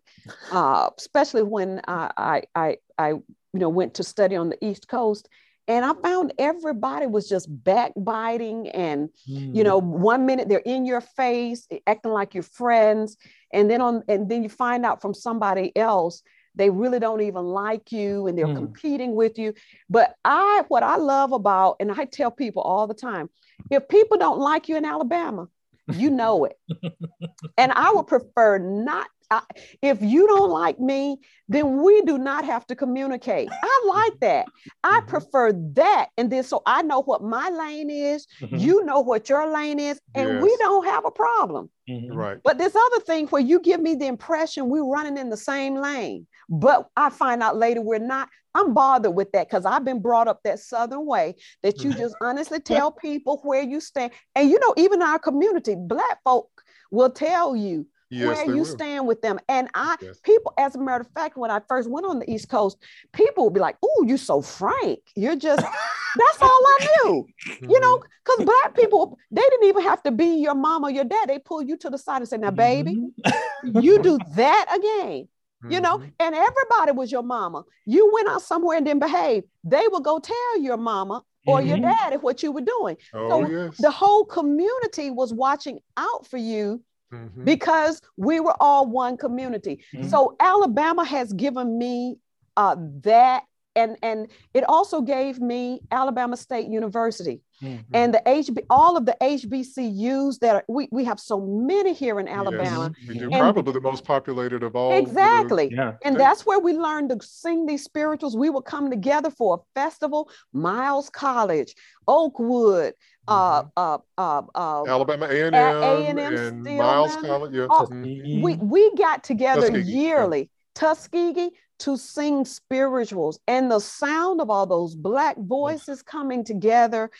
uh, 0.53 0.91
especially 0.99 1.43
when 1.43 1.81
I, 1.89 2.11
I 2.17 2.43
i 2.55 2.77
i 2.99 3.09
you 3.09 3.23
know 3.55 3.71
went 3.71 3.95
to 3.95 4.05
study 4.05 4.37
on 4.37 4.51
the 4.51 4.63
east 4.63 4.89
coast 4.89 5.29
and 5.69 5.85
i 5.85 5.93
found 6.03 6.33
everybody 6.39 7.07
was 7.07 7.29
just 7.29 7.47
backbiting 7.63 8.69
and 8.71 9.11
mm. 9.29 9.55
you 9.55 9.63
know 9.63 9.79
one 9.79 10.27
minute 10.27 10.49
they're 10.49 10.59
in 10.61 10.85
your 10.85 11.01
face 11.01 11.69
acting 11.87 12.13
like 12.13 12.35
you're 12.35 12.43
friends 12.43 13.17
and 13.53 13.71
then 13.71 13.81
on 13.81 14.03
and 14.09 14.29
then 14.29 14.43
you 14.43 14.49
find 14.49 14.85
out 14.85 15.01
from 15.01 15.15
somebody 15.15 15.77
else 15.77 16.23
they 16.55 16.71
really 16.71 16.99
don't 16.99 17.21
even 17.21 17.45
like 17.45 17.93
you 17.93 18.27
and 18.27 18.37
they're 18.37 18.47
mm. 18.47 18.57
competing 18.57 19.15
with 19.15 19.39
you 19.39 19.53
but 19.89 20.15
i 20.25 20.65
what 20.69 20.83
i 20.83 20.97
love 20.97 21.33
about 21.33 21.77
and 21.79 21.93
i 21.93 22.05
tell 22.05 22.31
people 22.31 22.63
all 22.63 22.87
the 22.87 22.95
time 22.95 23.29
if 23.71 23.87
people 23.89 24.17
don't 24.17 24.41
like 24.41 24.69
you 24.69 24.77
in 24.77 24.85
alabama 24.85 25.47
you 25.93 26.11
know 26.11 26.45
it 26.45 26.59
and 27.59 27.73
i 27.73 27.93
would 27.93 28.07
prefer 28.07 28.59
not 28.59 29.07
I, 29.31 29.43
if 29.83 30.01
you 30.01 30.27
don't 30.27 30.51
like 30.51 30.81
me, 30.81 31.19
then 31.49 31.83
we 31.83 32.03
do 32.03 32.19
not 32.19 32.45
have 32.45 32.67
to 32.69 32.77
communicate. 32.77 33.49
I 33.51 33.85
like 33.87 34.21
that. 34.21 34.47
I 34.83 35.01
mm-hmm. 35.01 35.09
prefer 35.09 35.53
that. 35.75 36.09
And 36.17 36.31
then 36.31 36.45
so 36.45 36.63
I 36.67 36.83
know 36.83 37.03
what 37.03 37.23
my 37.23 37.51
lane 37.51 37.91
is, 37.91 38.27
mm-hmm. 38.41 38.57
you 38.57 38.85
know 38.85 39.01
what 39.01 39.29
your 39.29 39.53
lane 39.53 39.79
is, 39.79 40.01
and 40.15 40.29
yes. 40.29 40.43
we 40.43 40.57
don't 40.59 40.87
have 40.87 41.05
a 41.05 41.11
problem. 41.11 41.71
Mm-hmm. 41.89 42.17
Right. 42.17 42.39
But 42.43 42.59
this 42.59 42.75
other 42.75 43.01
thing 43.01 43.27
where 43.29 43.43
you 43.43 43.61
give 43.61 43.81
me 43.81 43.95
the 43.95 44.07
impression 44.07 44.69
we're 44.69 44.85
running 44.85 45.17
in 45.17 45.31
the 45.31 45.37
same 45.37 45.77
lane, 45.77 46.27
but 46.49 46.89
I 46.97 47.11
find 47.11 47.43
out 47.43 47.57
later 47.57 47.83
we're 47.83 47.99
not. 47.99 48.29
I'm 48.55 48.75
bothered 48.75 49.15
with 49.15 49.31
that 49.33 49.49
because 49.49 49.67
I've 49.67 49.85
been 49.85 50.01
brought 50.01 50.27
up 50.27 50.41
that 50.43 50.59
Southern 50.59 51.07
way 51.07 51.37
that 51.63 51.85
you 51.85 51.91
mm-hmm. 51.91 52.01
just 52.01 52.17
honestly 52.21 52.61
tell 52.61 52.91
people 52.91 53.41
where 53.45 53.63
you 53.63 53.81
stand. 53.81 54.13
And 54.35 54.51
you 54.51 54.59
know, 54.59 54.75
even 54.77 55.03
our 55.03 55.19
community, 55.19 55.77
Black 55.79 56.19
folk 56.25 56.51
will 56.91 57.11
tell 57.11 57.55
you 57.55 57.87
yes, 58.11 58.27
where 58.27 58.47
you 58.47 58.59
will. 58.59 58.65
stand 58.65 59.07
with 59.07 59.23
them. 59.23 59.39
And 59.49 59.69
I, 59.75 59.97
yes. 60.01 60.19
people, 60.21 60.53
as 60.59 60.75
a 60.75 60.79
matter 60.79 61.03
of 61.03 61.11
fact, 61.13 61.37
when 61.37 61.51
I 61.51 61.61
first 61.69 61.91
went 61.91 62.07
on 62.07 62.19
the 62.19 62.31
East 62.31 62.49
Coast, 62.49 62.79
people 63.13 63.45
would 63.45 63.55
be 63.55 63.61
like, 63.61 63.77
"Oh, 63.83 64.05
you're 64.07 64.19
so 64.19 64.41
frank. 64.41 65.01
You're 65.17 65.37
just." 65.37 65.61
that's 66.17 66.43
all 66.43 66.49
I 66.49 66.89
knew. 67.05 67.27
You 67.63 67.81
know, 67.81 68.03
because 68.25 68.45
black 68.45 68.75
people, 68.75 69.19
they 69.31 69.43
didn't 69.43 69.69
even 69.69 69.83
have 69.83 70.03
to 70.05 70.11
be 70.11 70.37
your 70.37 70.55
mom 70.55 70.85
or 70.85 70.91
your 70.91 71.05
dad. 71.05 71.29
They 71.29 71.39
pull 71.39 71.63
you 71.63 71.77
to 71.79 71.91
the 71.91 71.99
side 71.99 72.19
and 72.19 72.29
say, 72.29 72.39
"Now, 72.39 72.51
baby, 72.51 72.97
mm-hmm. 73.25 73.79
you 73.81 73.99
do 74.03 74.19
that 74.37 74.67
again." 74.77 75.29
you 75.69 75.81
know, 75.81 75.99
mm-hmm. 75.99 76.09
and 76.21 76.35
everybody 76.35 76.93
was 76.93 77.11
your 77.11 77.23
mama. 77.23 77.65
You 77.85 78.13
went 78.13 78.29
out 78.29 78.43
somewhere 78.43 78.77
and 78.77 78.87
didn't 78.87 79.01
behave. 79.01 79.43
They 79.65 79.83
would 79.91 80.05
go 80.05 80.21
tell 80.21 80.61
your 80.61 80.77
mama 80.77 81.25
or 81.47 81.59
mm-hmm. 81.59 81.69
your 81.69 81.79
daddy 81.79 82.17
what 82.17 82.43
you 82.43 82.53
were 82.53 82.61
doing. 82.61 82.97
Oh, 83.13 83.29
so 83.29 83.51
yes. 83.51 83.77
the 83.79 83.91
whole 83.91 84.25
community 84.25 85.11
was 85.11 85.33
watching 85.33 85.81
out 85.97 86.27
for 86.27 86.37
you 86.37 86.83
mm-hmm. 87.13 87.45
because 87.45 88.01
we 88.17 88.41
were 88.41 88.55
all 88.61 88.87
one 88.87 89.17
community. 89.17 89.85
Mm-hmm. 89.95 90.09
So 90.09 90.37
Alabama 90.41 91.05
has 91.05 91.33
given 91.33 91.79
me 91.79 92.19
uh, 92.57 92.77
that 93.03 93.45
and 93.77 93.97
and 94.03 94.29
it 94.55 94.65
also 94.65 95.01
gave 95.01 95.41
me 95.41 95.81
Alabama 95.91 96.37
State 96.37 96.67
University 96.69 97.41
Mhm. 97.63 97.85
and 97.93 98.15
the 98.15 98.23
HB 98.25 98.59
all 98.71 98.97
of 98.97 99.05
the 99.05 99.17
HBCUs 99.21 100.39
that 100.41 100.55
are, 100.57 100.65
we 100.69 100.89
we 100.93 101.05
have 101.05 101.19
so 101.19 101.41
many 101.41 101.93
here 101.93 102.21
in 102.21 102.29
Alabama. 102.29 102.93
Yes, 102.99 103.09
we 103.09 103.19
do. 103.19 103.25
And- 103.31 103.33
Probably 103.35 103.73
the 103.73 103.81
most 103.81 104.05
populated 104.05 104.63
of 104.63 104.77
all. 104.77 104.91
the- 104.91 104.99
Exactly. 104.99 105.71
Yeah. 105.73 105.95
And 106.05 106.19
that's 106.19 106.47
where 106.47 106.61
we 106.61 106.73
learned 106.75 107.11
to 107.11 107.19
sing 107.27 107.67
these 107.67 107.83
spirituals. 107.85 108.37
We 108.37 108.51
would 108.51 108.65
come 108.65 108.91
together 108.91 109.31
for 109.31 109.57
a 109.57 109.59
festival, 109.81 110.31
Miles 110.53 111.11
College, 111.11 111.75
Oakwood, 112.07 112.95
uh, 113.29 113.65
uh, 113.77 113.99
uh, 114.17 114.43
uh, 114.55 114.85
Alabama 114.87 115.27
A 115.27 115.47
and 115.47 115.55
A&M 115.55 116.19
and 116.19 116.39
Stillman. 116.39 116.77
Miles 116.77 117.17
College. 117.17 117.55
Yeah. 117.55 117.67
Oh, 117.71 117.87
we 117.91 118.57
we 118.57 118.95
got 118.95 119.25
together 119.25 119.69
Tuskegee, 119.69 119.91
yearly, 119.93 120.51
Tuskegee, 120.75 121.51
to 121.81 121.97
sing 121.97 122.45
spirituals, 122.45 123.39
and 123.47 123.71
the 123.71 123.81
sound 123.81 124.41
of 124.41 124.51
all 124.51 124.67
those 124.67 124.95
black 124.95 125.37
voices 125.39 126.03
coming 126.03 126.45
together. 126.45 127.11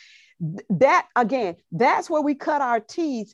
That 0.69 1.07
again, 1.15 1.57
that's 1.71 2.09
where 2.09 2.21
we 2.21 2.35
cut 2.35 2.61
our 2.61 2.79
teeth. 2.79 3.33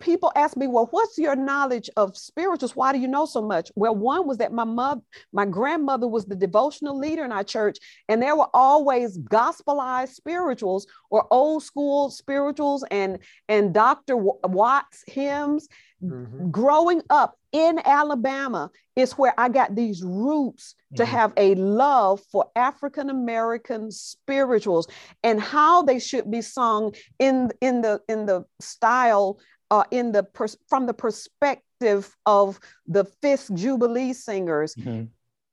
People 0.00 0.32
ask 0.34 0.56
me, 0.56 0.66
"Well, 0.66 0.88
what's 0.90 1.16
your 1.18 1.36
knowledge 1.36 1.88
of 1.96 2.16
spirituals? 2.16 2.74
Why 2.74 2.92
do 2.92 2.98
you 2.98 3.06
know 3.06 3.26
so 3.26 3.40
much?" 3.40 3.70
Well, 3.76 3.94
one 3.94 4.26
was 4.26 4.38
that 4.38 4.52
my 4.52 4.64
mother, 4.64 5.00
my 5.32 5.46
grandmother 5.46 6.08
was 6.08 6.26
the 6.26 6.34
devotional 6.34 6.98
leader 6.98 7.24
in 7.24 7.30
our 7.30 7.44
church, 7.44 7.78
and 8.08 8.20
there 8.20 8.34
were 8.36 8.48
always 8.52 9.18
gospelized 9.18 10.14
spirituals 10.14 10.86
or 11.10 11.26
old 11.30 11.62
school 11.62 12.10
spirituals 12.10 12.84
and 12.90 13.20
and 13.48 13.72
Dr. 13.72 14.16
Wa- 14.16 14.34
Watts 14.44 15.04
hymns 15.06 15.68
Mhm. 16.02 16.50
growing 16.50 17.02
up 17.08 17.36
in 17.52 17.80
Alabama 17.84 18.70
is 18.96 19.12
where 19.12 19.34
I 19.38 19.48
got 19.48 19.74
these 19.74 20.02
roots 20.02 20.74
to 20.96 21.04
Mhm. 21.04 21.06
have 21.06 21.32
a 21.36 21.54
love 21.54 22.20
for 22.32 22.50
African 22.56 23.10
American 23.10 23.90
spirituals 23.90 24.86
and 25.22 25.40
how 25.40 25.82
they 25.82 25.98
should 25.98 26.30
be 26.30 26.42
sung 26.42 26.94
in 27.18 27.50
in 27.60 27.80
the 27.80 28.00
in 28.08 28.26
the 28.26 28.44
style 28.60 29.38
uh, 29.70 29.84
in 29.90 30.12
the 30.12 30.22
pers- 30.22 30.56
from 30.68 30.86
the 30.86 30.94
perspective 30.94 32.16
of 32.26 32.58
the 32.86 33.04
Fisk 33.04 33.52
Jubilee 33.54 34.12
singers. 34.12 34.74
Mhm. 34.74 35.08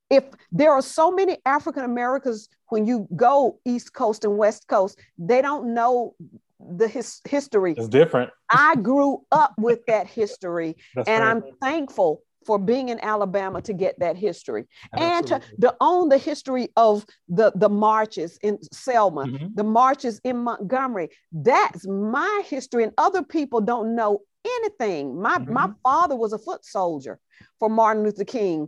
If 0.10 0.24
there 0.52 0.72
are 0.72 0.82
so 0.82 1.12
many 1.12 1.38
African 1.46 1.84
Americans 1.84 2.48
when 2.70 2.86
you 2.86 3.08
go 3.16 3.60
East 3.66 3.94
Coast 3.94 4.24
and 4.24 4.38
West 4.38 4.68
Coast, 4.68 5.00
they 5.18 5.42
don't 5.42 5.74
know 5.74 6.16
the 6.60 6.88
his- 6.88 7.22
history 7.28 7.74
It's 7.78 7.88
different. 7.90 8.32
I 8.50 8.76
grew 8.76 9.24
up 9.32 9.54
with 9.58 9.86
that 9.88 10.08
history, 10.08 10.78
and 10.96 11.08
right. 11.08 11.22
I'm 11.22 11.44
thankful 11.62 12.22
for 12.46 12.58
being 12.60 12.90
in 12.90 13.00
Alabama 13.00 13.62
to 13.64 13.74
get 13.74 13.98
that 14.00 14.16
history 14.16 14.66
and 14.94 15.28
to, 15.28 15.42
to 15.62 15.76
own 15.82 16.10
the 16.10 16.18
history 16.18 16.70
of 16.78 17.06
the, 17.28 17.52
the 17.56 17.70
marches 17.70 18.38
in 18.44 18.60
Selma, 18.72 19.26
Mhm. 19.26 19.56
the 19.56 19.64
marches 19.64 20.20
in 20.24 20.38
Montgomery. 20.38 21.10
That's 21.32 21.88
my 21.88 22.44
history, 22.46 22.84
and 22.84 22.94
other 22.98 23.24
people 23.24 23.62
don't 23.62 23.96
know 23.96 24.22
anything. 24.46 25.20
My, 25.20 25.40
my 25.40 25.72
father 25.84 26.16
was 26.16 26.34
a 26.34 26.38
foot 26.38 26.64
soldier 26.64 27.20
for 27.60 27.70
Martin 27.70 28.04
Luther 28.04 28.24
King. 28.26 28.68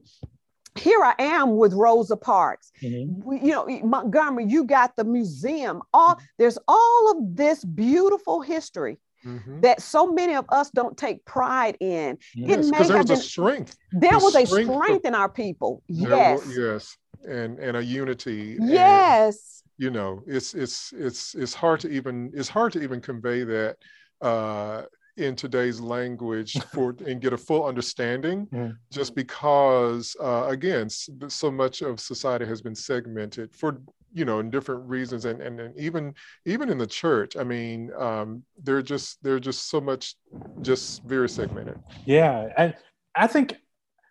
Here 0.75 1.03
I 1.03 1.15
am 1.19 1.57
with 1.57 1.73
Rosa 1.73 2.15
Parks 2.17 2.71
Mhm. 2.83 3.23
we- 3.23 3.39
you 3.41 3.51
know 3.51 3.65
montgomery 3.83 4.45
you 4.45 4.63
got 4.63 4.95
the 4.95 5.03
museum 5.03 5.81
all 5.91 6.19
there's 6.37 6.59
all 6.67 7.11
of 7.11 7.35
this 7.35 7.65
beautiful 7.65 8.41
history 8.41 8.99
Mhm. 9.27 9.61
that 9.61 9.81
so 9.81 10.11
many 10.11 10.35
of 10.35 10.45
us 10.49 10.69
don't 10.71 10.95
take 10.97 11.23
pride 11.25 11.75
in 11.79 12.17
it 12.35 12.47
may 12.65 12.77
there 12.87 12.97
have 12.97 13.09
was 13.09 13.09
a 13.09 13.13
been 13.13 13.21
strength. 13.21 13.77
there 13.91 14.11
the 14.17 14.23
was 14.25 14.35
a 14.35 14.45
strength 14.45 14.89
of- 14.99 15.05
in 15.05 15.13
our 15.15 15.29
people 15.29 15.83
There 15.89 16.09
wa- 16.11 16.17
yes 16.17 16.57
yes. 16.57 16.97
And 17.27 17.59
and 17.59 17.75
a 17.77 17.83
unity. 17.83 18.57
and, 18.57 18.69
yes 18.69 19.63
you 19.79 19.91
know, 19.91 20.23
it's 20.25 20.53
it's 20.55 20.91
it's 20.93 21.35
it's 21.35 21.53
hard 21.53 21.79
to 21.81 21.89
even 21.89 22.31
it's 22.33 22.49
hard 22.49 22.71
to 22.73 22.81
even 22.81 22.99
convey 23.01 23.43
that 23.43 23.77
uh 24.21 24.83
in 25.17 25.35
today's 25.35 25.79
language 25.79 26.53
for 26.73 26.95
and 27.05 27.21
get 27.21 27.33
a 27.33 27.37
full 27.37 27.63
understanding 27.65 28.47
just 28.91 29.13
because 29.15 30.15
uh, 30.21 30.45
again 30.47 30.87
so 30.89 31.51
much 31.51 31.81
of 31.81 31.99
society 31.99 32.45
has 32.45 32.61
been 32.61 32.75
segmented 32.75 33.53
for 33.53 33.79
you 34.17 34.25
know 34.25 34.39
in 34.39 34.49
different 34.49 34.87
reasons 34.87 35.25
and 35.25 35.41
and, 35.41 35.59
and 35.59 35.79
even 35.79 36.13
even 36.45 36.69
in 36.69 36.77
the 36.77 36.87
church 36.87 37.37
i 37.37 37.43
mean 37.43 37.91
um 37.97 38.43
they're 38.63 38.81
just 38.81 39.21
they're 39.23 39.39
just 39.39 39.69
so 39.69 39.79
much 39.79 40.15
just 40.61 41.03
very 41.03 41.29
segmented 41.29 41.77
Yeah, 42.05 42.49
and 42.57 42.73
I 43.15 43.27
think 43.27 43.57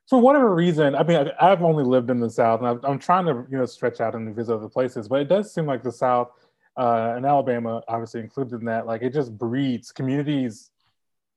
for 0.09 0.21
whatever 0.21 0.55
reason, 0.55 0.95
I 0.95 1.03
mean, 1.03 1.29
I've 1.41 1.63
only 1.63 1.83
lived 1.85 2.11
in 2.11 2.21
the 2.21 2.31
South, 2.31 2.61
and 2.63 2.79
I'm 2.85 2.99
trying 2.99 3.27
to 3.27 3.45
you 3.51 3.59
know 3.59 3.67
stretch 3.67 4.01
out 4.01 4.15
and 4.15 4.35
visit 4.35 4.55
other 4.55 4.69
places, 4.69 5.09
but 5.09 5.21
it 5.21 5.29
does 5.29 5.53
seem 5.53 5.67
like 5.67 5.83
the 5.83 5.93
South 5.93 6.29
uh, 6.77 7.15
and 7.17 7.25
Alabama, 7.27 7.83
obviously 7.89 8.21
included 8.21 8.61
in 8.61 8.67
that, 8.67 8.87
like 8.87 9.03
it 9.03 9.13
just 9.13 9.37
breeds 9.37 9.93
communities. 9.93 10.71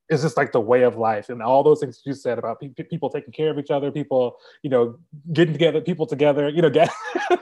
It's 0.10 0.24
just 0.24 0.38
like 0.38 0.52
the 0.52 0.60
way 0.60 0.84
of 0.84 0.98
life, 0.98 1.30
and 1.30 1.42
all 1.42 1.64
those 1.64 1.80
things 1.80 2.02
you 2.06 2.14
said 2.14 2.40
about 2.40 2.60
pe- 2.60 2.70
pe- 2.70 2.84
people 2.84 3.10
taking 3.10 3.32
care 3.32 3.52
of 3.52 3.60
each 3.60 3.70
other, 3.70 3.92
people, 3.92 4.38
you 4.64 4.70
know, 4.70 4.98
getting 5.34 5.54
together, 5.54 5.82
people 5.82 6.08
together, 6.08 6.50
you 6.50 6.62
know, 6.62 6.70
get, 6.80 6.90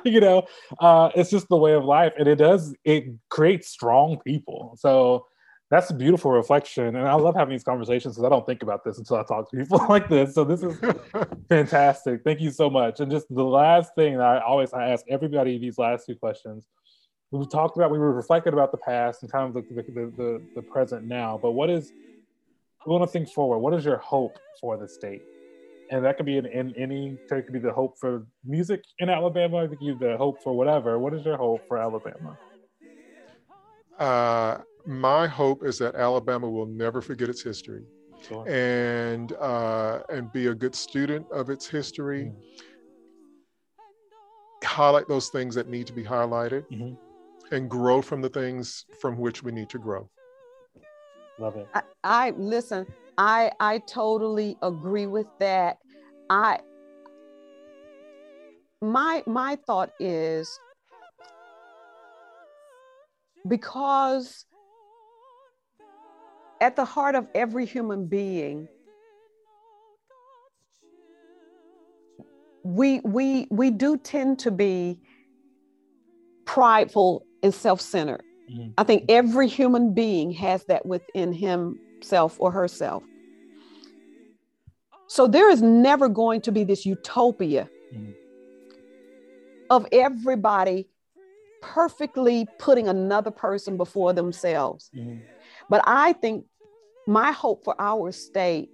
you 0.04 0.20
know, 0.20 0.46
uh, 0.80 1.10
it's 1.16 1.30
just 1.30 1.48
the 1.50 1.58
way 1.58 1.74
of 1.74 1.86
life, 1.86 2.14
and 2.20 2.28
it 2.28 2.36
does 2.36 2.76
it 2.84 3.06
creates 3.30 3.70
strong 3.70 4.20
people. 4.26 4.76
So 4.78 5.28
that's 5.70 5.90
a 5.90 5.94
beautiful 5.94 6.32
reflection 6.32 6.96
and 6.96 7.08
i 7.08 7.14
love 7.14 7.36
having 7.36 7.52
these 7.52 7.64
conversations 7.64 8.16
because 8.16 8.26
i 8.26 8.30
don't 8.30 8.46
think 8.46 8.64
about 8.64 8.84
this 8.84 8.98
until 8.98 9.18
i 9.18 9.24
talk 9.24 9.50
to 9.50 9.58
people 9.58 9.86
like 9.90 10.08
this. 10.08 10.34
So 10.34 10.44
this 10.44 10.64
is 10.64 10.80
fantastic. 11.50 12.22
Thank 12.24 12.40
you 12.40 12.52
so 12.52 12.70
much. 12.70 13.00
And 13.00 13.12
just 13.12 13.28
the 13.30 13.44
last 13.44 13.94
thing 13.96 14.18
that 14.18 14.26
i 14.26 14.40
always 14.40 14.74
I 14.74 14.90
ask 14.90 15.06
everybody 15.10 15.58
these 15.58 15.78
last 15.78 16.06
two 16.06 16.16
questions. 16.16 16.66
We 17.32 17.46
talked 17.48 17.76
about 17.76 17.92
we 17.92 18.00
were 18.00 18.14
reflecting 18.14 18.54
about 18.54 18.72
the 18.72 18.78
past 18.78 19.24
and 19.24 19.32
kind 19.32 19.48
of 19.48 19.54
the, 19.54 19.74
the, 19.74 20.14
the, 20.16 20.42
the 20.56 20.62
present 20.62 21.06
now 21.06 21.38
but 21.42 21.52
what 21.52 21.70
is 21.70 21.92
we 22.88 22.94
want 22.94 23.04
to 23.04 23.12
think 23.12 23.28
forward 23.30 23.60
what 23.60 23.74
is 23.74 23.84
your 23.86 23.98
hope 23.98 24.40
for 24.62 24.78
the 24.78 24.88
state 24.88 25.22
and 25.92 26.04
that 26.06 26.18
could 26.18 26.26
be 26.26 26.38
in, 26.38 26.46
in 26.48 26.74
any 26.78 27.18
it 27.32 27.44
could 27.46 27.54
be 27.54 27.60
the 27.60 27.72
hope 27.72 27.94
for 28.00 28.26
music 28.46 28.82
in 29.00 29.10
alabama 29.10 29.64
it 29.66 29.68
could 29.70 29.80
be 29.80 29.94
the 30.00 30.16
hope 30.18 30.38
for 30.44 30.54
whatever 30.60 30.98
what 30.98 31.14
is 31.14 31.24
your 31.26 31.38
hope 31.38 31.62
for 31.68 31.78
alabama 31.78 32.38
uh 34.00 34.58
my 34.86 35.28
hope 35.28 35.64
is 35.66 35.78
that 35.78 35.96
alabama 35.96 36.50
will 36.50 36.66
never 36.66 37.02
forget 37.02 37.30
its 37.30 37.44
history 37.44 37.84
Sure. 38.28 38.48
and 38.50 39.34
uh, 39.34 40.00
and 40.10 40.32
be 40.32 40.48
a 40.48 40.56
good 40.56 40.74
student 40.74 41.24
of 41.32 41.52
its 41.52 41.68
history. 41.68 42.32
Highlight 44.64 45.08
those 45.08 45.30
things 45.30 45.54
that 45.54 45.68
need 45.70 45.86
to 45.88 45.94
be 45.94 46.04
highlighted, 46.04 46.64
Mhm. 46.72 46.98
and 47.52 47.70
grow 47.70 48.02
from 48.02 48.22
the 48.24 48.30
things 48.30 48.86
from 49.00 49.18
which 49.18 49.44
we 49.44 49.52
need 49.52 49.70
to 49.70 49.78
grow. 49.78 50.10
Love 51.40 51.56
it. 51.56 51.68
I, 51.74 51.82
I 52.04 52.30
listen 52.32 52.86
i 53.18 53.52
i 53.60 53.80
totally 53.80 54.58
agree 54.62 55.08
with 55.08 55.28
that. 55.40 55.78
I 56.30 56.60
my 58.82 59.24
my 59.26 59.58
thought 59.66 59.92
is 60.00 60.60
because 63.48 64.46
at 66.62 66.76
the 66.76 66.86
heart 66.86 67.16
of 67.16 67.28
every 67.34 67.66
human 67.66 68.08
being 68.08 68.68
we 72.64 73.00
we 73.00 73.48
we 73.50 73.72
do 73.72 73.98
tend 73.98 74.40
to 74.40 74.52
be 74.52 75.00
prideful 76.46 77.24
and 77.42 77.54
self-centered 77.54 78.24
Mhm. 78.50 78.74
i 78.78 78.84
think 78.84 79.06
every 79.10 79.48
human 79.48 79.94
being 79.94 80.32
has 80.32 80.64
that 80.66 80.86
within 80.86 81.34
himself 81.34 82.38
or 82.40 82.52
herself 82.52 83.04
so 85.08 85.28
there 85.28 85.50
is 85.50 85.62
never 85.62 86.10
going 86.10 86.42
to 86.42 86.52
be 86.52 86.64
this 86.64 86.86
utopia 86.86 87.70
Mhm. 87.94 88.14
of 89.70 89.86
everybody 89.92 90.90
perfectly 91.62 92.48
putting 92.60 92.88
another 92.88 93.32
person 93.32 93.78
before 93.78 94.14
themselves 94.14 94.90
Mhm. 94.94 95.22
but 95.70 95.82
I 95.86 96.14
think 96.14 96.46
my 97.08 97.32
hope 97.32 97.64
for 97.64 97.76
our 97.80 98.12
state 98.12 98.70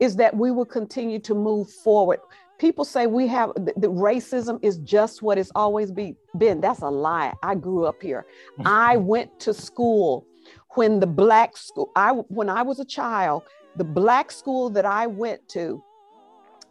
is 0.00 0.16
that 0.16 0.36
we 0.36 0.50
will 0.50 0.64
continue 0.64 1.20
to 1.20 1.34
move 1.34 1.70
forward. 1.70 2.18
People 2.58 2.84
say 2.84 3.06
we 3.06 3.26
have 3.26 3.52
the, 3.54 3.72
the 3.76 3.90
racism 3.90 4.58
is 4.62 4.78
just 4.78 5.22
what 5.22 5.36
it's 5.38 5.50
always 5.54 5.90
be, 5.90 6.14
been. 6.38 6.60
That's 6.60 6.80
a 6.82 6.88
lie. 6.88 7.32
I 7.42 7.54
grew 7.54 7.86
up 7.86 8.00
here. 8.00 8.24
I 8.64 8.96
went 8.96 9.40
to 9.40 9.52
school 9.52 10.26
when 10.74 11.00
the 11.00 11.06
black 11.06 11.56
school. 11.56 11.90
I 11.96 12.12
when 12.12 12.48
I 12.48 12.62
was 12.62 12.78
a 12.78 12.84
child, 12.84 13.42
the 13.76 13.84
black 13.84 14.30
school 14.30 14.70
that 14.70 14.86
I 14.86 15.06
went 15.06 15.48
to. 15.50 15.82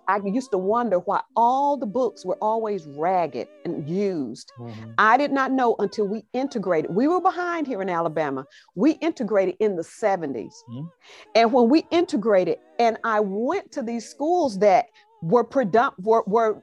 I 0.07 0.19
used 0.25 0.51
to 0.51 0.57
wonder 0.57 0.99
why 0.99 1.21
all 1.38 1.77
the 1.77 1.86
books 1.86 2.25
were 2.25 2.38
always 2.41 2.86
ragged 2.88 3.47
and 3.63 3.88
used. 3.88 4.51
Mhm. 4.59 4.93
I 4.97 5.15
did 5.15 5.32
not 5.32 5.51
know 5.51 5.75
until 5.79 6.05
we 6.07 6.25
integrated. 6.34 6.93
We 6.93 7.07
were 7.07 7.21
behind 7.21 7.67
here 7.67 7.82
in 7.82 7.88
Alabama. 7.89 8.45
We 8.75 8.91
integrated 8.93 9.55
in 9.59 9.75
the 9.75 9.84
70s. 9.84 10.63
Mhm. 10.69 10.89
And 11.36 11.53
when 11.53 11.69
we 11.69 11.86
integrated, 11.91 12.57
and 12.79 12.97
I 13.03 13.19
went 13.21 13.71
to 13.73 13.84
these 13.84 14.09
schools 14.09 14.57
that 14.59 14.88
were, 15.22 15.43
predom- 15.43 15.93
were, 15.99 16.24
were 16.28 16.61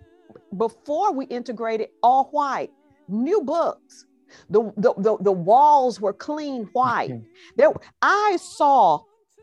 before 0.56 1.12
we 1.12 1.24
integrated 1.26 1.88
all 2.02 2.24
white, 2.32 2.70
new 3.08 3.40
books. 3.42 4.06
The, 4.50 4.72
the, 4.76 4.92
the, 4.98 5.16
the 5.20 5.32
walls 5.32 6.00
were 6.00 6.12
clean 6.12 6.64
white. 6.74 7.12
There, 7.56 7.72
I 8.02 8.36
saw 8.40 9.00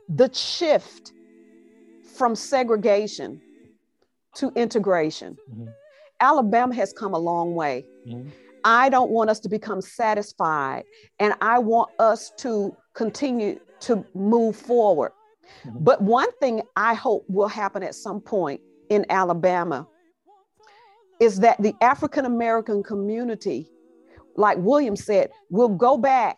the 0.08 0.32
shift 0.34 1.12
from 2.16 2.36
segregation 2.36 3.42
to 4.36 4.52
integration. 4.56 5.38
Mhm. 5.52 5.74
Alabama 6.20 6.74
has 6.76 6.94
come 6.94 7.14
a 7.14 7.18
long 7.20 7.56
way. 7.56 7.86
Mhm. 8.08 8.32
I 8.64 8.90
don't 8.90 9.12
want 9.12 9.30
us 9.30 9.40
to 9.42 9.50
become 9.50 9.82
satisfied, 9.82 10.84
and 11.20 11.34
I 11.42 11.60
want 11.60 11.90
us 12.00 12.32
to 12.38 12.76
continue 12.94 13.60
to 13.82 14.06
move 14.14 14.56
forward. 14.56 15.12
Mhm. 15.66 15.84
But 15.84 16.02
one 16.02 16.32
thing 16.40 16.62
I 16.76 16.94
hope 16.94 17.26
will 17.28 17.48
happen 17.48 17.82
at 17.84 17.96
some 17.96 18.22
point 18.22 18.62
in 18.90 19.06
Alabama 19.10 19.88
is 21.20 21.40
that 21.40 21.62
the 21.62 21.74
African 21.82 22.26
American 22.26 22.84
community, 22.84 23.70
like 24.36 24.58
William 24.60 24.96
said, 24.96 25.32
will 25.50 25.70
go 25.70 25.98
back 25.98 26.38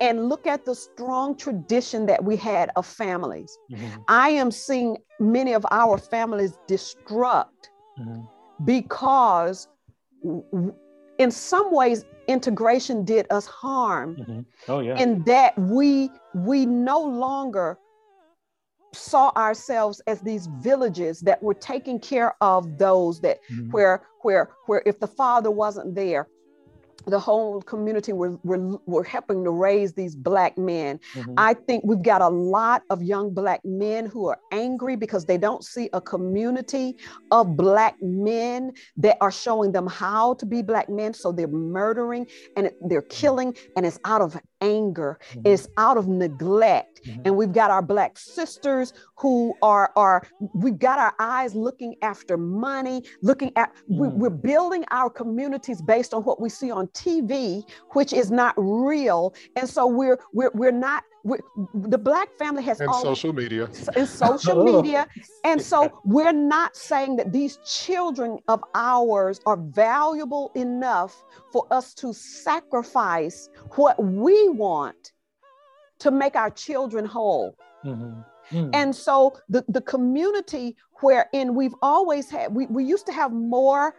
and 0.00 0.28
look 0.28 0.46
at 0.46 0.64
the 0.64 0.74
strong 0.74 1.36
tradition 1.36 2.06
that 2.06 2.24
we 2.24 2.36
had 2.36 2.70
of 2.76 2.86
families. 2.86 3.58
Mhm. 3.70 4.04
I 4.08 4.30
am 4.30 4.50
seeing 4.50 4.96
many 5.18 5.52
of 5.52 5.66
our 5.70 5.98
families 5.98 6.56
destruct 6.68 7.68
Mhm. 7.98 8.26
because 8.64 9.68
w- 10.22 10.74
in 11.18 11.30
some 11.30 11.70
ways 11.72 12.04
integration 12.28 13.04
did 13.04 13.26
us 13.30 13.46
harm 13.46 14.16
Mhm. 14.16 14.46
Oh 14.68 14.80
yeah. 14.80 14.96
in 14.98 15.22
that 15.24 15.58
we 15.58 16.10
we 16.34 16.64
no 16.64 17.00
longer 17.02 17.78
saw 18.92 19.30
ourselves 19.36 20.00
as 20.06 20.20
these 20.20 20.46
villages 20.46 21.20
that 21.20 21.42
were 21.42 21.54
taking 21.54 21.98
care 21.98 22.34
of 22.40 22.78
those 22.78 23.20
that 23.20 23.38
Mhm. 23.50 23.72
where 23.72 24.02
where 24.22 24.50
where 24.66 24.82
if 24.86 24.98
the 25.00 25.06
father 25.06 25.50
wasn't 25.50 25.94
there 25.94 26.28
the 27.06 27.18
whole 27.18 27.62
community 27.62 28.12
were, 28.12 28.38
were, 28.44 28.78
were 28.86 29.04
helping 29.04 29.44
to 29.44 29.50
raise 29.50 29.92
these 29.94 30.14
black 30.14 30.56
men 30.58 31.00
Mhm. 31.14 31.34
I 31.36 31.54
think 31.54 31.84
we've 31.84 32.02
got 32.02 32.20
a 32.22 32.28
lot 32.28 32.82
of 32.90 33.02
young 33.02 33.32
black 33.32 33.60
men 33.64 34.06
who 34.06 34.26
are 34.26 34.38
angry 34.52 34.96
because 34.96 35.24
they 35.24 35.38
don't 35.38 35.64
see 35.64 35.88
a 35.92 36.00
community 36.00 36.96
of 37.30 37.56
black 37.56 37.96
men 38.02 38.72
that 38.98 39.16
are 39.20 39.30
showing 39.30 39.72
them 39.72 39.86
how 39.86 40.34
to 40.34 40.46
be 40.46 40.62
black 40.62 40.88
men. 40.88 41.14
So 41.14 41.32
they're 41.32 41.48
murdering 41.48 42.26
and 42.56 42.70
they're 42.82 43.02
killing, 43.02 43.56
and 43.76 43.86
it's 43.86 43.98
out 44.04 44.20
of 44.20 44.38
anger, 44.60 45.18
Mhm. 45.34 45.46
it's 45.46 45.66
out 45.78 45.96
of 45.96 46.06
neglect. 46.06 47.00
Mhm. 47.04 47.22
And 47.24 47.36
we've 47.36 47.52
got 47.52 47.70
our 47.70 47.82
black 47.82 48.18
sisters 48.18 48.92
who 49.16 49.54
are 49.62 49.90
are 49.96 50.22
we've 50.54 50.78
got 50.78 50.98
our 50.98 51.14
eyes 51.18 51.54
looking 51.54 51.96
after 52.02 52.36
money, 52.36 53.02
looking 53.22 53.52
at 53.56 53.72
we, 53.88 54.08
Mm. 54.08 54.14
we're 54.18 54.30
building 54.30 54.84
our 54.90 55.08
communities 55.08 55.80
based 55.80 56.12
on 56.12 56.22
what 56.24 56.40
we 56.40 56.48
see 56.50 56.70
on 56.70 56.88
TV, 56.92 57.64
which 57.90 58.12
is 58.12 58.30
not 58.30 58.54
real. 58.56 59.34
And 59.56 59.68
so 59.68 59.86
we're 59.86 60.18
we're 60.32 60.50
we're 60.54 60.72
not 60.72 61.04
we're, 61.22 61.38
the 61.74 61.98
black 61.98 62.28
family 62.38 62.62
has 62.62 62.80
and 62.80 62.88
always 62.88 63.02
social 63.02 63.32
media. 63.32 63.68
in 63.94 64.06
social 64.06 64.64
media. 64.72 65.06
And 65.44 65.60
so 65.60 66.00
we're 66.04 66.32
not 66.32 66.76
saying 66.76 67.16
that 67.16 67.32
these 67.32 67.58
children 67.58 68.38
of 68.48 68.62
ours 68.74 69.40
are 69.44 69.58
valuable 69.58 70.50
enough 70.54 71.22
for 71.52 71.66
us 71.70 71.92
to 71.94 72.12
sacrifice 72.14 73.50
what 73.76 74.02
we 74.02 74.48
want 74.48 75.12
to 75.98 76.10
make 76.10 76.36
our 76.36 76.50
children 76.50 77.04
whole. 77.04 77.54
Mhm. 77.84 78.24
Mhm. 78.50 78.70
And 78.72 78.96
so 78.96 79.36
the, 79.48 79.64
the 79.68 79.82
community 79.82 80.76
wherein 81.02 81.54
we've 81.54 81.74
always 81.82 82.30
had, 82.30 82.54
we, 82.54 82.66
we 82.66 82.84
used 82.84 83.06
to 83.06 83.12
have 83.12 83.32
more 83.32 83.94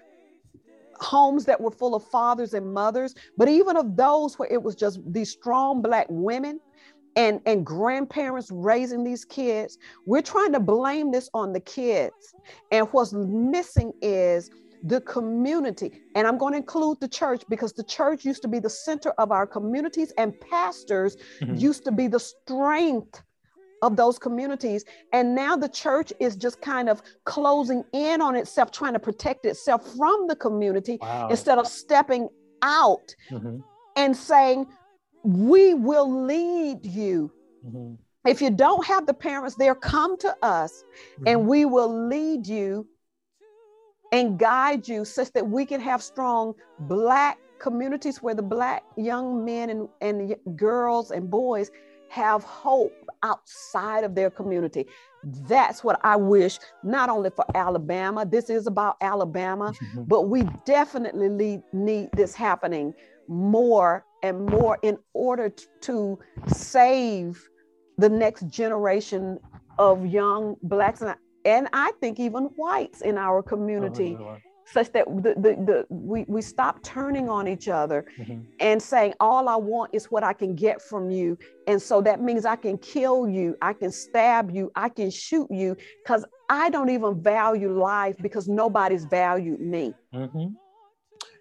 homes 1.02 1.46
that 1.46 1.60
were 1.60 1.72
full 1.72 1.96
of 1.96 2.04
fathers 2.04 2.54
and 2.54 2.74
mothers, 2.74 3.16
but 3.38 3.50
even 3.50 3.76
of 3.78 3.96
those 3.96 4.38
where 4.38 4.50
it 4.52 4.62
was 4.62 4.76
just 4.76 5.00
these 5.06 5.32
strong 5.32 5.82
black 5.82 6.08
women 6.10 6.60
and, 7.16 7.42
and 7.46 7.66
grandparents 7.66 8.50
raising 8.52 9.04
these 9.04 9.26
kids, 9.26 9.78
we're 10.06 10.22
trying 10.22 10.54
to 10.54 10.60
blame 10.60 11.12
this 11.12 11.30
on 11.34 11.52
the 11.54 11.60
kids. 11.60 12.34
And 12.72 12.88
what's 12.92 13.14
missing 13.14 13.92
is 14.02 14.50
the 14.84 15.02
community. 15.02 16.02
And 16.16 16.26
I'm 16.28 16.38
going 16.38 16.54
to 16.54 16.58
include 16.58 17.00
the 17.02 17.08
church 17.08 17.44
because 17.50 17.74
the 17.74 17.84
church 17.84 18.26
used 18.26 18.42
to 18.44 18.48
be 18.48 18.60
the 18.60 18.70
center 18.70 19.12
of 19.12 19.32
our 19.32 19.46
communities, 19.46 20.12
and 20.18 20.34
pastors 20.40 21.18
Mhm. 21.42 21.60
used 21.60 21.84
to 21.86 21.92
be 21.92 22.08
the 22.08 22.20
strength 22.20 23.22
of 23.82 23.96
those 23.96 24.20
communities. 24.20 24.86
And 25.12 25.34
now 25.36 25.56
the 25.56 25.70
church 25.70 26.14
is 26.20 26.36
just 26.36 26.62
kind 26.62 26.90
of 26.90 27.02
closing 27.26 27.84
in 27.94 28.22
on 28.22 28.36
itself, 28.36 28.72
trying 28.72 28.94
to 28.94 29.00
protect 29.00 29.46
itself 29.46 29.96
from 29.98 30.28
the 30.28 30.36
community 30.36 30.98
Wow. 31.02 31.28
instead 31.30 31.58
of 31.58 31.68
stepping 31.68 32.30
out 32.62 33.16
Mhm. 33.30 33.64
and 33.96 34.16
saying, 34.16 34.68
We 35.24 35.76
will 35.76 36.10
lead 36.12 36.84
you. 36.84 37.32
Mhm. 37.64 37.98
If 38.26 38.42
you 38.42 38.50
don't 38.50 38.84
have 38.86 39.06
the 39.06 39.14
parents 39.14 39.56
there, 39.56 39.76
come 39.76 40.18
to 40.18 40.36
us 40.42 40.84
and 41.28 41.48
we 41.48 41.66
will 41.66 42.08
lead 42.08 42.48
you 42.48 42.88
and 44.12 44.40
guide 44.40 44.88
you 44.88 45.06
such 45.06 45.32
that 45.34 45.48
we 45.48 45.66
can 45.68 45.80
have 45.80 46.02
strong 46.02 46.56
black 46.80 47.38
communities 47.60 48.22
where 48.24 48.34
the 48.34 48.42
black 48.42 48.84
young 48.98 49.46
men 49.46 49.70
and, 49.70 49.88
and 50.02 50.36
girls 50.58 51.12
and 51.12 51.30
boys 51.30 51.70
have 52.10 52.44
hope 52.44 52.92
outside 53.24 54.04
of 54.04 54.16
their 54.16 54.30
community. 54.30 54.88
That's 55.48 55.84
what 55.84 56.00
I 56.04 56.16
wish, 56.16 56.60
not 56.84 57.10
only 57.10 57.30
for 57.30 57.46
Alabama, 57.56 58.26
this 58.26 58.50
is 58.50 58.68
about 58.68 58.98
Alabama, 59.02 59.74
Mhm. 59.96 60.08
but 60.08 60.24
we 60.24 60.44
definitely 60.66 61.30
need, 61.30 61.62
need 61.74 62.10
this 62.14 62.34
happening 62.34 62.94
more 63.28 64.06
and 64.24 64.46
more 64.48 64.78
in 64.82 64.98
order 65.14 65.50
to 65.82 66.20
save 66.48 67.48
the 67.98 68.10
next 68.10 68.48
generation 68.48 69.40
of 69.78 70.06
young 70.06 70.56
blacks 70.64 71.02
and, 71.02 71.12
I- 71.12 71.16
and 71.46 71.68
I 71.74 71.92
think 72.00 72.20
even 72.20 72.46
whites 72.56 73.02
in 73.02 73.18
our 73.18 73.42
community, 73.42 74.18
Oh, 74.20 74.38
such 74.74 74.92
that 74.94 75.06
the, 75.08 75.34
the, 75.36 75.56
the, 75.66 75.86
we, 75.90 76.26
we 76.28 76.42
stop 76.42 76.82
turning 76.84 77.30
on 77.30 77.48
each 77.48 77.68
other 77.68 78.06
Mhm. 78.18 78.46
and 78.60 78.82
saying, 78.82 79.14
All 79.20 79.50
I 79.50 79.56
want 79.56 79.92
is 79.94 80.06
what 80.12 80.24
I 80.24 80.34
can 80.34 80.56
get 80.56 80.82
from 80.82 81.10
you. 81.12 81.38
And 81.68 81.82
so 81.82 82.02
that 82.02 82.22
means 82.22 82.46
I 82.46 82.56
can 82.56 82.78
kill 82.78 83.28
you, 83.28 83.56
I 83.62 83.74
can 83.74 83.92
stab 83.92 84.52
you, 84.52 84.72
I 84.76 84.90
can 84.90 85.10
shoot 85.10 85.48
you, 85.52 85.76
because 86.04 86.26
I 86.50 86.70
don't 86.70 86.90
even 86.90 87.22
value 87.22 87.72
life 87.72 88.16
because 88.22 88.48
nobody's 88.48 89.06
valued 89.06 89.62
me. 89.62 89.94
Mhm. 90.14 90.56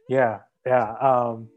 Yeah, 0.09 0.41
yeah. 0.67 0.93
Um, 1.01 1.49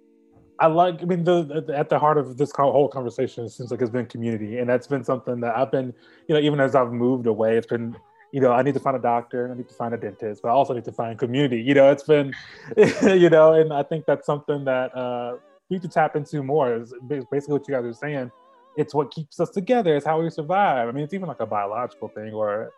I 0.59 0.67
like. 0.67 1.01
I 1.01 1.05
mean, 1.05 1.23
the, 1.23 1.63
the 1.67 1.77
at 1.77 1.89
the 1.89 1.97
heart 1.97 2.17
of 2.17 2.37
this 2.37 2.51
whole 2.55 2.87
conversation 2.87 3.45
it 3.45 3.49
seems 3.49 3.71
like 3.71 3.81
it's 3.81 3.89
been 3.89 4.05
community, 4.05 4.59
and 4.59 4.69
that's 4.69 4.87
been 4.87 5.03
something 5.03 5.39
that 5.41 5.57
I've 5.57 5.71
been, 5.71 5.93
you 6.27 6.35
know, 6.35 6.39
even 6.41 6.59
as 6.59 6.75
I've 6.75 6.91
moved 6.91 7.25
away, 7.25 7.57
it's 7.57 7.65
been, 7.67 7.95
you 8.33 8.41
know, 8.41 8.51
I 8.51 8.63
need 8.63 8.73
to 8.73 8.79
find 8.79 8.97
a 8.97 8.99
doctor, 8.99 9.49
I 9.51 9.55
need 9.55 9.69
to 9.69 9.75
find 9.75 9.93
a 9.93 9.97
dentist, 9.97 10.41
but 10.41 10.49
I 10.49 10.53
also 10.53 10.73
need 10.73 10.85
to 10.85 10.91
find 10.91 11.19
community. 11.19 11.61
You 11.61 11.75
know, 11.75 11.91
it's 11.91 12.01
been, 12.01 12.33
you 13.03 13.29
know, 13.29 13.53
and 13.53 13.71
I 13.71 13.83
think 13.83 14.05
that's 14.07 14.25
something 14.25 14.65
that 14.65 14.93
uh, 14.97 15.37
we 15.69 15.75
need 15.75 15.83
to 15.83 15.87
tap 15.87 16.15
into 16.15 16.41
more. 16.41 16.75
Is 16.75 16.95
basically 17.07 17.53
what 17.53 17.67
you 17.67 17.75
guys 17.75 17.85
are 17.85 17.93
saying. 17.93 18.31
It's 18.75 18.91
what 18.95 19.11
keeps 19.11 19.39
us 19.39 19.51
together. 19.51 19.95
It's 19.95 20.05
how 20.05 20.19
we 20.19 20.31
survive. 20.31 20.89
I 20.89 20.91
mean, 20.91 21.03
it's 21.03 21.13
even 21.13 21.27
like 21.27 21.41
a 21.41 21.45
biological 21.45 22.07
thing 22.07 22.33
or 22.33 22.71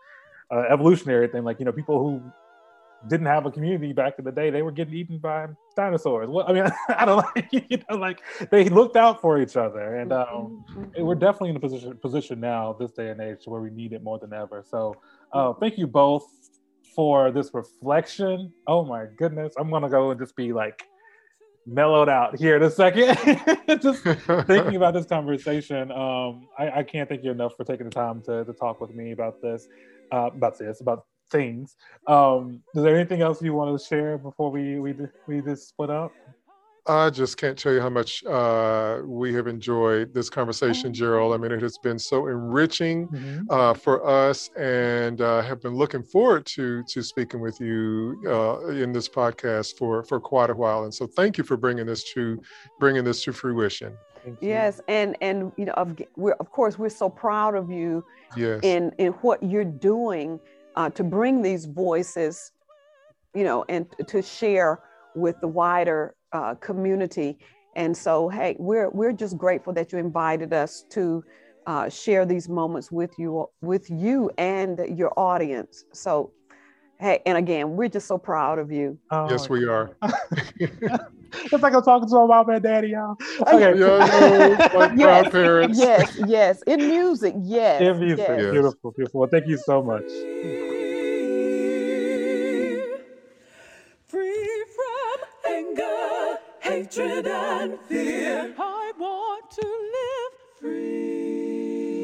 uh, 0.52 0.64
evolutionary 0.70 1.30
thing. 1.30 1.46
Like 1.46 1.60
you 1.60 1.66
know, 1.66 1.72
people 1.72 2.00
who 2.00 2.22
didn't 3.08 3.28
have 3.28 3.46
a 3.46 3.52
community 3.52 3.94
back 3.94 4.16
in 4.20 4.26
the 4.26 4.32
day. 4.34 4.50
They 4.50 4.62
were 4.62 4.72
getting 4.72 4.94
eaten 4.94 5.20
by 5.20 5.48
dinosaurs. 5.76 6.28
Well, 6.28 6.46
I 6.50 6.54
mean, 6.54 6.66
I 6.90 7.06
don't 7.06 7.26
like 7.36 7.48
you 7.70 7.78
know, 7.90 7.96
like 7.96 8.20
they 8.52 8.68
looked 8.68 8.98
out 8.98 9.22
for 9.22 9.40
each 9.40 9.56
other, 9.56 9.96
and 9.96 10.12
um, 10.12 10.66
Mhm. 10.76 11.04
we're 11.06 11.16
definitely 11.16 11.52
in 11.52 11.56
a 11.56 11.62
position 11.62 11.98
position 11.98 12.40
now, 12.42 12.74
this 12.74 12.92
day 12.92 13.10
and 13.10 13.22
age, 13.22 13.44
where 13.46 13.62
we 13.62 13.70
need 13.70 13.94
it 13.94 14.04
more 14.04 14.20
than 14.20 14.34
ever. 14.34 14.64
So, 14.68 14.96
uh, 15.34 15.54
thank 15.54 15.78
you 15.78 15.88
both 15.88 16.26
for 16.96 17.32
this 17.32 17.54
reflection. 17.54 18.52
Oh 18.68 18.86
my 18.86 19.06
goodness, 19.18 19.54
I'm 19.58 19.70
gonna 19.70 19.90
go 19.90 20.12
and 20.12 20.20
just 20.20 20.36
be 20.36 20.54
like 20.54 20.84
mellowed 21.66 22.10
out 22.10 22.38
here 22.38 22.56
in 22.56 22.64
a 22.64 22.70
second. 22.70 23.18
just 23.82 24.04
thinking 24.04 24.76
about 24.76 24.94
this 24.94 25.06
conversation, 25.06 25.92
um, 25.92 26.48
I, 26.58 26.72
I 26.78 26.84
can't 26.84 27.10
thank 27.10 27.24
you 27.24 27.32
enough 27.32 27.56
for 27.58 27.64
taking 27.64 27.86
the 27.86 27.92
time 27.92 28.22
to, 28.24 28.46
to 28.46 28.54
talk 28.54 28.80
with 28.80 28.94
me 28.94 29.12
about 29.12 29.42
this, 29.42 29.68
uh, 30.12 30.30
about 30.34 30.58
this, 30.58 30.82
about 30.82 31.06
things. 31.32 31.76
Um, 32.08 32.62
is 32.76 32.84
there 32.84 32.96
anything 32.96 33.22
else 33.22 33.42
you 33.42 33.54
want 33.54 33.78
to 33.78 33.86
share 33.86 34.18
before 34.18 34.52
we 34.52 34.80
we 34.80 34.96
we 35.28 35.42
just 35.42 35.70
split 35.70 35.90
up? 35.90 36.12
I 36.88 37.10
just 37.10 37.38
can't 37.38 37.58
tell 37.58 37.74
you 37.74 37.82
how 37.82 37.90
much 37.90 38.24
uh, 38.26 39.02
we 39.04 39.34
have 39.34 39.48
enjoyed 39.48 40.14
this 40.14 40.30
conversation, 40.30 40.94
Gerald. 40.94 41.34
I 41.34 41.38
mean, 41.38 41.52
it 41.52 41.62
has 41.62 41.80
been 41.80 41.98
so 41.98 42.28
enriching 42.28 43.10
uh, 43.50 43.74
for 43.74 44.06
us, 44.08 44.50
and 44.56 45.20
uh, 45.20 45.42
have 45.42 45.62
been 45.62 45.74
looking 45.74 46.04
forward 46.04 46.46
to 46.48 46.84
to 46.84 47.02
speaking 47.02 47.40
with 47.40 47.60
you 47.60 48.22
uh, 48.28 48.68
in 48.68 48.92
this 48.92 49.10
podcast 49.10 49.78
for 49.78 50.04
for 50.04 50.20
quite 50.20 50.52
a 50.52 50.54
while. 50.54 50.84
And 50.84 50.94
so, 50.94 51.08
thank 51.08 51.38
you 51.40 51.44
for 51.44 51.58
bringing 51.58 51.88
this 51.88 52.04
to 52.14 52.40
bringing 52.80 53.04
this 53.04 53.24
to 53.24 53.34
fruition. 53.34 53.98
Yes, 54.40 54.80
and 54.88 55.18
and 55.22 55.52
you 55.58 55.66
know, 55.66 55.74
of, 55.74 55.98
we're 56.16 56.34
of 56.34 56.52
course 56.52 56.78
we're 56.78 56.90
so 56.90 57.10
proud 57.10 57.56
of 57.56 57.72
you 57.72 58.06
Yes. 58.38 58.60
in 58.64 58.92
in 59.00 59.14
what 59.14 59.42
you're 59.42 59.64
doing 59.64 60.40
uh, 60.76 60.90
to 60.92 61.04
bring 61.04 61.42
these 61.42 61.66
voices 61.66 62.52
you 63.36 63.44
know, 63.44 63.66
and 63.68 63.86
to 64.08 64.22
share 64.22 64.80
with 65.14 65.40
the 65.42 65.48
wider 65.48 66.16
uh, 66.36 66.56
community. 66.56 67.38
And 67.76 67.96
so, 67.96 68.30
hey, 68.30 68.56
we're 68.60 68.90
we're 68.90 69.12
just 69.14 69.38
grateful 69.38 69.74
that 69.74 69.92
you 69.92 69.98
invited 69.98 70.54
us 70.54 70.86
to 70.92 71.24
uh, 71.66 71.90
share 71.90 72.26
these 72.26 72.48
moments 72.48 72.92
with 72.92 73.18
you 73.18 73.50
with 73.62 73.90
you 73.90 74.30
and 74.38 74.80
your 74.98 75.12
audience. 75.18 75.86
So, 75.94 76.32
hey, 77.00 77.22
and 77.26 77.38
again, 77.38 77.76
we're 77.76 77.90
just 77.90 78.08
so 78.08 78.18
proud 78.18 78.60
of 78.60 78.72
you. 78.72 78.98
Oh, 79.12 79.30
yes, 79.30 79.50
we 79.50 79.66
are. 79.66 79.98
it's 80.32 81.64
like 81.64 81.74
I'm 81.74 81.84
talking 81.84 82.08
to 82.08 82.16
my 82.16 82.28
mom 82.28 82.50
and 82.50 82.64
daddy, 82.64 82.90
y'all. 82.90 83.16
Okay. 83.42 83.78
Yeah, 83.78 84.58
no, 84.72 84.78
like 84.80 84.92
yes, 84.96 85.30
parents. 85.30 85.80
Yes, 85.80 86.18
yes. 86.28 86.62
In 86.68 86.80
music, 86.80 87.36
yes. 87.40 87.82
In 87.82 88.00
music, 88.00 88.26
yes. 88.28 88.52
beautiful, 88.52 88.92
beautiful. 88.92 89.20
Well, 89.22 89.30
thank 89.30 89.48
you 89.48 89.58
so 89.58 89.82
much. 89.84 90.06
Hatred, 96.76 97.26
and 97.26 97.80
fear. 97.88 98.54
I 98.58 98.92
want 98.98 99.50
to 99.52 99.66
live 99.96 100.34
free. 100.60 101.96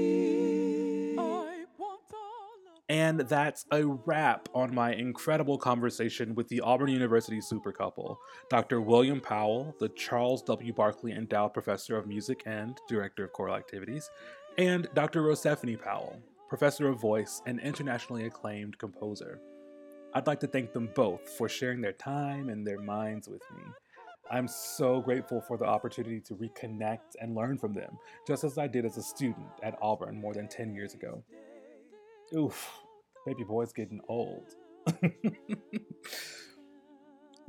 I 1.18 1.66
want 1.78 2.02
all 2.14 2.56
of 2.68 2.82
And 2.88 3.20
that's 3.22 3.66
a 3.72 3.86
wrap 3.86 4.48
on 4.54 4.74
my 4.74 4.94
incredible 4.94 5.58
conversation 5.58 6.36
with 6.36 6.48
the 6.48 6.62
Auburn 6.62 6.88
University 6.90 7.42
super 7.42 7.74
couple, 7.74 8.18
Dr. 8.50 8.80
William 8.80 9.20
Powell, 9.20 9.76
the 9.80 9.90
Charles 9.90 10.42
W. 10.44 10.72
Barkley 10.74 11.12
Endowed 11.12 11.54
Professor 11.54 11.98
of 11.98 12.08
Music 12.08 12.44
and 12.46 12.80
Director 12.88 13.26
of 13.26 13.34
Choral 13.34 13.56
Activities, 13.56 14.10
and 14.58 14.88
Dr. 14.94 15.22
Rosephanie 15.24 15.76
Powell, 15.76 16.18
Professor 16.48 16.88
of 16.88 17.02
Voice 17.02 17.42
and 17.46 17.60
internationally 17.60 18.26
acclaimed 18.26 18.78
composer. 18.78 19.42
I'd 20.14 20.28
like 20.28 20.42
to 20.42 20.48
thank 20.48 20.74
them 20.74 20.90
both 20.94 21.30
for 21.38 21.48
sharing 21.48 21.80
their 21.82 21.94
time 21.94 22.50
and 22.50 22.68
their 22.68 22.80
minds 22.80 23.30
with 23.30 23.44
me. 23.56 23.64
I'm 24.32 24.48
so 24.48 25.02
grateful 25.02 25.42
for 25.42 25.58
the 25.58 25.66
opportunity 25.66 26.22
to 26.22 26.36
reconnect 26.36 27.18
and 27.20 27.36
learn 27.36 27.58
from 27.58 27.74
them, 27.74 27.98
just 28.26 28.46
as 28.46 28.58
I 28.58 28.66
did 28.66 28.86
as 28.86 28.96
a 28.96 29.02
student 29.02 29.46
at 29.62 29.78
Auburn 29.82 30.22
more 30.22 30.34
than 30.34 30.48
10 30.48 30.74
years 30.74 30.94
ago. 30.94 31.22
Oof, 32.34 32.72
baby 33.26 33.44
boy's 33.44 33.74
getting 33.74 34.00
old. 34.08 34.56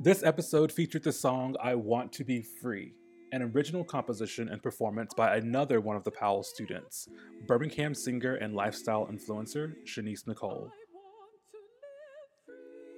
this 0.01 0.23
episode 0.23 0.73
featured 0.73 1.03
the 1.03 1.13
song 1.13 1.55
I 1.63 1.73
Want 1.75 2.11
to 2.13 2.25
Be 2.25 2.41
Free, 2.41 2.91
an 3.31 3.43
original 3.43 3.85
composition 3.85 4.49
and 4.49 4.61
performance 4.61 5.13
by 5.13 5.37
another 5.37 5.79
one 5.79 5.95
of 5.95 6.03
the 6.03 6.11
Powell 6.11 6.43
students, 6.43 7.07
Birmingham 7.47 7.95
singer 7.95 8.35
and 8.35 8.53
lifestyle 8.55 9.07
influencer 9.07 9.73
Shanice 9.85 10.27
Nicole. 10.27 10.69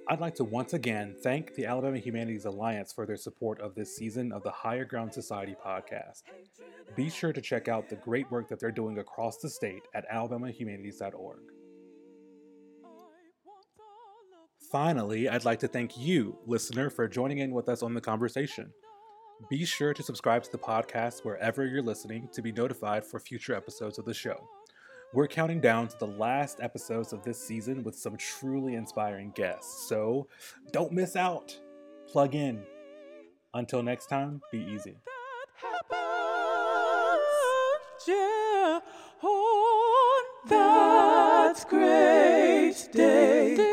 I'd 0.08 0.20
like 0.20 0.36
to 0.36 0.44
once 0.44 0.72
again 0.72 1.16
thank 1.20 1.54
the 1.56 1.66
Alabama 1.66 1.98
Humanities 1.98 2.44
Alliance 2.44 2.92
for 2.92 3.06
their 3.06 3.16
support 3.16 3.60
of 3.60 3.74
this 3.74 3.96
season 3.96 4.30
of 4.30 4.44
the 4.44 4.52
Higher 4.52 4.84
Ground 4.84 5.12
Society 5.12 5.56
podcast. 5.64 6.22
Be 6.94 7.10
sure 7.10 7.32
to 7.32 7.40
check 7.40 7.66
out 7.66 7.88
the 7.88 7.96
great 7.96 8.30
work 8.30 8.48
that 8.48 8.60
they're 8.60 8.70
doing 8.70 8.98
across 8.98 9.38
the 9.38 9.50
state 9.50 9.82
at 9.94 10.08
alabamahumanities.org. 10.08 11.40
Finally, 14.70 15.28
I'd 15.28 15.44
like 15.44 15.58
to 15.60 15.68
thank 15.68 15.98
you, 15.98 16.38
listener, 16.46 16.88
for 16.88 17.08
joining 17.08 17.38
in 17.38 17.50
with 17.50 17.68
us 17.68 17.82
on 17.82 17.92
the 17.92 18.00
conversation. 18.00 18.72
Be 19.50 19.64
sure 19.64 19.92
to 19.92 20.02
subscribe 20.04 20.44
to 20.44 20.52
the 20.52 20.58
podcast 20.58 21.24
wherever 21.24 21.66
you're 21.66 21.82
listening 21.82 22.28
to 22.32 22.42
be 22.42 22.52
notified 22.52 23.04
for 23.04 23.18
future 23.18 23.54
episodes 23.54 23.98
of 23.98 24.04
the 24.04 24.14
show. 24.14 24.48
We're 25.16 25.26
counting 25.28 25.62
down 25.62 25.88
to 25.88 25.98
the 25.98 26.06
last 26.06 26.60
episodes 26.60 27.14
of 27.14 27.22
this 27.22 27.38
season 27.38 27.82
with 27.84 27.96
some 27.96 28.18
truly 28.18 28.74
inspiring 28.74 29.32
guests, 29.34 29.88
so 29.88 30.28
don't 30.72 30.92
miss 30.92 31.16
out. 31.16 31.58
Plug 32.06 32.34
in. 32.34 32.62
Until 33.54 33.82
next 33.82 34.10
time, 34.10 34.42
be 34.52 34.58
easy. 34.58 34.98
Great 41.70 42.88
day. 42.92 43.65